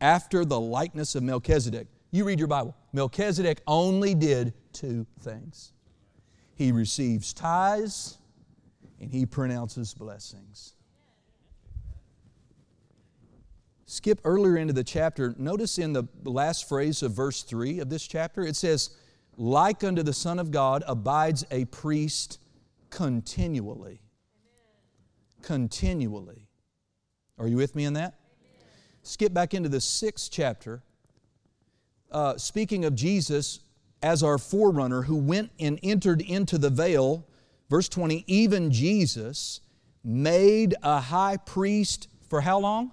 after 0.01 0.43
the 0.43 0.59
likeness 0.59 1.13
of 1.13 1.21
Melchizedek. 1.21 1.87
You 2.09 2.23
read 2.23 2.39
your 2.39 2.47
Bible. 2.47 2.75
Melchizedek 2.93 3.61
only 3.67 4.15
did 4.15 4.53
two 4.73 5.05
things 5.19 5.73
he 6.55 6.71
receives 6.71 7.33
tithes 7.33 8.17
and 8.99 9.11
he 9.11 9.25
pronounces 9.25 9.93
blessings. 9.93 10.73
skip 13.89 14.21
earlier 14.23 14.57
into 14.57 14.73
the 14.73 14.83
chapter, 14.83 15.33
notice 15.37 15.79
in 15.79 15.93
the 15.93 16.03
last 16.23 16.69
phrase 16.69 17.01
of 17.01 17.11
verse 17.11 17.41
3 17.41 17.79
of 17.79 17.89
this 17.89 18.05
chapter, 18.07 18.43
it 18.43 18.55
says, 18.55 18.91
Like 19.35 19.83
unto 19.83 20.03
the 20.03 20.13
Son 20.13 20.37
of 20.37 20.51
God 20.51 20.83
abides 20.87 21.43
a 21.49 21.65
priest 21.65 22.39
continually. 22.91 24.01
Continually. 25.41 26.48
Are 27.39 27.47
you 27.47 27.55
with 27.55 27.73
me 27.73 27.85
in 27.85 27.93
that? 27.93 28.15
Skip 29.01 29.33
back 29.33 29.53
into 29.53 29.69
the 29.69 29.79
sixth 29.79 30.29
chapter. 30.29 30.83
Uh, 32.11 32.37
speaking 32.37 32.83
of 32.83 32.95
Jesus 32.95 33.61
as 34.03 34.23
our 34.23 34.37
forerunner 34.37 35.03
who 35.03 35.15
went 35.15 35.51
and 35.59 35.79
entered 35.81 36.21
into 36.21 36.57
the 36.57 36.69
veil, 36.69 37.25
verse 37.69 37.87
20, 37.87 38.25
even 38.27 38.71
Jesus 38.71 39.61
made 40.03 40.75
a 40.83 40.99
high 40.99 41.37
priest 41.37 42.09
for 42.29 42.41
how 42.41 42.59
long? 42.59 42.91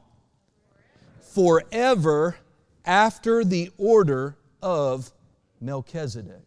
Forever 1.35 2.37
after 2.85 3.45
the 3.45 3.71
order 3.79 4.37
of 4.63 5.11
Melchizedek. 5.61 6.43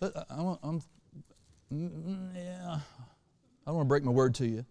Uh, 0.00 0.10
I, 0.30 0.40
am 0.40 0.56
mm, 0.62 0.82
Mm, 1.72 1.90
mm, 1.90 2.34
yeah, 2.34 2.76
I 2.76 2.80
don't 3.66 3.76
want 3.76 3.86
to 3.86 3.88
break 3.88 4.04
my 4.04 4.12
word 4.12 4.34
to 4.36 4.46
you. 4.46 4.64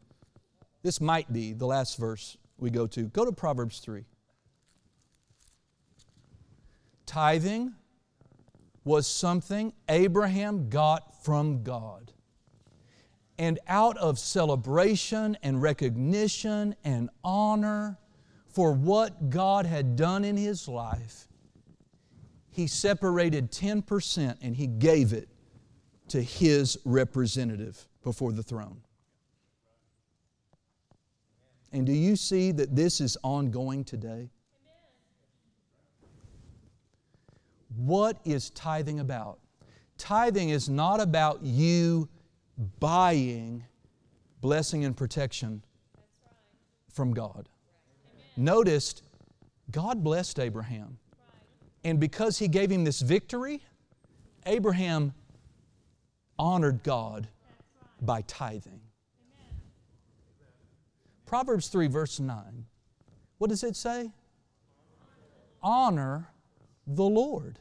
This 0.81 0.99
might 0.99 1.31
be 1.31 1.53
the 1.53 1.67
last 1.67 1.97
verse 1.97 2.37
we 2.57 2.71
go 2.71 2.87
to. 2.87 3.03
Go 3.03 3.23
to 3.23 3.31
Proverbs 3.31 3.79
3. 3.79 4.03
Tithing 7.05 7.73
was 8.83 9.07
something 9.07 9.73
Abraham 9.89 10.69
got 10.69 11.23
from 11.23 11.61
God. 11.63 12.13
And 13.37 13.59
out 13.67 13.97
of 13.97 14.17
celebration 14.17 15.37
and 15.43 15.61
recognition 15.61 16.75
and 16.83 17.09
honor 17.23 17.99
for 18.47 18.73
what 18.73 19.29
God 19.29 19.67
had 19.67 19.95
done 19.95 20.23
in 20.23 20.35
his 20.35 20.67
life, 20.67 21.27
he 22.49 22.65
separated 22.65 23.51
10% 23.51 24.37
and 24.41 24.55
he 24.55 24.65
gave 24.65 25.13
it 25.13 25.29
to 26.09 26.21
his 26.21 26.77
representative 26.85 27.87
before 28.03 28.31
the 28.31 28.43
throne. 28.43 28.81
And 31.71 31.85
do 31.85 31.91
you 31.91 32.15
see 32.15 32.51
that 32.53 32.75
this 32.75 33.01
is 33.01 33.17
ongoing 33.23 33.83
today? 33.83 34.29
What 37.75 38.19
is 38.25 38.49
tithing 38.51 38.99
about? 38.99 39.39
Tithing 39.97 40.49
is 40.49 40.69
not 40.69 40.99
about 40.99 41.43
you 41.43 42.07
buying 42.79 43.65
blessing 44.41 44.85
and 44.85 44.95
protection 44.95 45.63
from 46.91 47.13
God. 47.13 47.49
Noticed, 48.35 49.03
God 49.71 50.03
blessed 50.03 50.39
Abraham. 50.39 50.97
And 51.83 51.99
because 51.99 52.39
he 52.39 52.47
gave 52.47 52.71
him 52.71 52.83
this 52.83 53.01
victory, 53.01 53.61
Abraham 54.45 55.13
honored 56.39 56.83
God 56.83 57.27
by 58.01 58.21
tithing. 58.21 58.81
Proverbs 61.25 61.67
3, 61.67 61.87
verse 61.87 62.19
9. 62.19 62.65
What 63.37 63.49
does 63.49 63.63
it 63.63 63.75
say? 63.75 64.11
Honor 65.61 66.29
the 66.87 67.03
Lord. 67.03 67.59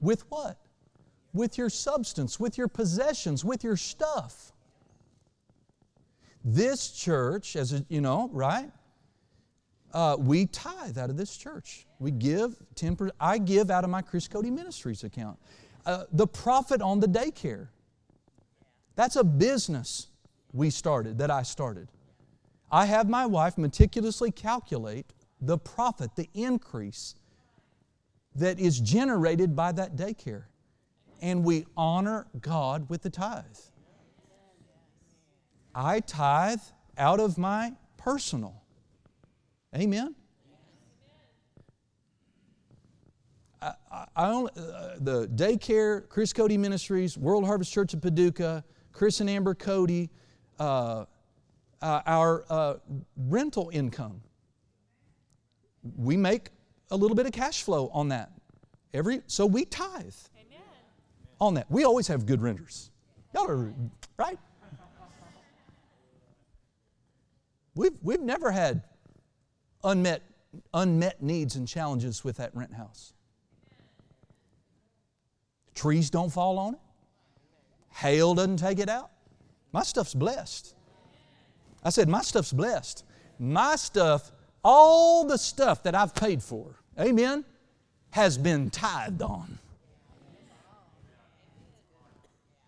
With 0.00 0.28
what? 0.30 0.58
With 1.32 1.56
your 1.56 1.70
substance, 1.70 2.40
with 2.40 2.58
your 2.58 2.68
possessions, 2.68 3.44
with 3.44 3.62
your 3.62 3.76
stuff. 3.76 4.52
This 6.44 6.90
church, 6.90 7.56
as 7.56 7.72
a, 7.72 7.84
you 7.88 8.00
know, 8.00 8.30
right? 8.32 8.70
Uh, 9.92 10.16
we 10.18 10.46
tithe 10.46 10.98
out 10.98 11.10
of 11.10 11.16
this 11.16 11.36
church. 11.36 11.86
We 11.98 12.10
give 12.10 12.56
10%. 12.74 13.10
I 13.20 13.38
give 13.38 13.70
out 13.70 13.84
of 13.84 13.90
my 13.90 14.02
Chris 14.02 14.28
Cody 14.28 14.50
Ministries 14.50 15.04
account. 15.04 15.38
Uh, 15.88 16.04
the 16.12 16.26
profit 16.26 16.82
on 16.82 17.00
the 17.00 17.06
daycare. 17.06 17.68
That's 18.94 19.16
a 19.16 19.24
business 19.24 20.08
we 20.52 20.68
started, 20.68 21.16
that 21.16 21.30
I 21.30 21.42
started. 21.42 21.88
I 22.70 22.84
have 22.84 23.08
my 23.08 23.24
wife 23.24 23.56
meticulously 23.56 24.30
calculate 24.30 25.06
the 25.40 25.56
profit, 25.56 26.14
the 26.14 26.28
increase 26.34 27.14
that 28.34 28.60
is 28.60 28.78
generated 28.78 29.56
by 29.56 29.72
that 29.72 29.96
daycare. 29.96 30.44
And 31.22 31.42
we 31.42 31.64
honor 31.74 32.26
God 32.38 32.90
with 32.90 33.00
the 33.00 33.08
tithe. 33.08 33.44
I 35.74 36.00
tithe 36.00 36.60
out 36.98 37.18
of 37.18 37.38
my 37.38 37.72
personal. 37.96 38.62
Amen? 39.74 40.14
I, 43.60 43.72
I 44.16 44.30
only, 44.30 44.52
uh, 44.56 44.96
the 45.00 45.28
daycare, 45.28 46.08
Chris 46.08 46.32
Cody 46.32 46.56
Ministries, 46.56 47.18
World 47.18 47.44
Harvest 47.44 47.72
Church 47.72 47.94
of 47.94 48.00
Paducah, 48.00 48.64
Chris 48.92 49.20
and 49.20 49.28
Amber 49.28 49.54
Cody, 49.54 50.10
uh, 50.58 51.04
uh, 51.82 52.00
our 52.06 52.44
uh, 52.50 52.74
rental 53.16 53.70
income. 53.72 54.20
We 55.96 56.16
make 56.16 56.50
a 56.90 56.96
little 56.96 57.14
bit 57.14 57.26
of 57.26 57.32
cash 57.32 57.62
flow 57.62 57.88
on 57.92 58.08
that. 58.08 58.32
Every 58.94 59.22
so 59.26 59.46
we 59.46 59.64
tithe 59.64 60.14
Amen. 60.36 60.62
on 61.40 61.54
that. 61.54 61.70
We 61.70 61.84
always 61.84 62.08
have 62.08 62.26
good 62.26 62.42
renters. 62.42 62.90
Y'all 63.34 63.48
are 63.48 63.72
right. 64.16 64.38
We've 67.74 67.96
we've 68.02 68.20
never 68.20 68.50
had 68.50 68.82
unmet 69.84 70.22
unmet 70.74 71.22
needs 71.22 71.54
and 71.54 71.68
challenges 71.68 72.24
with 72.24 72.38
that 72.38 72.54
rent 72.56 72.74
house. 72.74 73.12
Trees 75.78 76.10
don't 76.10 76.30
fall 76.30 76.58
on 76.58 76.74
it. 76.74 76.80
Hail 77.90 78.34
doesn't 78.34 78.56
take 78.56 78.80
it 78.80 78.88
out. 78.88 79.12
My 79.70 79.84
stuff's 79.84 80.12
blessed. 80.12 80.74
I 81.84 81.90
said, 81.90 82.08
My 82.08 82.22
stuff's 82.22 82.52
blessed. 82.52 83.04
My 83.38 83.76
stuff, 83.76 84.32
all 84.64 85.24
the 85.24 85.38
stuff 85.38 85.84
that 85.84 85.94
I've 85.94 86.16
paid 86.16 86.42
for, 86.42 86.74
amen, 86.98 87.44
has 88.10 88.36
been 88.36 88.70
tithed 88.70 89.22
on. 89.22 89.60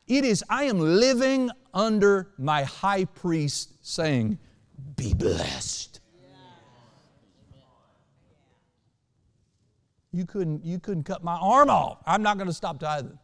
It 0.07 0.25
is, 0.25 0.45
I 0.49 0.65
am 0.65 0.79
living 0.79 1.51
under 1.75 2.31
my 2.39 2.63
high 2.63 3.07
priest 3.07 3.71
saying, 3.83 4.39
Be 4.95 5.15
blessed. 5.15 5.90
You 10.13 10.27
couldn't, 10.27 10.65
you 10.65 10.79
couldn't 10.79 11.05
cut 11.05 11.23
my 11.23 11.37
arm 11.37 11.71
off. 11.71 11.99
I'm 12.07 12.23
not 12.23 12.37
going 12.37 12.49
to 12.49 12.55
stop 12.55 12.81
tithing. 12.81 13.19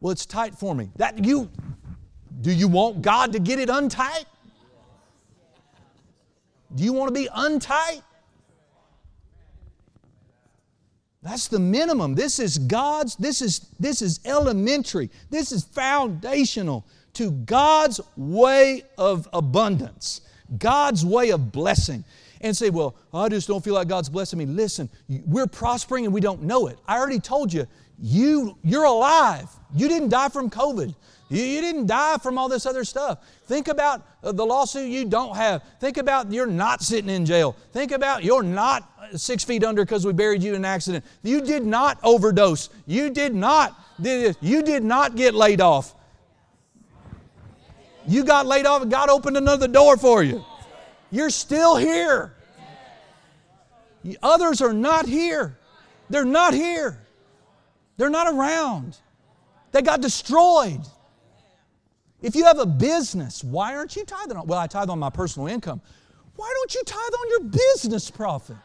Well, 0.00 0.12
it's 0.12 0.26
tight 0.26 0.54
for 0.54 0.74
me. 0.74 0.90
That 0.96 1.24
you 1.24 1.48
do 2.40 2.52
you 2.52 2.66
want 2.66 3.02
God 3.02 3.32
to 3.34 3.38
get 3.38 3.58
it 3.58 3.68
untight? 3.68 4.24
Do 6.74 6.82
you 6.82 6.92
want 6.92 7.14
to 7.14 7.20
be 7.20 7.28
untight? 7.32 8.02
That's 11.22 11.46
the 11.46 11.60
minimum. 11.60 12.16
This 12.16 12.40
is 12.40 12.58
God's, 12.58 13.14
this 13.16 13.42
is, 13.42 13.60
this 13.78 14.02
is 14.02 14.18
elementary. 14.24 15.08
This 15.30 15.52
is 15.52 15.62
foundational 15.62 16.84
to 17.14 17.30
God's 17.30 18.00
way 18.16 18.82
of 18.98 19.28
abundance, 19.32 20.22
God's 20.58 21.06
way 21.06 21.30
of 21.30 21.52
blessing. 21.52 22.04
And 22.42 22.56
say, 22.56 22.70
well, 22.70 22.96
I 23.14 23.28
just 23.28 23.46
don't 23.46 23.62
feel 23.62 23.74
like 23.74 23.88
God's 23.88 24.08
blessing 24.08 24.38
me. 24.38 24.46
Listen, 24.46 24.90
we're 25.26 25.46
prospering 25.46 26.04
and 26.04 26.12
we 26.12 26.20
don't 26.20 26.42
know 26.42 26.66
it. 26.66 26.78
I 26.88 26.98
already 26.98 27.20
told 27.20 27.52
you, 27.52 27.66
you 28.00 28.58
you're 28.64 28.84
alive. 28.84 29.48
You 29.74 29.88
didn't 29.88 30.08
die 30.08 30.28
from 30.28 30.50
COVID. 30.50 30.94
You, 31.28 31.42
you 31.42 31.60
didn't 31.60 31.86
die 31.86 32.18
from 32.18 32.36
all 32.36 32.48
this 32.48 32.66
other 32.66 32.84
stuff. 32.84 33.24
Think 33.46 33.68
about 33.68 34.06
uh, 34.22 34.32
the 34.32 34.44
lawsuit 34.44 34.90
you 34.90 35.04
don't 35.04 35.34
have. 35.36 35.62
Think 35.80 35.96
about 35.96 36.30
you're 36.32 36.46
not 36.46 36.82
sitting 36.82 37.08
in 37.08 37.24
jail. 37.24 37.56
Think 37.72 37.92
about 37.92 38.24
you're 38.24 38.42
not 38.42 38.90
uh, 39.00 39.16
six 39.16 39.44
feet 39.44 39.64
under 39.64 39.84
because 39.84 40.04
we 40.04 40.12
buried 40.12 40.42
you 40.42 40.50
in 40.50 40.56
an 40.56 40.64
accident. 40.64 41.04
You 41.22 41.40
did 41.40 41.64
not 41.64 41.98
overdose. 42.02 42.68
You 42.86 43.08
did 43.08 43.34
not 43.34 43.78
You 44.40 44.62
did 44.62 44.82
not 44.82 45.16
get 45.16 45.32
laid 45.34 45.60
off. 45.60 45.94
You 48.06 48.24
got 48.24 48.46
laid 48.46 48.66
off 48.66 48.82
and 48.82 48.90
God 48.90 49.08
opened 49.08 49.36
another 49.36 49.68
door 49.68 49.96
for 49.96 50.22
you. 50.22 50.44
You're 51.12 51.30
still 51.30 51.76
here. 51.76 52.34
Others 54.22 54.62
are 54.62 54.72
not 54.72 55.06
here. 55.06 55.56
They're 56.10 56.24
not 56.24 56.54
here. 56.54 56.98
They're 57.98 58.10
not 58.10 58.32
around. 58.34 58.96
They 59.70 59.82
got 59.82 60.00
destroyed. 60.00 60.80
If 62.22 62.34
you 62.34 62.44
have 62.44 62.58
a 62.58 62.66
business, 62.66 63.44
why 63.44 63.76
aren't 63.76 63.94
you 63.94 64.04
tithing 64.04 64.36
on? 64.36 64.46
Well, 64.46 64.58
I 64.58 64.66
tithe 64.66 64.88
on 64.88 64.98
my 64.98 65.10
personal 65.10 65.48
income. 65.48 65.80
Why 66.34 66.52
don't 66.56 66.74
you 66.74 66.82
tithe 66.84 66.98
on 66.98 67.28
your 67.28 67.40
business 67.50 68.10
profit? 68.10 68.56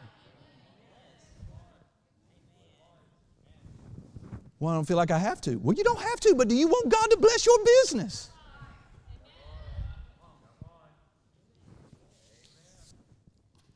Well, 4.58 4.72
I 4.72 4.76
don't 4.76 4.86
feel 4.86 4.96
like 4.96 5.10
I 5.10 5.18
have 5.18 5.40
to. 5.42 5.56
Well, 5.56 5.76
you 5.76 5.84
don't 5.84 6.00
have 6.00 6.18
to, 6.20 6.34
but 6.34 6.48
do 6.48 6.56
you 6.56 6.66
want 6.66 6.88
God 6.88 7.10
to 7.10 7.16
bless 7.18 7.44
your 7.44 7.58
business? 7.82 8.30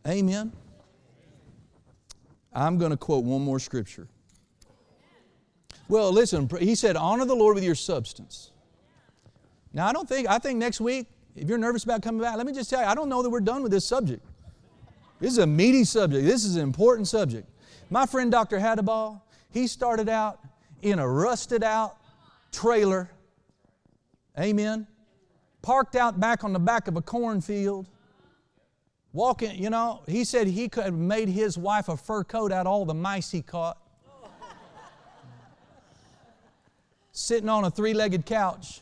Amen. 0.07 0.53
I'm 2.53 2.79
going 2.79 2.91
to 2.91 2.97
quote 2.97 3.25
one 3.25 3.43
more 3.43 3.59
scripture. 3.59 4.09
Well, 5.89 6.13
listen, 6.13 6.49
he 6.59 6.75
said, 6.75 6.97
honor 6.97 7.25
the 7.25 7.35
Lord 7.35 7.55
with 7.55 7.65
your 7.65 7.75
substance. 7.75 8.51
Now, 9.73 9.87
I 9.87 9.93
don't 9.93 10.09
think, 10.09 10.29
I 10.29 10.39
think 10.39 10.59
next 10.59 10.81
week, 10.81 11.07
if 11.35 11.49
you're 11.49 11.59
nervous 11.59 11.85
about 11.85 12.03
coming 12.03 12.21
back, 12.21 12.37
let 12.37 12.47
me 12.47 12.53
just 12.53 12.69
tell 12.69 12.81
you, 12.81 12.87
I 12.87 12.95
don't 12.95 13.09
know 13.09 13.23
that 13.23 13.31
we're 13.31 13.41
done 13.41 13.63
with 13.63 13.73
this 13.73 13.87
subject. 13.87 14.25
This 15.21 15.33
is 15.33 15.39
a 15.39 15.47
meaty 15.47 15.85
subject. 15.85 16.27
This 16.27 16.45
is 16.45 16.57
an 16.57 16.63
important 16.63 17.09
subject. 17.09 17.49
My 17.91 18.07
friend 18.07 18.31
Dr. 18.31 18.59
Hadabal, 18.59 19.21
he 19.51 19.67
started 19.67 20.09
out 20.09 20.41
in 20.83 20.99
a 20.99 21.09
rusted 21.09 21.63
out 21.63 21.97
trailer. 22.51 23.11
Amen. 24.39 24.87
Parked 25.63 25.95
out 25.95 26.19
back 26.19 26.43
on 26.43 26.53
the 26.53 26.59
back 26.59 26.89
of 26.89 26.97
a 26.97 27.03
cornfield. 27.03 27.89
Walking, 29.13 29.63
you 29.63 29.69
know, 29.69 30.03
he 30.09 30.25
said 30.25 30.47
he 30.47 30.69
could 30.69 30.85
have 30.85 30.95
made 30.95 31.29
his 31.29 31.59
wife 31.59 31.89
a 31.89 31.97
fur 31.97 32.25
coat 32.25 32.51
out 32.51 32.67
of 32.67 32.73
all 32.73 32.85
the 32.87 32.95
mice 32.95 33.31
he 33.31 33.43
caught. 33.43 33.79
Sitting 37.13 37.49
on 37.49 37.65
a 37.65 37.71
three 37.71 37.93
legged 37.93 38.25
couch. 38.25 38.81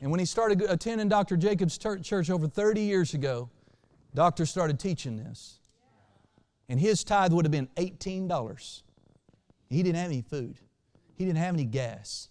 And 0.00 0.10
when 0.10 0.18
he 0.18 0.26
started 0.26 0.60
attending 0.62 1.08
Dr. 1.08 1.36
Jacobs' 1.36 1.78
church 1.78 2.30
over 2.30 2.48
30 2.48 2.80
years 2.80 3.14
ago, 3.14 3.48
Doctor 4.14 4.44
started 4.44 4.80
teaching 4.80 5.16
this. 5.16 5.60
And 6.68 6.80
his 6.80 7.04
tithe 7.04 7.32
would 7.32 7.44
have 7.44 7.52
been 7.52 7.68
$18. 7.76 8.82
He 9.68 9.82
didn't 9.82 9.96
have 9.96 10.10
any 10.10 10.22
food. 10.22 10.58
He 11.14 11.24
didn't 11.24 11.38
have 11.38 11.54
any 11.54 11.64
gas. 11.64 12.28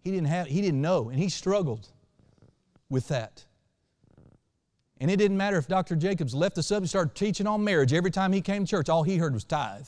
He 0.00 0.10
didn't 0.10 0.28
have 0.28 0.46
he 0.46 0.60
didn't 0.60 0.80
know 0.80 1.10
and 1.10 1.18
he 1.18 1.28
struggled 1.28 1.88
with 2.88 3.08
that. 3.08 3.44
And 5.00 5.10
it 5.10 5.16
didn't 5.16 5.36
matter 5.36 5.56
if 5.56 5.68
Dr. 5.68 5.94
Jacobs 5.94 6.34
left 6.34 6.56
the 6.56 6.62
subject, 6.62 6.82
and 6.82 6.88
started 6.90 7.14
teaching 7.14 7.46
on 7.46 7.62
marriage. 7.62 7.92
Every 7.92 8.10
time 8.10 8.32
he 8.32 8.40
came 8.40 8.64
to 8.64 8.70
church, 8.70 8.88
all 8.88 9.04
he 9.04 9.16
heard 9.16 9.32
was 9.32 9.44
tithe. 9.44 9.86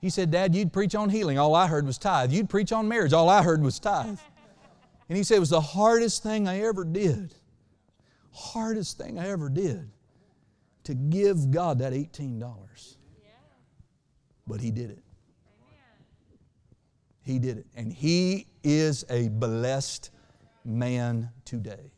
He 0.00 0.10
said, 0.10 0.30
Dad, 0.30 0.54
you'd 0.54 0.72
preach 0.72 0.94
on 0.94 1.10
healing. 1.10 1.38
All 1.38 1.56
I 1.56 1.66
heard 1.66 1.84
was 1.84 1.98
tithe. 1.98 2.32
You'd 2.32 2.48
preach 2.48 2.70
on 2.70 2.86
marriage. 2.86 3.12
All 3.12 3.28
I 3.28 3.42
heard 3.42 3.62
was 3.62 3.80
tithe. 3.80 4.18
And 5.08 5.16
he 5.16 5.24
said, 5.24 5.38
It 5.38 5.40
was 5.40 5.50
the 5.50 5.60
hardest 5.60 6.22
thing 6.22 6.46
I 6.46 6.60
ever 6.60 6.84
did. 6.84 7.34
Hardest 8.30 8.98
thing 8.98 9.18
I 9.18 9.28
ever 9.30 9.48
did 9.48 9.90
to 10.84 10.94
give 10.94 11.50
God 11.50 11.80
that 11.80 11.92
$18. 11.92 12.96
But 14.46 14.60
he 14.60 14.70
did 14.70 14.90
it. 14.90 15.02
He 17.22 17.38
did 17.38 17.58
it. 17.58 17.66
And 17.74 17.92
he 17.92 18.46
is 18.62 19.04
a 19.10 19.28
blessed 19.28 20.10
man 20.64 21.30
today. 21.44 21.92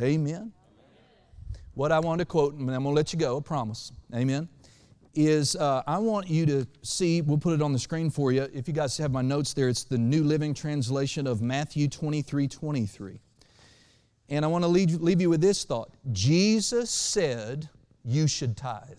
Amen. 0.00 0.52
What 1.74 1.92
I 1.92 1.98
want 1.98 2.18
to 2.20 2.24
quote, 2.24 2.54
and 2.54 2.62
I'm 2.62 2.82
going 2.82 2.94
to 2.94 2.96
let 2.96 3.12
you 3.12 3.18
go, 3.18 3.38
I 3.38 3.40
promise. 3.40 3.92
Amen. 4.14 4.48
Is 5.14 5.56
uh, 5.56 5.82
I 5.86 5.98
want 5.98 6.28
you 6.28 6.46
to 6.46 6.66
see, 6.82 7.20
we'll 7.20 7.38
put 7.38 7.54
it 7.54 7.62
on 7.62 7.72
the 7.72 7.78
screen 7.78 8.10
for 8.10 8.32
you. 8.32 8.48
If 8.54 8.66
you 8.66 8.74
guys 8.74 8.96
have 8.98 9.10
my 9.10 9.20
notes 9.20 9.52
there, 9.52 9.68
it's 9.68 9.84
the 9.84 9.98
New 9.98 10.24
Living 10.24 10.54
Translation 10.54 11.26
of 11.26 11.42
Matthew 11.42 11.88
23 11.88 12.48
23. 12.48 13.20
And 14.30 14.44
I 14.44 14.48
want 14.48 14.64
to 14.64 14.68
leave, 14.68 14.94
leave 15.02 15.20
you 15.20 15.28
with 15.28 15.42
this 15.42 15.64
thought 15.64 15.92
Jesus 16.12 16.90
said 16.90 17.68
you 18.04 18.26
should 18.26 18.56
tithe. 18.56 18.98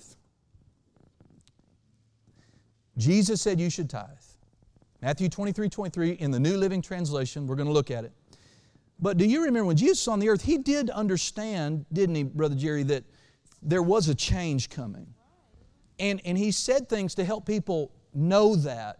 Jesus 2.97 3.41
said 3.41 3.59
you 3.59 3.71
should 3.71 3.89
tithe. 3.89 4.07
Matthew 5.01 5.29
23 5.29 5.69
23 5.69 6.11
in 6.11 6.29
the 6.29 6.39
New 6.39 6.57
Living 6.57 6.81
Translation, 6.81 7.47
we're 7.47 7.55
going 7.55 7.67
to 7.67 7.73
look 7.73 7.89
at 7.89 8.05
it. 8.05 8.13
But 8.99 9.17
do 9.17 9.25
you 9.25 9.43
remember 9.43 9.65
when 9.65 9.77
Jesus 9.77 10.07
on 10.07 10.19
the 10.19 10.29
earth, 10.29 10.43
he 10.43 10.57
did 10.57 10.89
understand, 10.89 11.85
didn't 11.91 12.15
he, 12.15 12.23
Brother 12.23 12.55
Jerry, 12.55 12.83
that 12.83 13.03
there 13.65 13.81
was 13.81 14.09
a 14.09 14.15
change 14.15 14.69
coming. 14.69 15.07
And, 15.99 16.21
and 16.25 16.37
he 16.37 16.51
said 16.51 16.89
things 16.89 17.15
to 17.15 17.23
help 17.23 17.45
people 17.45 17.91
know 18.13 18.55
that. 18.57 18.99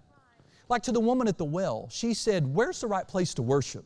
Like 0.69 0.83
to 0.83 0.91
the 0.91 0.99
woman 0.99 1.27
at 1.27 1.37
the 1.37 1.45
well, 1.45 1.89
she 1.91 2.13
said, 2.13 2.47
Where's 2.47 2.81
the 2.81 2.87
right 2.87 3.07
place 3.07 3.33
to 3.35 3.41
worship? 3.41 3.85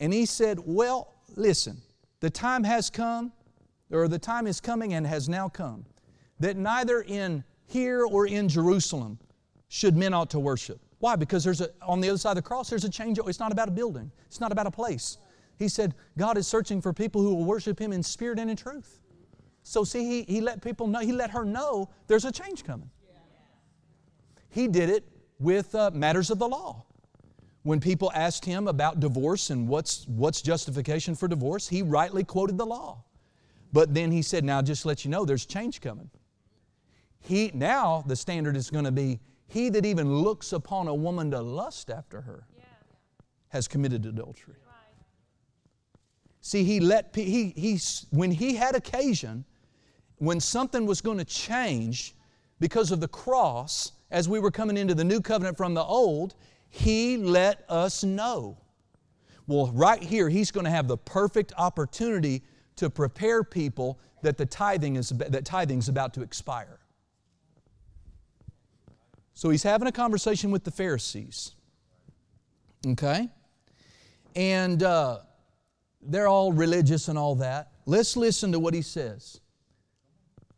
And 0.00 0.12
he 0.12 0.26
said, 0.26 0.58
Well, 0.64 1.14
listen, 1.36 1.80
the 2.20 2.30
time 2.30 2.64
has 2.64 2.90
come, 2.90 3.32
or 3.90 4.08
the 4.08 4.18
time 4.18 4.46
is 4.46 4.60
coming 4.60 4.94
and 4.94 5.06
has 5.06 5.28
now 5.28 5.48
come, 5.48 5.86
that 6.40 6.56
neither 6.56 7.02
in 7.02 7.44
here 7.66 8.04
or 8.04 8.26
in 8.26 8.48
Jerusalem 8.48 9.18
should 9.68 9.96
men 9.96 10.12
ought 10.12 10.30
to 10.30 10.40
worship. 10.40 10.80
Why? 11.06 11.14
Because 11.14 11.44
there's 11.44 11.60
a, 11.60 11.70
on 11.82 12.00
the 12.00 12.08
other 12.08 12.18
side 12.18 12.30
of 12.30 12.34
the 12.34 12.42
cross, 12.42 12.68
there's 12.68 12.82
a 12.82 12.90
change. 12.90 13.20
It's 13.24 13.38
not 13.38 13.52
about 13.52 13.68
a 13.68 13.70
building, 13.70 14.10
it's 14.26 14.40
not 14.40 14.50
about 14.50 14.66
a 14.66 14.72
place. 14.72 15.18
He 15.56 15.68
said, 15.68 15.94
God 16.18 16.36
is 16.36 16.48
searching 16.48 16.82
for 16.82 16.92
people 16.92 17.22
who 17.22 17.32
will 17.32 17.44
worship 17.44 17.80
Him 17.80 17.92
in 17.92 18.02
spirit 18.02 18.40
and 18.40 18.50
in 18.50 18.56
truth. 18.56 18.98
So, 19.62 19.84
see, 19.84 20.04
he, 20.04 20.22
he 20.24 20.40
let 20.40 20.62
people 20.62 20.88
know, 20.88 20.98
he 20.98 21.12
let 21.12 21.30
her 21.30 21.44
know 21.44 21.90
there's 22.08 22.24
a 22.24 22.32
change 22.32 22.64
coming. 22.64 22.90
He 24.48 24.66
did 24.66 24.90
it 24.90 25.04
with 25.38 25.72
uh, 25.76 25.92
matters 25.94 26.28
of 26.32 26.40
the 26.40 26.48
law. 26.48 26.84
When 27.62 27.78
people 27.78 28.10
asked 28.12 28.44
him 28.44 28.66
about 28.66 28.98
divorce 28.98 29.50
and 29.50 29.68
what's, 29.68 30.08
what's 30.08 30.42
justification 30.42 31.14
for 31.14 31.28
divorce, 31.28 31.68
he 31.68 31.82
rightly 31.82 32.24
quoted 32.24 32.58
the 32.58 32.66
law. 32.66 33.04
But 33.72 33.94
then 33.94 34.10
he 34.10 34.22
said, 34.22 34.42
Now, 34.42 34.60
just 34.60 34.84
let 34.84 35.04
you 35.04 35.12
know, 35.12 35.24
there's 35.24 35.46
change 35.46 35.80
coming. 35.80 36.10
He, 37.20 37.52
now 37.54 38.02
the 38.08 38.16
standard 38.16 38.56
is 38.56 38.70
going 38.70 38.86
to 38.86 38.90
be 38.90 39.20
he 39.46 39.68
that 39.70 39.86
even 39.86 40.12
looks 40.12 40.52
upon 40.52 40.88
a 40.88 40.94
woman 40.94 41.30
to 41.30 41.40
lust 41.40 41.90
after 41.90 42.20
her 42.20 42.46
yeah. 42.56 42.64
has 43.48 43.68
committed 43.68 44.04
adultery. 44.06 44.56
Right. 44.66 44.74
See, 46.40 46.64
he 46.64 46.80
let, 46.80 47.14
he, 47.14 47.52
he, 47.56 47.78
when 48.10 48.30
he 48.30 48.54
had 48.54 48.74
occasion, 48.74 49.44
when 50.18 50.40
something 50.40 50.86
was 50.86 51.00
going 51.00 51.18
to 51.18 51.24
change 51.24 52.14
because 52.58 52.90
of 52.90 53.00
the 53.00 53.08
cross, 53.08 53.92
as 54.10 54.28
we 54.28 54.38
were 54.40 54.50
coming 54.50 54.76
into 54.76 54.94
the 54.94 55.04
new 55.04 55.20
covenant 55.20 55.56
from 55.56 55.74
the 55.74 55.82
old, 55.82 56.34
he 56.68 57.16
let 57.16 57.64
us 57.68 58.02
know. 58.04 58.58
Well, 59.46 59.70
right 59.72 60.02
here, 60.02 60.28
he's 60.28 60.50
going 60.50 60.64
to 60.64 60.70
have 60.70 60.88
the 60.88 60.96
perfect 60.96 61.52
opportunity 61.56 62.42
to 62.76 62.90
prepare 62.90 63.44
people 63.44 63.98
that 64.22 64.36
the 64.36 64.46
tithing 64.46 64.96
is 64.96 65.10
that 65.10 65.44
tithing's 65.44 65.88
about 65.88 66.14
to 66.14 66.22
expire. 66.22 66.80
So 69.36 69.50
he's 69.50 69.62
having 69.62 69.86
a 69.86 69.92
conversation 69.92 70.50
with 70.50 70.64
the 70.64 70.70
Pharisees. 70.70 71.52
Okay? 72.86 73.28
And 74.34 74.82
uh, 74.82 75.18
they're 76.00 76.26
all 76.26 76.52
religious 76.52 77.08
and 77.08 77.18
all 77.18 77.34
that. 77.34 77.72
Let's 77.84 78.16
listen 78.16 78.50
to 78.52 78.58
what 78.58 78.72
he 78.72 78.80
says. 78.80 79.42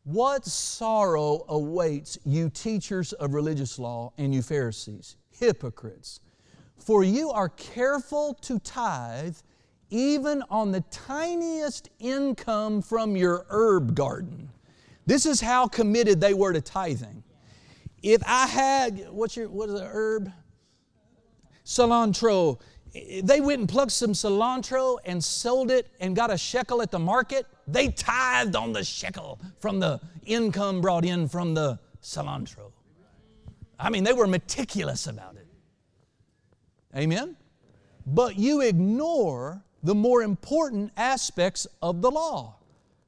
What 0.04 0.46
sorrow 0.46 1.44
awaits 1.48 2.18
you, 2.24 2.50
teachers 2.50 3.12
of 3.14 3.34
religious 3.34 3.80
law, 3.80 4.12
and 4.16 4.32
you 4.32 4.42
Pharisees, 4.42 5.16
hypocrites! 5.40 6.20
For 6.76 7.02
you 7.02 7.30
are 7.30 7.48
careful 7.48 8.34
to 8.42 8.60
tithe 8.60 9.36
even 9.90 10.40
on 10.50 10.70
the 10.70 10.82
tiniest 10.82 11.88
income 11.98 12.80
from 12.80 13.16
your 13.16 13.44
herb 13.50 13.96
garden. 13.96 14.50
This 15.04 15.26
is 15.26 15.40
how 15.40 15.66
committed 15.66 16.20
they 16.20 16.32
were 16.32 16.52
to 16.52 16.60
tithing. 16.60 17.24
If 18.02 18.22
I 18.26 18.46
had, 18.46 19.08
what's 19.10 19.36
your, 19.36 19.48
what 19.48 19.68
is 19.68 19.80
the 19.80 19.86
herb? 19.86 20.32
Cilantro. 21.64 22.60
They 23.22 23.40
went 23.40 23.60
and 23.60 23.68
plucked 23.68 23.92
some 23.92 24.12
cilantro 24.12 24.98
and 25.04 25.22
sold 25.22 25.70
it 25.70 25.88
and 26.00 26.16
got 26.16 26.30
a 26.30 26.38
shekel 26.38 26.80
at 26.80 26.90
the 26.90 26.98
market. 26.98 27.46
They 27.66 27.88
tithed 27.88 28.56
on 28.56 28.72
the 28.72 28.82
shekel 28.82 29.40
from 29.60 29.78
the 29.78 30.00
income 30.24 30.80
brought 30.80 31.04
in 31.04 31.28
from 31.28 31.54
the 31.54 31.78
cilantro. 32.02 32.72
I 33.78 33.90
mean, 33.90 34.04
they 34.04 34.12
were 34.12 34.26
meticulous 34.26 35.06
about 35.06 35.36
it. 35.36 35.46
Amen? 36.96 37.36
But 38.06 38.38
you 38.38 38.62
ignore 38.62 39.62
the 39.82 39.94
more 39.94 40.22
important 40.22 40.92
aspects 40.96 41.66
of 41.82 42.00
the 42.00 42.10
law, 42.10 42.56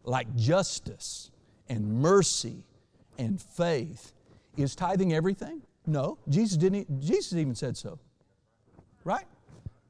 like 0.05 0.35
justice 0.37 1.31
and 1.69 2.01
mercy 2.01 2.67
and 3.19 3.41
faith 3.41 4.13
is 4.57 4.75
tithing 4.75 5.13
everything? 5.13 5.63
No. 5.87 6.19
Jesus 6.29 6.57
didn't 6.57 7.01
Jesus 7.01 7.33
even 7.35 7.55
said 7.55 7.77
so. 7.77 7.99
Right? 9.05 9.27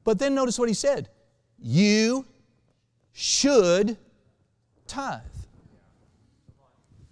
But 0.03 0.19
then 0.19 0.33
notice 0.33 0.57
what 0.57 0.69
he 0.69 0.73
said. 0.73 1.09
You 1.59 2.25
should 3.11 3.97
tithe. 4.87 5.21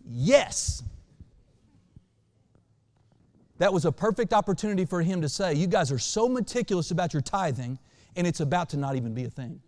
Yes. 0.09 0.81
That 3.59 3.73
was 3.73 3.85
a 3.85 3.91
perfect 3.91 4.33
opportunity 4.33 4.85
for 4.85 5.01
him 5.01 5.21
to 5.21 5.29
say, 5.29 5.53
You 5.53 5.67
guys 5.67 5.91
are 5.91 5.99
so 5.99 6.27
meticulous 6.27 6.91
about 6.91 7.13
your 7.13 7.21
tithing, 7.21 7.77
and 8.15 8.25
it's 8.25 8.39
about 8.39 8.69
to 8.69 8.77
not 8.77 8.95
even 8.95 9.13
be 9.13 9.25
a 9.25 9.29
thing. 9.29 9.61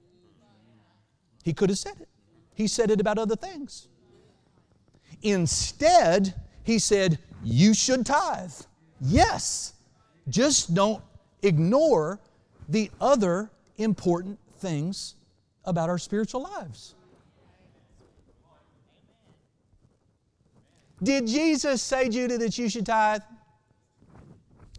He 1.43 1.53
could 1.53 1.69
have 1.69 1.77
said 1.77 1.93
it. 1.99 2.07
He 2.53 2.67
said 2.67 2.89
it 2.89 3.01
about 3.01 3.17
other 3.17 3.35
things. 3.35 3.87
Instead, 5.21 6.33
he 6.63 6.79
said, 6.79 7.19
You 7.43 7.73
should 7.73 8.05
tithe. 8.05 8.53
Yes. 9.01 9.73
Just 10.29 10.73
don't 10.73 11.03
ignore 11.41 12.19
the 12.69 12.91
other 13.01 13.49
important 13.77 14.37
things 14.57 15.15
about 15.65 15.89
our 15.89 15.97
spiritual 15.97 16.43
lives. 16.43 16.95
Did 21.03 21.25
Jesus 21.25 21.81
say, 21.81 22.09
Judah, 22.09 22.37
that 22.37 22.57
you 22.57 22.69
should 22.69 22.85
tithe? 22.85 23.21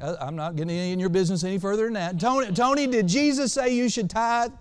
Uh, 0.01 0.17
I'm 0.21 0.37
not 0.37 0.57
getting 0.57 0.77
in 0.77 1.01
your 1.01 1.09
business 1.09 1.43
any 1.43 1.59
further 1.59 1.85
than 1.85 1.95
that. 1.95 2.19
Tony, 2.19 2.53
Tony 2.53 2.87
did 2.87 3.09
Jesus 3.09 3.53
say 3.53 3.75
you 3.75 3.89
should 3.89 4.09
tithe? 4.09 4.53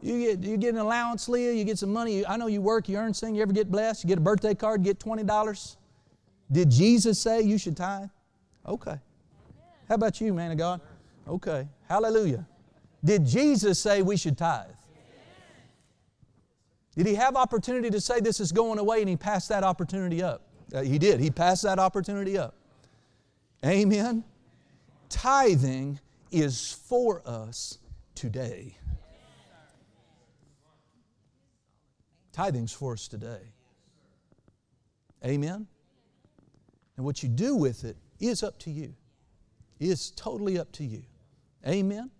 You 0.00 0.20
get, 0.20 0.48
you 0.48 0.56
get 0.56 0.74
an 0.74 0.78
allowance, 0.78 1.28
Leah, 1.28 1.52
you 1.52 1.64
get 1.64 1.78
some 1.78 1.92
money. 1.92 2.24
I 2.24 2.36
know 2.36 2.46
you 2.46 2.60
work, 2.60 2.88
you 2.88 2.96
earn 2.96 3.12
something, 3.12 3.34
you 3.34 3.42
ever 3.42 3.52
get 3.52 3.68
blessed, 3.68 4.04
you 4.04 4.08
get 4.08 4.18
a 4.18 4.20
birthday 4.20 4.54
card, 4.54 4.84
get 4.84 5.00
$20. 5.00 5.76
Did 6.50 6.70
Jesus 6.70 7.18
say 7.18 7.42
you 7.42 7.58
should 7.58 7.76
tithe? 7.76 8.08
Okay. 8.66 8.98
How 9.88 9.94
about 9.94 10.20
you, 10.20 10.32
man 10.34 10.50
of 10.50 10.58
God? 10.58 10.80
Okay. 11.26 11.68
Hallelujah. 11.88 12.46
Did 13.04 13.26
Jesus 13.26 13.78
say 13.78 14.02
we 14.02 14.16
should 14.16 14.36
tithe? 14.36 14.70
Did 16.96 17.06
he 17.06 17.14
have 17.14 17.36
opportunity 17.36 17.90
to 17.90 18.00
say 18.00 18.20
this 18.20 18.40
is 18.40 18.50
going 18.50 18.78
away 18.78 19.00
and 19.00 19.08
he 19.08 19.16
passed 19.16 19.48
that 19.50 19.62
opportunity 19.62 20.22
up? 20.22 20.42
Uh, 20.74 20.82
he 20.82 20.98
did. 20.98 21.20
He 21.20 21.30
passed 21.30 21.62
that 21.62 21.78
opportunity 21.78 22.36
up. 22.36 22.54
Amen. 23.64 24.24
Tithing 25.08 26.00
is 26.30 26.72
for 26.72 27.22
us 27.24 27.78
today. 28.14 28.76
Tithing's 32.32 32.72
for 32.72 32.92
us 32.92 33.08
today. 33.08 33.52
Amen. 35.24 35.66
And 36.98 37.04
what 37.04 37.22
you 37.22 37.28
do 37.28 37.54
with 37.54 37.84
it 37.84 37.96
is 38.18 38.42
up 38.42 38.58
to 38.58 38.70
you. 38.70 38.92
It's 39.78 40.10
totally 40.10 40.58
up 40.58 40.72
to 40.72 40.84
you. 40.84 41.04
Amen. 41.64 42.10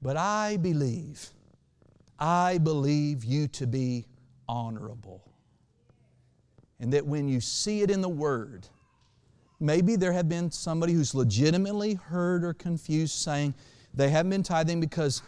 But 0.00 0.16
I 0.16 0.58
believe, 0.58 1.30
I 2.20 2.58
believe 2.58 3.24
you 3.24 3.48
to 3.48 3.66
be 3.66 4.06
honorable. 4.48 5.24
And 6.78 6.92
that 6.92 7.04
when 7.04 7.28
you 7.28 7.40
see 7.40 7.82
it 7.82 7.90
in 7.90 8.00
the 8.00 8.08
Word, 8.08 8.68
maybe 9.58 9.96
there 9.96 10.12
have 10.12 10.28
been 10.28 10.52
somebody 10.52 10.92
who's 10.92 11.12
legitimately 11.12 11.94
hurt 11.94 12.44
or 12.44 12.54
confused 12.54 13.16
saying 13.16 13.54
they 13.92 14.08
haven't 14.08 14.30
been 14.30 14.44
tithing 14.44 14.78
because 14.78 15.20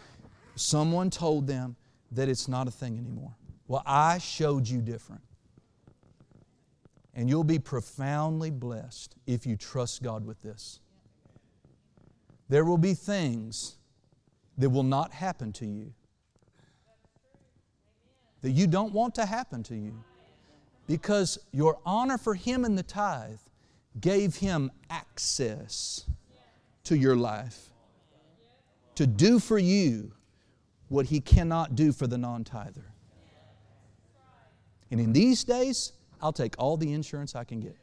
someone 0.55 1.09
told 1.09 1.47
them 1.47 1.75
that 2.13 2.29
it's 2.29 2.47
not 2.47 2.69
a 2.69 2.71
thing 2.71 2.97
anymore. 2.97 3.35
Well, 3.67 3.83
I 3.85 4.19
showed 4.19 4.69
you 4.69 4.79
different. 4.79 5.21
And 7.13 7.29
you'll 7.29 7.43
be 7.43 7.59
profoundly 7.59 8.51
blessed 8.51 9.15
if 9.27 9.45
you 9.45 9.57
trust 9.57 10.01
God 10.01 10.25
with 10.25 10.41
this. 10.41 10.79
There 12.47 12.65
will 12.65 12.77
be 12.77 12.93
things 12.93 13.77
that 14.57 14.69
will 14.69 14.83
not 14.83 15.11
happen 15.13 15.51
to 15.53 15.65
you 15.65 15.93
that 18.41 18.51
you 18.51 18.67
don't 18.67 18.93
want 18.93 19.15
to 19.15 19.25
happen 19.25 19.63
to 19.63 19.75
you 19.75 19.93
because 20.87 21.39
your 21.51 21.79
honor 21.85 22.17
for 22.17 22.33
Him 22.33 22.65
in 22.65 22.75
the 22.75 22.83
tithe 22.83 23.39
gave 23.99 24.35
Him 24.35 24.71
access 24.89 26.05
to 26.83 26.97
your 26.97 27.15
life 27.15 27.69
to 28.95 29.05
do 29.05 29.39
for 29.39 29.57
you 29.57 30.11
what 30.89 31.05
He 31.05 31.19
cannot 31.19 31.75
do 31.75 31.91
for 31.91 32.07
the 32.07 32.17
non 32.17 32.43
tither. 32.43 32.93
And 34.89 34.99
in 34.99 35.13
these 35.13 35.43
days, 35.43 35.93
I'll 36.21 36.33
take 36.33 36.55
all 36.57 36.77
the 36.77 36.93
insurance 36.93 37.35
I 37.35 37.43
can 37.43 37.59
get. 37.59 37.75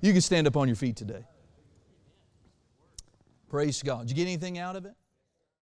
You 0.00 0.12
can 0.12 0.20
stand 0.20 0.46
up 0.46 0.56
on 0.56 0.68
your 0.68 0.76
feet 0.76 0.96
today. 0.96 1.24
Praise 3.48 3.82
God. 3.82 4.06
Did 4.06 4.10
you 4.10 4.16
get 4.16 4.28
anything 4.30 4.58
out 4.58 4.76
of 4.76 4.84
it? 4.84 4.94